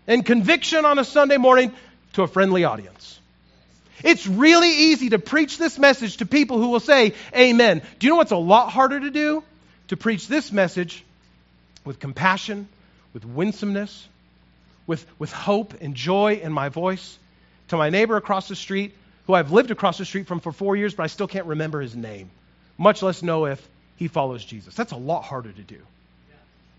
and 0.08 0.26
conviction 0.26 0.86
on 0.86 0.98
a 0.98 1.04
Sunday 1.04 1.38
morning 1.38 1.74
to 2.14 2.24
a 2.24 2.28
friendly 2.28 2.64
audience. 2.64 3.20
It's 4.04 4.26
really 4.26 4.72
easy 4.72 5.10
to 5.10 5.20
preach 5.20 5.58
this 5.58 5.78
message 5.78 6.18
to 6.18 6.26
people 6.26 6.58
who 6.58 6.70
will 6.70 6.80
say, 6.80 7.14
Amen. 7.36 7.82
Do 8.00 8.08
you 8.08 8.12
know 8.12 8.18
what's 8.18 8.32
a 8.32 8.38
lot 8.38 8.70
harder 8.70 9.00
to 9.00 9.12
do? 9.12 9.44
To 9.90 9.98
preach 9.98 10.28
this 10.28 10.52
message 10.52 11.04
with 11.86 12.00
compassion, 12.00 12.68
with 13.14 13.26
winsomeness, 13.26 14.08
with, 14.88 15.06
with 15.20 15.32
hope 15.32 15.76
and 15.82 15.96
joy 15.96 16.40
in 16.42 16.52
my 16.52 16.70
voice 16.70 17.18
to 17.70 17.78
my 17.78 17.90
neighbor 17.90 18.18
across 18.18 18.48
the 18.48 18.56
street, 18.56 18.94
who 19.28 19.34
I've 19.34 19.52
lived 19.52 19.72
across 19.72 19.98
the 19.98 20.06
street 20.06 20.28
from 20.28 20.40
for 20.40 20.52
four 20.52 20.76
years, 20.76 20.94
but 20.94 21.04
I 21.04 21.08
still 21.08 21.28
can't 21.28 21.46
remember 21.46 21.82
his 21.82 21.96
name, 21.96 22.30
much 22.78 23.02
less 23.02 23.24
know 23.24 23.46
if 23.46 23.68
he 23.96 24.08
follows 24.08 24.44
Jesus. 24.44 24.76
That's 24.76 24.92
a 24.92 24.98
lot 24.98 25.24
harder 25.24 25.52
to 25.52 25.62
do. 25.62 25.80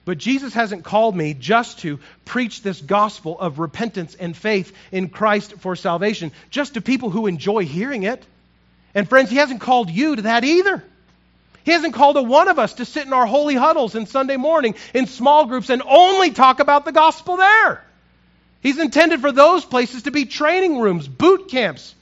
But 0.05 0.19
Jesus 0.19 0.53
hasn't 0.53 0.85
called 0.85 1.17
me 1.17 1.33
just 1.35 1.79
to 1.81 1.99
preach 2.25 2.63
this 2.63 2.81
gospel 2.81 3.39
of 3.39 3.59
repentance 3.59 4.15
and 4.15 4.37
faith 4.37 4.77
in 4.93 5.09
Christ 5.09 5.55
for 5.61 5.77
salvation, 5.77 6.33
just 6.51 6.75
to 6.75 6.83
people 6.83 7.11
who 7.11 7.27
enjoy 7.27 7.65
hearing 7.65 8.03
it. 8.03 8.23
And 8.95 9.09
friends, 9.09 9.31
He 9.31 9.37
hasn't 9.37 9.61
called 9.61 9.91
you 9.91 10.17
to 10.17 10.23
that 10.23 10.45
either. 10.45 10.85
He 11.65 11.73
hasn't 11.73 11.95
called 11.95 12.19
a 12.19 12.23
one 12.23 12.49
of 12.49 12.59
us 12.59 12.75
to 12.75 12.85
sit 12.85 13.07
in 13.07 13.15
our 13.15 13.25
holy 13.25 13.55
huddles 13.55 13.95
in 13.95 14.05
Sunday 14.07 14.37
morning 14.37 14.75
in 14.93 15.07
small 15.07 15.47
groups 15.47 15.71
and 15.71 15.83
only 15.83 16.31
talk 16.31 16.61
about 16.61 16.85
the 16.85 16.93
gospel 16.93 17.39
there. 17.39 17.83
He's 18.61 18.79
intended 18.79 19.23
for 19.23 19.33
those 19.33 19.65
places 19.65 20.03
to 20.03 20.11
be 20.11 20.27
training 20.27 20.79
rooms, 20.79 21.09
boot 21.09 21.49
camps, 21.49 21.95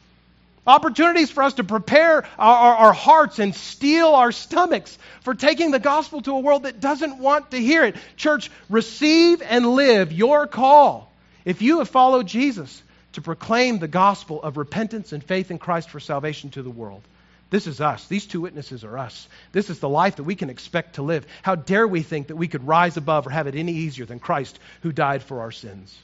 Opportunities 0.66 1.30
for 1.30 1.42
us 1.42 1.54
to 1.54 1.64
prepare 1.64 2.24
our, 2.38 2.56
our, 2.56 2.74
our, 2.76 2.92
hearts 2.92 3.40
and 3.40 3.52
steel 3.52 4.08
our 4.08 4.30
stomachs 4.30 4.96
for 5.22 5.34
taking 5.34 5.72
the 5.72 5.80
gospel 5.80 6.22
to 6.22 6.32
a 6.32 6.38
world 6.38 6.62
that 6.62 6.78
doesn't 6.78 7.18
want 7.18 7.50
to 7.50 7.58
hear 7.58 7.84
it. 7.84 7.96
Church, 8.16 8.48
receive 8.70 9.42
and 9.42 9.66
live 9.66 10.12
your 10.12 10.46
call. 10.46 11.12
If 11.44 11.62
you 11.62 11.80
have 11.80 11.88
followed 11.88 12.28
Jesus 12.28 12.80
to 13.14 13.22
proclaim 13.22 13.80
the 13.80 13.88
gospel 13.88 14.40
of 14.40 14.56
repentance 14.56 15.12
and 15.12 15.22
faith 15.22 15.50
in 15.50 15.58
Christ 15.58 15.90
for 15.90 15.98
salvation 15.98 16.50
to 16.50 16.62
the 16.62 16.70
world, 16.70 17.02
this 17.50 17.66
is 17.66 17.80
us. 17.80 18.06
These 18.06 18.26
two 18.26 18.40
witnesses 18.40 18.84
are 18.84 18.96
us. 18.96 19.28
This 19.50 19.68
is 19.68 19.80
the 19.80 19.88
life 19.88 20.16
that 20.16 20.22
we 20.22 20.36
can 20.36 20.48
expect 20.48 20.94
to 20.94 21.02
live. 21.02 21.26
How 21.42 21.56
dare 21.56 21.88
we 21.88 22.02
think 22.02 22.28
that 22.28 22.36
we 22.36 22.46
could 22.46 22.66
rise 22.66 22.96
above 22.96 23.26
or 23.26 23.30
have 23.30 23.48
it 23.48 23.56
any 23.56 23.72
easier 23.72 24.06
than 24.06 24.20
Christ 24.20 24.60
who 24.82 24.92
died 24.92 25.24
for 25.24 25.40
our 25.40 25.50
sins? 25.50 25.94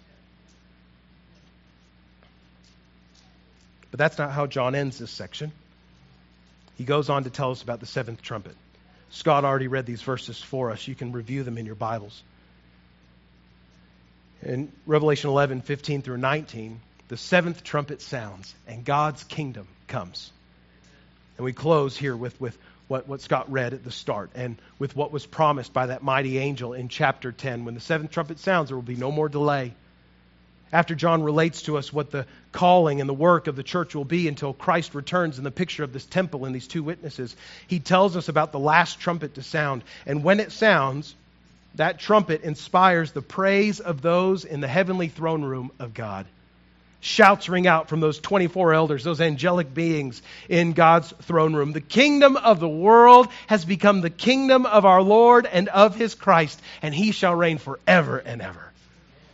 But 3.91 3.99
that's 3.99 4.18
not 4.18 4.32
how 4.32 4.47
John 4.47 4.74
ends 4.74 4.99
this 4.99 5.11
section. 5.11 5.53
He 6.76 6.84
goes 6.84 7.11
on 7.11 7.24
to 7.24 7.30
tell 7.30 7.51
us 7.51 7.62
about 7.62 7.80
the 7.80 7.86
seventh 7.86 8.22
trumpet. 8.22 8.57
Scott 9.11 9.45
already 9.45 9.68
read 9.68 9.86
these 9.86 10.03
verses 10.03 10.41
for 10.41 10.70
us. 10.70 10.86
You 10.86 10.95
can 10.95 11.12
review 11.12 11.43
them 11.43 11.59
in 11.59 11.66
your 11.66 11.74
Bibles. 11.74 12.22
In 14.43 14.70
Revelation 14.86 15.30
11, 15.30 15.62
15 15.62 16.03
through 16.03 16.18
19, 16.18 16.80
the 17.09 17.16
seventh 17.16 17.64
trumpet 17.64 18.03
sounds 18.03 18.55
and 18.66 18.84
God's 18.84 19.24
kingdom 19.24 19.66
comes. 19.89 20.30
And 21.36 21.45
we 21.45 21.53
close 21.53 21.97
here 21.97 22.16
with, 22.16 22.41
with 22.41 22.57
what, 22.86 23.09
what 23.09 23.20
Scott 23.20 23.51
read 23.51 23.72
at 23.72 23.84
the 23.84 23.91
start 23.91 24.30
and 24.34 24.57
with 24.78 24.95
what 24.95 25.11
was 25.11 25.26
promised 25.26 25.72
by 25.72 25.86
that 25.86 26.03
mighty 26.03 26.39
angel 26.39 26.74
in 26.74 26.89
chapter 26.89 27.32
10. 27.32 27.64
When 27.64 27.74
the 27.74 27.80
seventh 27.80 28.11
trumpet 28.11 28.39
sounds, 28.39 28.68
there 28.68 28.76
will 28.76 28.82
be 28.82 28.97
no 28.97 29.11
more 29.11 29.28
delay. 29.28 29.74
After 30.73 30.95
John 30.95 31.23
relates 31.23 31.62
to 31.62 31.79
us 31.79 31.93
what 31.93 32.11
the 32.11 32.27
calling 32.53 33.01
and 33.01 33.09
the 33.09 33.14
work 33.14 33.47
of 33.47 33.57
the 33.57 33.62
church 33.62 33.95
will 33.95 34.05
be 34.05 34.29
until 34.29 34.53
Christ 34.53 34.95
returns 34.95 35.39
in 35.39 35.45
the 35.45 35.51
picture 35.51 35.85
of 35.85 35.93
this 35.93 36.05
temple 36.05 36.45
and 36.45 36.55
these 36.55 36.69
two 36.69 36.83
witnesses, 36.83 37.35
he 37.66 37.81
tells 37.81 38.16
us 38.16 38.29
about 38.29 38.53
the 38.53 38.59
last 38.59 39.01
trumpet 39.01 39.35
to 39.35 39.43
sound. 39.43 39.83
And 40.07 40.23
when 40.23 40.41
it 40.41 40.53
sounds, 40.53 41.14
that 41.77 41.99
trumpet 41.99 42.43
inspires 42.43 43.12
the 43.12 43.23
praise 43.23 43.81
of 43.81 44.03
those 44.03 44.45
in 44.45 44.61
the 44.61 44.69
heavenly 44.69 45.09
throne 45.09 45.43
room 45.43 45.71
of 45.79 45.95
God. 45.95 46.27
Shouts 47.01 47.49
ring 47.49 47.66
out 47.69 47.89
from 47.89 48.01
those 48.01 48.19
24 48.19 48.75
elders, 48.75 49.05
those 49.05 49.21
angelic 49.21 49.73
beings 49.73 50.21
in 50.49 50.73
God's 50.73 51.12
throne 51.23 51.55
room. 51.55 51.73
The 51.73 51.81
kingdom 51.81 52.37
of 52.37 52.59
the 52.59 52.69
world 52.69 53.29
has 53.47 53.64
become 53.64 54.01
the 54.01 54.11
kingdom 54.11 54.66
of 54.66 54.85
our 54.85 55.01
Lord 55.01 55.47
and 55.47 55.69
of 55.69 55.95
his 55.95 56.16
Christ, 56.16 56.61
and 56.83 56.93
he 56.93 57.12
shall 57.12 57.35
reign 57.35 57.59
forever 57.59 58.19
and 58.19 58.43
ever. 58.43 58.73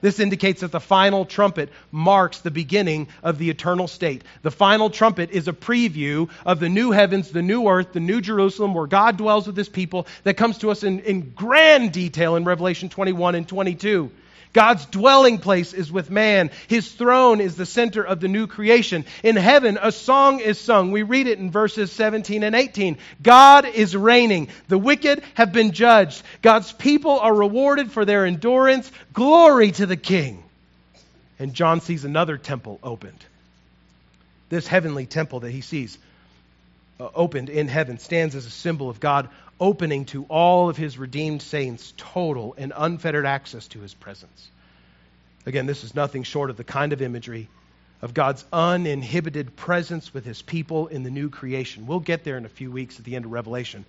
This 0.04 0.20
indicates 0.20 0.60
that 0.60 0.70
the 0.70 0.80
final 0.80 1.24
trumpet 1.24 1.70
marks 1.90 2.40
the 2.40 2.50
beginning 2.50 3.08
of 3.22 3.38
the 3.38 3.48
eternal 3.48 3.88
state. 3.88 4.22
The 4.42 4.50
final 4.50 4.90
trumpet 4.90 5.30
is 5.30 5.48
a 5.48 5.52
preview 5.54 6.28
of 6.44 6.60
the 6.60 6.68
new 6.68 6.90
heavens, 6.90 7.30
the 7.30 7.40
new 7.40 7.66
earth, 7.66 7.94
the 7.94 8.00
new 8.00 8.20
Jerusalem, 8.20 8.74
where 8.74 8.86
God 8.86 9.16
dwells 9.16 9.46
with 9.46 9.56
his 9.56 9.70
people, 9.70 10.06
that 10.24 10.36
comes 10.36 10.58
to 10.58 10.70
us 10.70 10.82
in, 10.82 11.00
in 11.00 11.30
grand 11.30 11.92
detail 11.92 12.36
in 12.36 12.44
Revelation 12.44 12.90
21 12.90 13.34
and 13.34 13.48
22. 13.48 14.10
God's 14.54 14.86
dwelling 14.86 15.38
place 15.38 15.74
is 15.74 15.92
with 15.92 16.10
man. 16.10 16.50
His 16.68 16.90
throne 16.90 17.40
is 17.40 17.56
the 17.56 17.66
center 17.66 18.02
of 18.02 18.20
the 18.20 18.28
new 18.28 18.46
creation. 18.46 19.04
In 19.22 19.36
heaven, 19.36 19.78
a 19.82 19.92
song 19.92 20.38
is 20.40 20.58
sung. 20.58 20.92
We 20.92 21.02
read 21.02 21.26
it 21.26 21.40
in 21.40 21.50
verses 21.50 21.92
17 21.92 22.44
and 22.44 22.54
18. 22.54 22.96
God 23.20 23.66
is 23.66 23.94
reigning. 23.96 24.48
The 24.68 24.78
wicked 24.78 25.22
have 25.34 25.52
been 25.52 25.72
judged. 25.72 26.22
God's 26.40 26.72
people 26.72 27.18
are 27.18 27.34
rewarded 27.34 27.90
for 27.90 28.04
their 28.04 28.24
endurance. 28.24 28.90
Glory 29.12 29.72
to 29.72 29.86
the 29.86 29.96
King. 29.96 30.42
And 31.40 31.52
John 31.52 31.80
sees 31.80 32.04
another 32.04 32.38
temple 32.38 32.78
opened. 32.82 33.24
This 34.50 34.68
heavenly 34.68 35.06
temple 35.06 35.40
that 35.40 35.50
he 35.50 35.62
sees 35.62 35.98
uh, 37.00 37.08
opened 37.12 37.48
in 37.48 37.66
heaven 37.66 37.98
stands 37.98 38.36
as 38.36 38.46
a 38.46 38.50
symbol 38.50 38.88
of 38.88 39.00
God 39.00 39.28
opening 39.60 40.04
to 40.06 40.24
all 40.24 40.68
of 40.68 40.76
his 40.76 40.98
redeemed 40.98 41.42
saints 41.42 41.94
total 41.96 42.54
and 42.58 42.72
unfettered 42.76 43.26
access 43.26 43.68
to 43.68 43.80
his 43.80 43.94
presence. 43.94 44.50
Again, 45.46 45.66
this 45.66 45.84
is 45.84 45.94
nothing 45.94 46.22
short 46.22 46.50
of 46.50 46.56
the 46.56 46.64
kind 46.64 46.92
of 46.92 47.02
imagery 47.02 47.48
of 48.02 48.14
God's 48.14 48.44
uninhibited 48.52 49.56
presence 49.56 50.12
with 50.12 50.24
his 50.24 50.42
people 50.42 50.88
in 50.88 51.02
the 51.02 51.10
new 51.10 51.30
creation. 51.30 51.86
We'll 51.86 52.00
get 52.00 52.24
there 52.24 52.36
in 52.36 52.44
a 52.44 52.50
few 52.50 52.70
weeks 52.70 52.98
at 52.98 53.04
the 53.04 53.16
end 53.16 53.24
of 53.24 53.32
Revelation. 53.32 53.84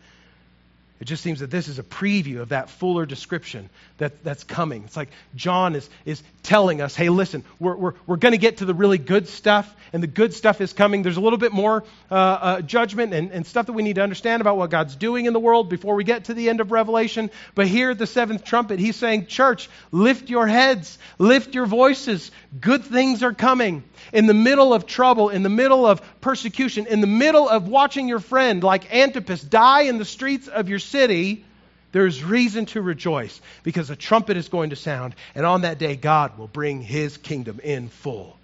It 0.99 1.05
just 1.05 1.23
seems 1.23 1.41
that 1.41 1.51
this 1.51 1.67
is 1.67 1.77
a 1.77 1.83
preview 1.83 2.39
of 2.39 2.49
that 2.49 2.69
fuller 2.69 3.05
description 3.05 3.69
that, 3.97 4.23
that's 4.23 4.45
coming. 4.45 4.83
It's 4.85 4.95
like 4.95 5.09
John 5.35 5.75
is, 5.75 5.89
is 6.05 6.23
telling 6.41 6.79
us, 6.79 6.95
hey, 6.95 7.09
listen, 7.09 7.43
we're, 7.59 7.75
we're, 7.75 7.93
we're 8.07 8.15
going 8.15 8.31
to 8.31 8.37
get 8.37 8.57
to 8.57 8.65
the 8.65 8.73
really 8.73 8.97
good 8.97 9.27
stuff, 9.27 9.73
and 9.91 10.01
the 10.01 10.07
good 10.07 10.33
stuff 10.33 10.61
is 10.61 10.71
coming. 10.71 11.03
There's 11.03 11.17
a 11.17 11.21
little 11.21 11.37
bit 11.37 11.51
more 11.51 11.83
uh, 12.09 12.13
uh, 12.15 12.61
judgment 12.61 13.13
and, 13.13 13.31
and 13.31 13.45
stuff 13.45 13.65
that 13.65 13.73
we 13.73 13.83
need 13.83 13.95
to 13.95 14.03
understand 14.03 14.39
about 14.39 14.55
what 14.55 14.69
God's 14.69 14.95
doing 14.95 15.25
in 15.25 15.33
the 15.33 15.39
world 15.39 15.69
before 15.69 15.95
we 15.95 16.05
get 16.05 16.25
to 16.25 16.33
the 16.33 16.49
end 16.49 16.61
of 16.61 16.71
Revelation. 16.71 17.29
But 17.55 17.67
here 17.67 17.91
at 17.91 17.97
the 17.97 18.07
seventh 18.07 18.45
trumpet, 18.45 18.79
he's 18.79 18.95
saying, 18.95 19.25
Church, 19.25 19.69
lift 19.91 20.29
your 20.29 20.47
heads, 20.47 20.97
lift 21.17 21.55
your 21.55 21.65
voices. 21.65 22.31
Good 22.61 22.85
things 22.85 23.21
are 23.21 23.33
coming. 23.33 23.83
In 24.13 24.27
the 24.27 24.33
middle 24.33 24.73
of 24.73 24.85
trouble, 24.85 25.27
in 25.29 25.43
the 25.43 25.49
middle 25.49 25.85
of 25.85 26.01
persecution, 26.25 26.87
in 26.87 27.01
the 27.01 27.07
middle 27.07 27.47
of 27.47 27.67
watching 27.67 28.07
your 28.07 28.17
friend 28.17 28.63
like 28.63 28.91
Antipas 28.91 29.43
die 29.43 29.81
in 29.81 29.99
the 29.99 30.05
streets 30.05 30.47
of 30.47 30.67
your 30.67 30.79
city, 30.79 31.45
there's 31.91 32.23
reason 32.23 32.65
to 32.65 32.81
rejoice 32.81 33.39
because 33.61 33.91
a 33.91 33.95
trumpet 33.95 34.35
is 34.35 34.49
going 34.49 34.71
to 34.71 34.75
sound, 34.75 35.13
and 35.35 35.45
on 35.45 35.61
that 35.61 35.77
day, 35.77 35.95
God 35.95 36.35
will 36.39 36.47
bring 36.47 36.81
his 36.81 37.17
kingdom 37.17 37.59
in 37.63 37.89
full. 37.89 38.35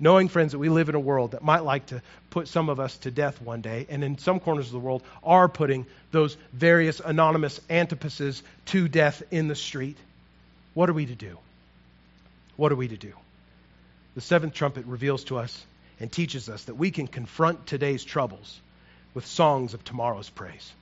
Knowing, 0.00 0.28
friends, 0.28 0.52
that 0.52 0.58
we 0.58 0.70
live 0.70 0.88
in 0.88 0.94
a 0.94 1.00
world 1.00 1.32
that 1.32 1.44
might 1.44 1.64
like 1.64 1.84
to 1.84 2.00
put 2.30 2.48
some 2.48 2.70
of 2.70 2.80
us 2.80 2.96
to 2.96 3.10
death 3.10 3.42
one 3.42 3.60
day, 3.60 3.86
and 3.90 4.02
in 4.02 4.16
some 4.16 4.40
corners 4.40 4.64
of 4.64 4.72
the 4.72 4.78
world 4.78 5.02
are 5.22 5.50
putting 5.50 5.84
those 6.12 6.34
various 6.54 6.98
anonymous 6.98 7.60
Antipases 7.68 8.40
to 8.64 8.88
death 8.88 9.22
in 9.30 9.48
the 9.48 9.54
street, 9.54 9.98
what 10.72 10.88
are 10.88 10.94
we 10.94 11.04
to 11.04 11.14
do? 11.14 11.36
What 12.56 12.72
are 12.72 12.76
we 12.76 12.88
to 12.88 12.96
do? 12.96 13.12
The 14.14 14.22
seventh 14.22 14.54
trumpet 14.54 14.86
reveals 14.86 15.24
to 15.24 15.36
us 15.36 15.62
and 16.00 16.10
teaches 16.10 16.48
us 16.48 16.64
that 16.64 16.74
we 16.74 16.90
can 16.90 17.06
confront 17.06 17.66
today's 17.66 18.04
troubles 18.04 18.60
with 19.14 19.26
songs 19.26 19.74
of 19.74 19.84
tomorrow's 19.84 20.30
praise. 20.30 20.72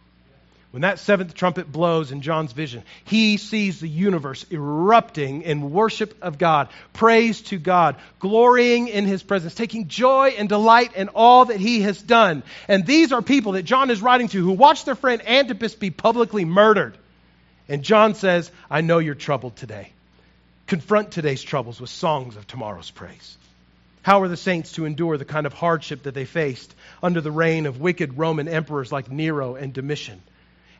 When 0.73 0.83
that 0.83 0.99
seventh 0.99 1.35
trumpet 1.35 1.71
blows 1.71 2.13
in 2.13 2.23
John's 2.23 2.53
vision, 2.53 2.83
he 3.05 3.37
sees 3.37 3.79
the 3.79 3.89
universe 3.89 4.47
erupting 4.51 5.43
in 5.43 5.71
worship 5.71 6.17
of 6.23 6.39
God, 6.39 6.71
praise 6.95 7.43
to 7.43 7.59
God, 7.59 7.97
glorying 8.21 8.89
in 8.89 9.05
his 9.05 9.23
presence, 9.23 9.55
taking 9.55 9.89
joy 9.89 10.35
and 10.39 10.49
delight 10.49 10.97
in 10.97 11.09
all 11.09 11.45
that 11.45 11.61
he 11.61 11.83
has 11.83 12.01
done. 12.01 12.43
And 12.69 12.87
these 12.87 13.13
are 13.13 13.21
people 13.21 13.53
that 13.53 13.65
John 13.65 13.91
is 13.91 14.01
writing 14.01 14.29
to 14.29 14.43
who 14.43 14.53
watched 14.53 14.87
their 14.87 14.95
friend 14.95 15.21
Antipas 15.29 15.75
be 15.75 15.91
publicly 15.91 16.47
murdered. 16.47 16.97
And 17.69 17.83
John 17.83 18.15
says, 18.15 18.51
I 18.71 18.81
know 18.81 18.99
you're 18.99 19.15
troubled 19.15 19.57
today. 19.57 19.93
Confront 20.67 21.11
today's 21.11 21.43
troubles 21.43 21.83
with 21.83 21.91
songs 21.91 22.37
of 22.37 22.47
tomorrow's 22.47 22.91
praise. 22.91 23.37
How 24.03 24.19
were 24.19 24.29
the 24.29 24.37
saints 24.37 24.73
to 24.73 24.85
endure 24.85 25.17
the 25.17 25.25
kind 25.25 25.47
of 25.47 25.53
hardship 25.53 26.03
that 26.03 26.15
they 26.15 26.25
faced 26.25 26.75
under 27.03 27.21
the 27.21 27.31
reign 27.31 27.67
of 27.67 27.81
wicked 27.81 28.19
Roman 28.19 28.49
emperors 28.49 28.91
like 28.91 29.11
Nero 29.11 29.55
and 29.55 29.73
Domitian? 29.73 30.21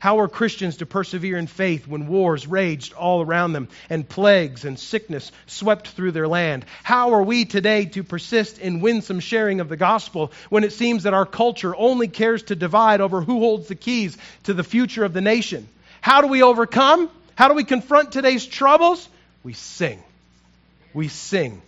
How 0.01 0.17
were 0.17 0.27
Christians 0.27 0.79
to 0.79 0.87
persevere 0.87 1.39
in 1.39 1.47
faith 1.47 1.87
when 1.87 2.09
wars 2.09 2.49
raged 2.49 2.93
all 2.93 3.23
around 3.23 3.53
them 3.53 3.69
and 3.89 4.09
plagues 4.09 4.65
and 4.65 4.77
sickness 4.77 5.31
swept 5.47 5.87
through 5.87 6.11
their 6.11 6.27
land? 6.27 6.65
How 6.83 7.13
are 7.13 7.23
we 7.23 7.45
today 7.45 7.85
to 7.85 8.03
persist 8.03 8.59
in 8.59 8.81
winsome 8.81 9.21
sharing 9.21 9.61
of 9.61 9.69
the 9.69 9.77
gospel 9.77 10.33
when 10.51 10.65
it 10.65 10.73
seems 10.73 11.05
that 11.05 11.15
our 11.15 11.25
culture 11.25 11.77
only 11.77 12.09
cares 12.09 12.43
to 12.45 12.57
divide 12.57 13.01
over 13.01 13.21
who 13.21 13.39
holds 13.39 13.69
the 13.69 13.77
keys 13.77 14.19
to 14.43 14.55
the 14.55 14.65
future 14.65 15.05
of 15.05 15.13
the 15.13 15.21
nation? 15.21 15.69
How 16.01 16.23
do 16.23 16.27
we 16.27 16.43
overcome? 16.43 17.09
How 17.37 17.47
do 17.47 17.55
we 17.55 17.63
confront 17.63 18.11
today's 18.11 18.45
troubles? 18.45 19.09
We 19.45 19.53
sing. 19.53 20.03
We 20.93 21.07
sing 21.07 21.63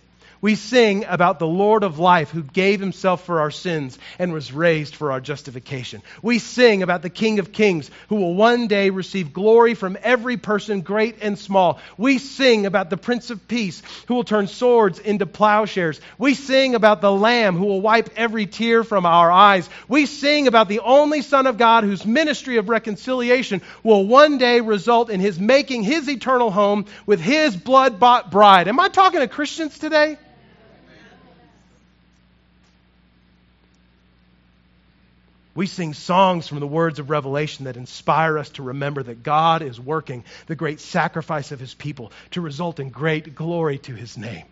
we 0.45 0.53
sing 0.53 1.05
about 1.05 1.39
the 1.39 1.47
Lord 1.47 1.81
of 1.81 1.97
life 1.97 2.29
who 2.29 2.43
gave 2.43 2.79
himself 2.79 3.25
for 3.25 3.39
our 3.39 3.49
sins 3.49 3.97
and 4.19 4.31
was 4.31 4.53
raised 4.53 4.95
for 4.95 5.11
our 5.11 5.19
justification. 5.19 6.03
We 6.21 6.37
sing 6.37 6.83
about 6.83 7.01
the 7.01 7.09
King 7.09 7.39
of 7.39 7.51
kings 7.51 7.89
who 8.09 8.17
will 8.17 8.35
one 8.35 8.67
day 8.67 8.91
receive 8.91 9.33
glory 9.33 9.73
from 9.73 9.97
every 10.03 10.37
person, 10.37 10.81
great 10.81 11.23
and 11.23 11.39
small. 11.39 11.79
We 11.97 12.19
sing 12.19 12.67
about 12.67 12.91
the 12.91 12.95
Prince 12.95 13.31
of 13.31 13.47
Peace 13.47 13.81
who 14.07 14.13
will 14.13 14.23
turn 14.23 14.45
swords 14.45 14.99
into 14.99 15.25
plowshares. 15.25 15.99
We 16.19 16.35
sing 16.35 16.75
about 16.75 17.01
the 17.01 17.11
Lamb 17.11 17.55
who 17.55 17.65
will 17.65 17.81
wipe 17.81 18.11
every 18.15 18.45
tear 18.45 18.83
from 18.83 19.07
our 19.07 19.31
eyes. 19.31 19.67
We 19.87 20.05
sing 20.05 20.45
about 20.45 20.67
the 20.67 20.81
only 20.81 21.23
Son 21.23 21.47
of 21.47 21.57
God 21.57 21.85
whose 21.85 22.05
ministry 22.05 22.57
of 22.57 22.69
reconciliation 22.69 23.63
will 23.81 24.05
one 24.05 24.37
day 24.37 24.61
result 24.61 25.09
in 25.09 25.19
his 25.19 25.39
making 25.39 25.81
his 25.81 26.07
eternal 26.07 26.51
home 26.51 26.85
with 27.07 27.19
his 27.19 27.55
blood 27.55 27.99
bought 27.99 28.29
bride. 28.29 28.67
Am 28.67 28.79
I 28.79 28.89
talking 28.89 29.21
to 29.21 29.27
Christians 29.27 29.79
today? 29.79 30.19
We 35.55 35.67
sing 35.67 35.93
songs 35.93 36.49
from 36.49 36.59
the 36.59 36.67
words 36.67 36.99
of 36.99 37.09
Revelation 37.09 37.63
that 37.65 37.77
inspire 37.77 38.37
us 38.37 38.49
to 38.51 38.63
remember 38.63 39.01
that 39.01 39.23
God 39.23 39.61
is 39.61 39.79
working 39.79 40.25
the 40.47 40.55
great 40.55 40.81
sacrifice 40.81 41.53
of 41.53 41.61
his 41.61 41.73
people 41.73 42.11
to 42.31 42.41
result 42.41 42.81
in 42.81 42.89
great 42.89 43.35
glory 43.35 43.77
to 43.79 43.95
his 43.95 44.17
name. 44.17 44.43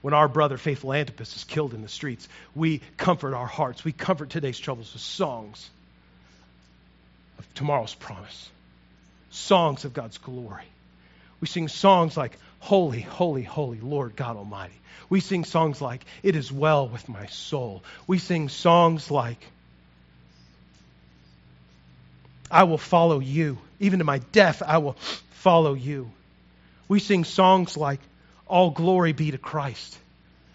When 0.00 0.14
our 0.14 0.28
brother, 0.28 0.56
faithful 0.56 0.94
Antipas, 0.94 1.36
is 1.36 1.44
killed 1.44 1.74
in 1.74 1.82
the 1.82 1.88
streets, 1.88 2.26
we 2.54 2.80
comfort 2.96 3.34
our 3.34 3.46
hearts. 3.46 3.84
We 3.84 3.92
comfort 3.92 4.30
today's 4.30 4.58
troubles 4.58 4.92
with 4.94 5.02
songs 5.02 5.70
of 7.38 7.54
tomorrow's 7.54 7.94
promise, 7.94 8.50
songs 9.30 9.84
of 9.84 9.92
God's 9.92 10.18
glory. 10.18 10.64
We 11.40 11.46
sing 11.46 11.68
songs 11.68 12.16
like, 12.16 12.38
Holy, 12.62 13.00
holy, 13.00 13.42
holy 13.42 13.80
Lord 13.80 14.14
God 14.14 14.36
Almighty. 14.36 14.80
We 15.10 15.18
sing 15.18 15.44
songs 15.44 15.80
like, 15.82 16.04
It 16.22 16.36
is 16.36 16.52
well 16.52 16.86
with 16.86 17.08
my 17.08 17.26
soul. 17.26 17.82
We 18.06 18.18
sing 18.18 18.48
songs 18.48 19.10
like, 19.10 19.44
I 22.48 22.62
will 22.62 22.78
follow 22.78 23.18
you. 23.18 23.58
Even 23.80 23.98
to 23.98 24.04
my 24.04 24.18
death, 24.18 24.62
I 24.64 24.78
will 24.78 24.96
follow 25.32 25.74
you. 25.74 26.12
We 26.86 27.00
sing 27.00 27.24
songs 27.24 27.76
like, 27.76 27.98
All 28.46 28.70
glory 28.70 29.12
be 29.12 29.32
to 29.32 29.38
Christ 29.38 29.98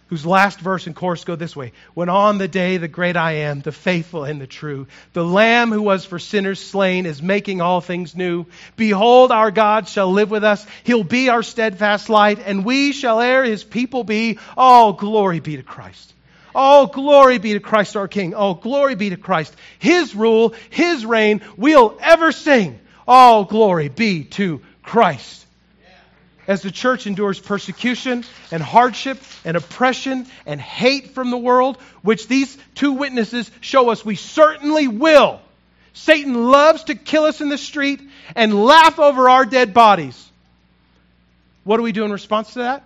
whose 0.08 0.26
last 0.26 0.60
verse 0.60 0.88
and 0.88 0.96
chorus 0.96 1.24
go 1.24 1.36
this 1.36 1.56
way 1.56 1.74
When 1.94 2.10
on 2.10 2.38
the 2.38 2.48
day 2.48 2.78
the 2.78 2.88
great 2.88 3.18
I 3.18 3.34
am, 3.34 3.62
the 3.62 3.72
faithful 3.72 4.24
and 4.24 4.42
the 4.42 4.48
true, 4.48 4.88
the 5.14 5.24
Lamb 5.24 5.72
who 5.72 5.82
was 5.82 6.06
for 6.06 6.20
sinners 6.20 6.60
slain 6.60 7.06
is 7.06 7.22
making 7.22 7.62
all 7.62 7.82
things 7.82 8.16
new. 8.16 8.46
Behold, 8.76 9.32
our 9.32 9.52
God 9.52 9.88
shall 9.88 10.12
live 10.12 10.32
with 10.32 10.44
us. 10.44 10.66
He'll 10.84 11.04
be 11.04 11.30
our 11.30 11.44
steadfast 11.44 12.10
light, 12.10 12.40
and 12.46 12.66
we 12.66 12.92
shall 12.92 13.20
ere 13.20 13.44
his 13.44 13.64
people 13.64 14.04
be. 14.04 14.40
All 14.56 14.94
glory 14.94 15.40
be 15.40 15.58
to 15.58 15.64
Christ. 15.64 16.14
All 16.56 16.88
glory 16.88 17.38
be 17.38 17.54
to 17.54 17.60
Christ 17.60 17.96
our 17.96 18.08
King. 18.08 18.34
All 18.34 18.56
glory 18.56 18.96
be 18.96 19.12
to 19.12 19.18
Christ. 19.18 19.56
His 19.78 20.16
rule, 20.16 20.56
His 20.72 21.06
reign, 21.06 21.42
we'll 21.56 21.98
ever 22.02 22.32
sing. 22.32 22.80
All 23.08 23.46
glory 23.46 23.90
be 23.90 24.24
to 24.24 24.62
Christ 24.82 25.47
as 26.48 26.62
the 26.62 26.72
church 26.72 27.06
endures 27.06 27.40
persecution 27.40 28.24
and 28.52 28.64
hardship 28.64 29.22
and 29.44 29.58
oppression 29.58 30.26
and 30.46 30.60
hate 30.60 31.12
from 31.12 31.30
the 31.30 31.38
world, 31.38 31.78
which 32.02 32.28
these 32.28 32.58
two 32.74 32.94
witnesses 32.94 33.52
show 33.60 33.90
us 33.90 34.06
we 34.06 34.16
certainly 34.16 34.88
will. 34.88 35.42
Satan 35.94 36.50
loves 36.50 36.86
to 36.86 36.96
kill 36.96 37.26
us 37.26 37.42
in 37.42 37.50
the 37.50 37.58
street 37.58 38.02
and 38.36 38.54
laugh 38.54 39.00
over 39.00 39.30
our 39.30 39.46
dead 39.46 39.74
bodies. 39.74 40.24
What 41.64 41.78
do 41.78 41.84
we 41.84 41.92
do 41.92 42.06
in 42.06 42.12
response 42.12 42.54
to 42.54 42.60
that? 42.60 42.84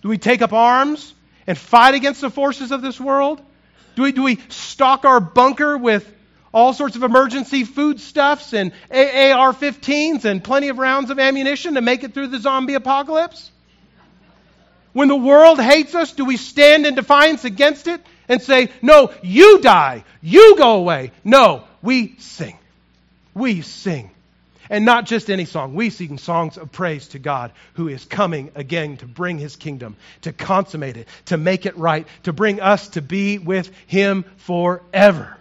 Do 0.00 0.08
we 0.08 0.18
take 0.18 0.40
up 0.40 0.52
arms 0.52 1.12
and 1.46 1.58
fight 1.58 1.94
against 1.94 2.20
the 2.20 2.30
forces 2.30 2.72
of 2.72 2.80
this 2.80 2.98
world? 2.98 3.40
Do 3.96 4.02
we, 4.02 4.12
do 4.12 4.22
we 4.22 4.38
stock 4.48 5.04
our 5.04 5.20
bunker 5.20 5.76
with 5.76 6.10
all 6.52 6.72
sorts 6.72 6.96
of 6.96 7.02
emergency 7.02 7.64
foodstuffs 7.64 8.52
and 8.52 8.72
AR 8.90 9.52
15s 9.52 10.24
and 10.24 10.44
plenty 10.44 10.68
of 10.68 10.78
rounds 10.78 11.10
of 11.10 11.18
ammunition 11.18 11.74
to 11.74 11.80
make 11.80 12.04
it 12.04 12.14
through 12.14 12.28
the 12.28 12.38
zombie 12.38 12.74
apocalypse? 12.74 13.50
When 14.92 15.08
the 15.08 15.16
world 15.16 15.58
hates 15.58 15.94
us, 15.94 16.12
do 16.12 16.24
we 16.24 16.36
stand 16.36 16.86
in 16.86 16.94
defiance 16.94 17.44
against 17.44 17.86
it 17.86 18.00
and 18.28 18.42
say, 18.42 18.68
No, 18.82 19.12
you 19.22 19.60
die, 19.60 20.04
you 20.20 20.56
go 20.56 20.76
away? 20.76 21.12
No, 21.24 21.64
we 21.80 22.16
sing. 22.18 22.58
We 23.34 23.62
sing. 23.62 24.10
And 24.68 24.84
not 24.84 25.04
just 25.04 25.28
any 25.30 25.44
song. 25.44 25.74
We 25.74 25.90
sing 25.90 26.18
songs 26.18 26.56
of 26.56 26.72
praise 26.72 27.08
to 27.08 27.18
God 27.18 27.52
who 27.74 27.88
is 27.88 28.04
coming 28.04 28.52
again 28.54 28.96
to 28.98 29.06
bring 29.06 29.38
his 29.38 29.56
kingdom, 29.56 29.96
to 30.22 30.32
consummate 30.32 30.96
it, 30.96 31.08
to 31.26 31.36
make 31.36 31.66
it 31.66 31.76
right, 31.76 32.06
to 32.22 32.32
bring 32.32 32.60
us 32.60 32.88
to 32.88 33.02
be 33.02 33.38
with 33.38 33.70
him 33.86 34.24
forever. 34.38 35.36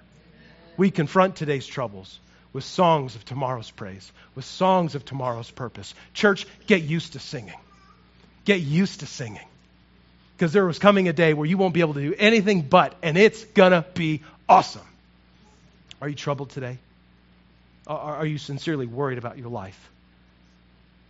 We 0.82 0.90
confront 0.90 1.36
today's 1.36 1.68
troubles 1.68 2.20
with 2.54 2.64
songs 2.64 3.14
of 3.14 3.24
tomorrow's 3.24 3.70
praise, 3.70 4.12
with 4.34 4.46
songs 4.46 4.96
of 4.96 5.06
tomorrow's 5.06 5.52
purpose. 5.52 5.94
Church, 6.16 6.48
get 6.66 6.82
used 6.82 7.14
to 7.14 7.20
singing. 7.20 7.60
Get 8.46 8.62
used 8.62 9.02
to 9.02 9.06
singing. 9.06 9.46
Because 10.36 10.54
there 10.54 10.66
was 10.66 10.80
coming 10.80 11.08
a 11.08 11.14
day 11.14 11.36
where 11.36 11.46
you 11.46 11.56
won't 11.56 11.76
be 11.76 11.82
able 11.82 11.94
to 11.94 12.02
do 12.02 12.16
anything 12.18 12.64
but, 12.64 12.96
and 13.04 13.16
it's 13.16 13.46
going 13.46 13.74
to 13.74 13.86
be 13.94 14.24
awesome. 14.50 14.82
Are 16.02 16.10
you 16.10 16.16
troubled 16.16 16.50
today? 16.50 16.80
Are 17.86 18.26
you 18.26 18.40
sincerely 18.40 18.88
worried 18.88 19.20
about 19.20 19.38
your 19.38 19.50
life? 19.50 19.92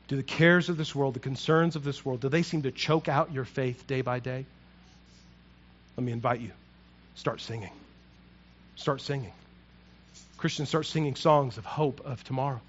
Do 0.10 0.18
the 0.18 0.22
cares 0.24 0.68
of 0.68 0.76
this 0.76 0.94
world, 0.94 1.14
the 1.14 1.22
concerns 1.22 1.78
of 1.78 1.86
this 1.86 2.04
world, 2.04 2.20
do 2.20 2.28
they 2.28 2.44
seem 2.44 2.64
to 2.64 2.72
choke 2.72 3.08
out 3.08 3.32
your 3.32 3.46
faith 3.46 3.88
day 3.88 4.02
by 4.02 4.20
day? 4.20 4.46
Let 5.96 6.04
me 6.04 6.12
invite 6.12 6.42
you. 6.42 6.52
Start 7.16 7.40
singing. 7.40 7.72
Start 8.76 9.00
singing. 9.00 9.32
Christians 10.42 10.70
start 10.70 10.88
singing 10.88 11.16
songs 11.16 11.60
of 11.60 11.66
hope 11.66 12.02
of 12.04 12.24
tomorrow. 12.24 12.60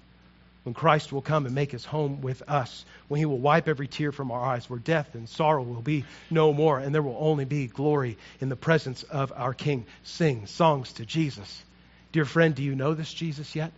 When 0.61 0.75
Christ 0.75 1.11
will 1.11 1.23
come 1.23 1.47
and 1.47 1.55
make 1.55 1.71
his 1.71 1.83
home 1.83 2.21
with 2.21 2.43
us, 2.47 2.85
when 3.07 3.17
he 3.17 3.25
will 3.25 3.39
wipe 3.39 3.67
every 3.67 3.87
tear 3.87 4.11
from 4.11 4.29
our 4.29 4.45
eyes, 4.45 4.69
where 4.69 4.77
death 4.77 5.15
and 5.15 5.27
sorrow 5.27 5.63
will 5.63 5.81
be 5.81 6.05
no 6.29 6.53
more, 6.53 6.77
and 6.77 6.93
there 6.93 7.01
will 7.01 7.17
only 7.19 7.45
be 7.45 7.65
glory 7.65 8.15
in 8.39 8.49
the 8.49 8.55
presence 8.55 9.01
of 9.01 9.33
our 9.35 9.55
King. 9.55 9.87
Sing 10.03 10.45
songs 10.45 10.93
to 10.93 11.05
Jesus. 11.05 11.63
Dear 12.11 12.25
friend, 12.25 12.53
do 12.53 12.61
you 12.61 12.75
know 12.75 12.93
this 12.93 13.11
Jesus 13.11 13.55
yet? 13.55 13.71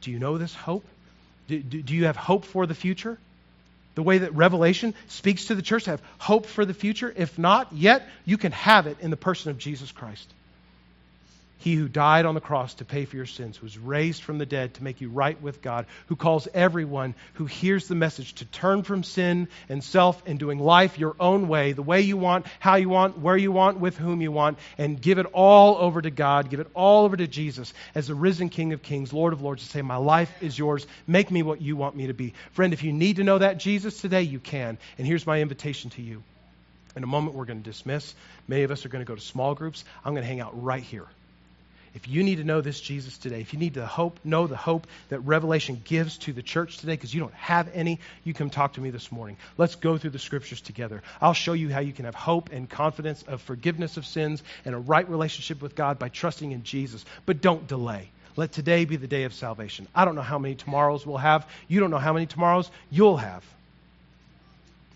Do 0.00 0.10
you 0.10 0.18
know 0.18 0.38
this 0.38 0.54
hope? 0.54 0.86
Do, 1.46 1.60
do, 1.60 1.82
do, 1.82 1.94
you 1.94 2.06
have 2.06 2.16
hope 2.16 2.46
for 2.46 2.64
the 2.64 2.74
future? 2.74 3.18
The 3.96 4.02
way 4.02 4.16
that 4.16 4.34
Revelation 4.34 4.94
speaks 5.08 5.44
to 5.48 5.54
the 5.54 5.62
church, 5.62 5.84
have 5.84 6.00
hope 6.16 6.46
for 6.46 6.64
the 6.64 6.72
future? 6.72 7.12
If 7.14 7.38
not, 7.38 7.70
yet 7.74 8.08
you 8.24 8.38
can 8.38 8.52
have 8.52 8.86
it 8.86 8.96
in 9.00 9.10
the 9.10 9.18
person 9.18 9.50
of 9.50 9.58
Jesus 9.58 9.92
Christ. 9.92 10.32
He 11.62 11.76
who 11.76 11.86
died 11.86 12.26
on 12.26 12.34
the 12.34 12.40
cross 12.40 12.74
to 12.74 12.84
pay 12.84 13.04
for 13.04 13.14
your 13.14 13.24
sins, 13.24 13.62
was 13.62 13.78
raised 13.78 14.24
from 14.24 14.38
the 14.38 14.46
dead 14.46 14.74
to 14.74 14.82
make 14.82 15.00
you 15.00 15.08
right 15.08 15.40
with 15.40 15.62
God, 15.62 15.86
who 16.06 16.16
calls 16.16 16.48
everyone 16.52 17.14
who 17.34 17.46
hears 17.46 17.86
the 17.86 17.94
message 17.94 18.34
to 18.34 18.44
turn 18.46 18.82
from 18.82 19.04
sin 19.04 19.46
and 19.68 19.84
self 19.84 20.20
and 20.26 20.40
doing 20.40 20.58
life 20.58 20.98
your 20.98 21.14
own 21.20 21.46
way, 21.46 21.70
the 21.70 21.80
way 21.80 22.00
you 22.00 22.16
want, 22.16 22.46
how 22.58 22.74
you 22.74 22.88
want, 22.88 23.16
where 23.18 23.36
you 23.36 23.52
want, 23.52 23.78
with 23.78 23.96
whom 23.96 24.20
you 24.20 24.32
want, 24.32 24.58
and 24.76 25.00
give 25.00 25.18
it 25.18 25.26
all 25.32 25.76
over 25.76 26.02
to 26.02 26.10
God, 26.10 26.50
give 26.50 26.58
it 26.58 26.66
all 26.74 27.04
over 27.04 27.16
to 27.16 27.28
Jesus 27.28 27.72
as 27.94 28.08
the 28.08 28.14
risen 28.16 28.48
King 28.48 28.72
of 28.72 28.82
Kings, 28.82 29.12
Lord 29.12 29.32
of 29.32 29.40
Lords, 29.40 29.62
to 29.62 29.68
say, 29.68 29.82
My 29.82 29.94
life 29.94 30.32
is 30.42 30.58
yours. 30.58 30.84
Make 31.06 31.30
me 31.30 31.44
what 31.44 31.62
you 31.62 31.76
want 31.76 31.94
me 31.94 32.08
to 32.08 32.14
be. 32.14 32.34
Friend, 32.54 32.72
if 32.72 32.82
you 32.82 32.92
need 32.92 33.16
to 33.16 33.22
know 33.22 33.38
that 33.38 33.58
Jesus 33.58 34.00
today, 34.00 34.22
you 34.22 34.40
can. 34.40 34.78
And 34.98 35.06
here's 35.06 35.28
my 35.28 35.40
invitation 35.40 35.90
to 35.90 36.02
you. 36.02 36.24
In 36.96 37.04
a 37.04 37.06
moment, 37.06 37.36
we're 37.36 37.44
going 37.44 37.62
to 37.62 37.70
dismiss. 37.70 38.16
Many 38.48 38.64
of 38.64 38.72
us 38.72 38.84
are 38.84 38.88
going 38.88 39.04
to 39.04 39.08
go 39.08 39.14
to 39.14 39.20
small 39.20 39.54
groups. 39.54 39.84
I'm 40.04 40.12
going 40.12 40.24
to 40.24 40.28
hang 40.28 40.40
out 40.40 40.60
right 40.60 40.82
here. 40.82 41.06
If 41.94 42.08
you 42.08 42.22
need 42.22 42.36
to 42.36 42.44
know 42.44 42.62
this 42.62 42.80
Jesus 42.80 43.18
today, 43.18 43.40
if 43.40 43.52
you 43.52 43.58
need 43.58 43.74
to 43.74 43.86
hope, 43.86 44.18
know 44.24 44.46
the 44.46 44.56
hope 44.56 44.86
that 45.10 45.20
Revelation 45.20 45.80
gives 45.84 46.16
to 46.18 46.32
the 46.32 46.42
church 46.42 46.78
today, 46.78 46.94
because 46.94 47.12
you 47.12 47.20
don't 47.20 47.34
have 47.34 47.68
any, 47.74 48.00
you 48.24 48.32
come 48.32 48.48
talk 48.48 48.74
to 48.74 48.80
me 48.80 48.90
this 48.90 49.12
morning. 49.12 49.36
Let's 49.58 49.74
go 49.74 49.98
through 49.98 50.10
the 50.10 50.18
scriptures 50.18 50.62
together. 50.62 51.02
I'll 51.20 51.34
show 51.34 51.52
you 51.52 51.68
how 51.68 51.80
you 51.80 51.92
can 51.92 52.06
have 52.06 52.14
hope 52.14 52.50
and 52.50 52.68
confidence 52.68 53.22
of 53.22 53.42
forgiveness 53.42 53.98
of 53.98 54.06
sins 54.06 54.42
and 54.64 54.74
a 54.74 54.78
right 54.78 55.08
relationship 55.08 55.60
with 55.60 55.74
God 55.74 55.98
by 55.98 56.08
trusting 56.08 56.52
in 56.52 56.62
Jesus. 56.62 57.04
But 57.26 57.42
don't 57.42 57.66
delay. 57.66 58.10
Let 58.36 58.52
today 58.52 58.86
be 58.86 58.96
the 58.96 59.06
day 59.06 59.24
of 59.24 59.34
salvation. 59.34 59.86
I 59.94 60.06
don't 60.06 60.14
know 60.14 60.22
how 60.22 60.38
many 60.38 60.54
tomorrows 60.54 61.06
we'll 61.06 61.18
have. 61.18 61.46
You 61.68 61.80
don't 61.80 61.90
know 61.90 61.98
how 61.98 62.14
many 62.14 62.24
tomorrows 62.24 62.70
you'll 62.90 63.18
have. 63.18 63.44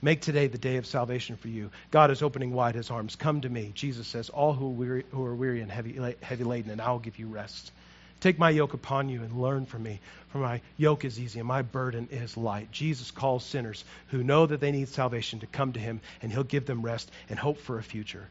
Make 0.03 0.21
today 0.21 0.47
the 0.47 0.59
day 0.59 0.77
of 0.77 0.87
salvation 0.87 1.37
for 1.37 1.49
you. 1.49 1.71
God 1.91 2.11
is 2.11 2.23
opening 2.23 2.53
wide 2.53 2.75
his 2.75 2.91
arms. 2.91 3.17
Come 3.17 3.41
to 3.41 3.49
me. 3.49 3.73
Jesus 3.75 4.07
says, 4.07 4.29
All 4.29 4.53
who 4.53 4.67
are 4.67 4.71
weary, 4.71 5.05
who 5.11 5.25
are 5.25 5.35
weary 5.35 5.63
and 5.63 5.71
heavy, 5.71 5.99
heavy 6.23 6.45
laden, 6.45 6.71
and 6.71 6.81
I 6.81 6.91
will 6.91 6.99
give 6.99 7.19
you 7.19 7.29
rest. 7.29 7.73
Take 8.21 8.39
my 8.39 8.51
yoke 8.51 8.75
upon 8.75 9.09
you 9.09 9.23
and 9.23 9.41
learn 9.41 9.67
from 9.67 9.83
me, 9.83 10.01
for 10.29 10.39
my 10.39 10.61
yoke 10.77 11.05
is 11.05 11.21
easy 11.21 11.39
and 11.39 11.49
my 11.49 11.63
burden 11.63 12.09
is 12.11 12.37
light. 12.37 12.71
Jesus 12.73 13.11
calls 13.11 13.45
sinners 13.45 13.85
who 14.09 14.25
know 14.25 14.47
that 14.47 14.61
they 14.61 14.73
need 14.73 14.89
salvation 14.89 15.41
to 15.41 15.47
come 15.47 15.73
to 15.73 15.81
him, 15.81 16.01
and 16.23 16.33
he'll 16.33 16.43
give 16.43 16.67
them 16.67 16.83
rest 16.83 17.11
and 17.29 17.39
hope 17.39 17.59
for 17.59 17.79
a 17.79 17.83
future. 17.83 18.27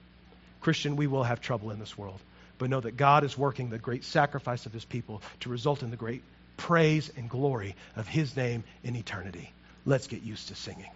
Christian, 0.62 0.96
we 0.96 1.08
will 1.08 1.24
have 1.24 1.42
trouble 1.42 1.72
in 1.72 1.80
this 1.80 1.98
world, 1.98 2.20
but 2.58 2.70
know 2.70 2.82
that 2.82 2.98
God 2.98 3.24
is 3.24 3.38
working 3.38 3.70
the 3.70 3.78
great 3.78 4.04
sacrifice 4.04 4.66
of 4.66 4.74
his 4.74 4.86
people 4.86 5.22
to 5.42 5.50
result 5.50 5.84
in 5.84 5.92
the 5.92 5.98
great 5.98 6.24
praise 6.58 7.12
and 7.16 7.30
glory 7.30 7.76
of 7.96 8.08
his 8.08 8.36
name 8.36 8.64
in 8.84 8.96
eternity. 8.96 9.52
Let's 9.86 10.08
get 10.08 10.24
used 10.24 10.48
to 10.48 10.56
singing. 10.56 10.90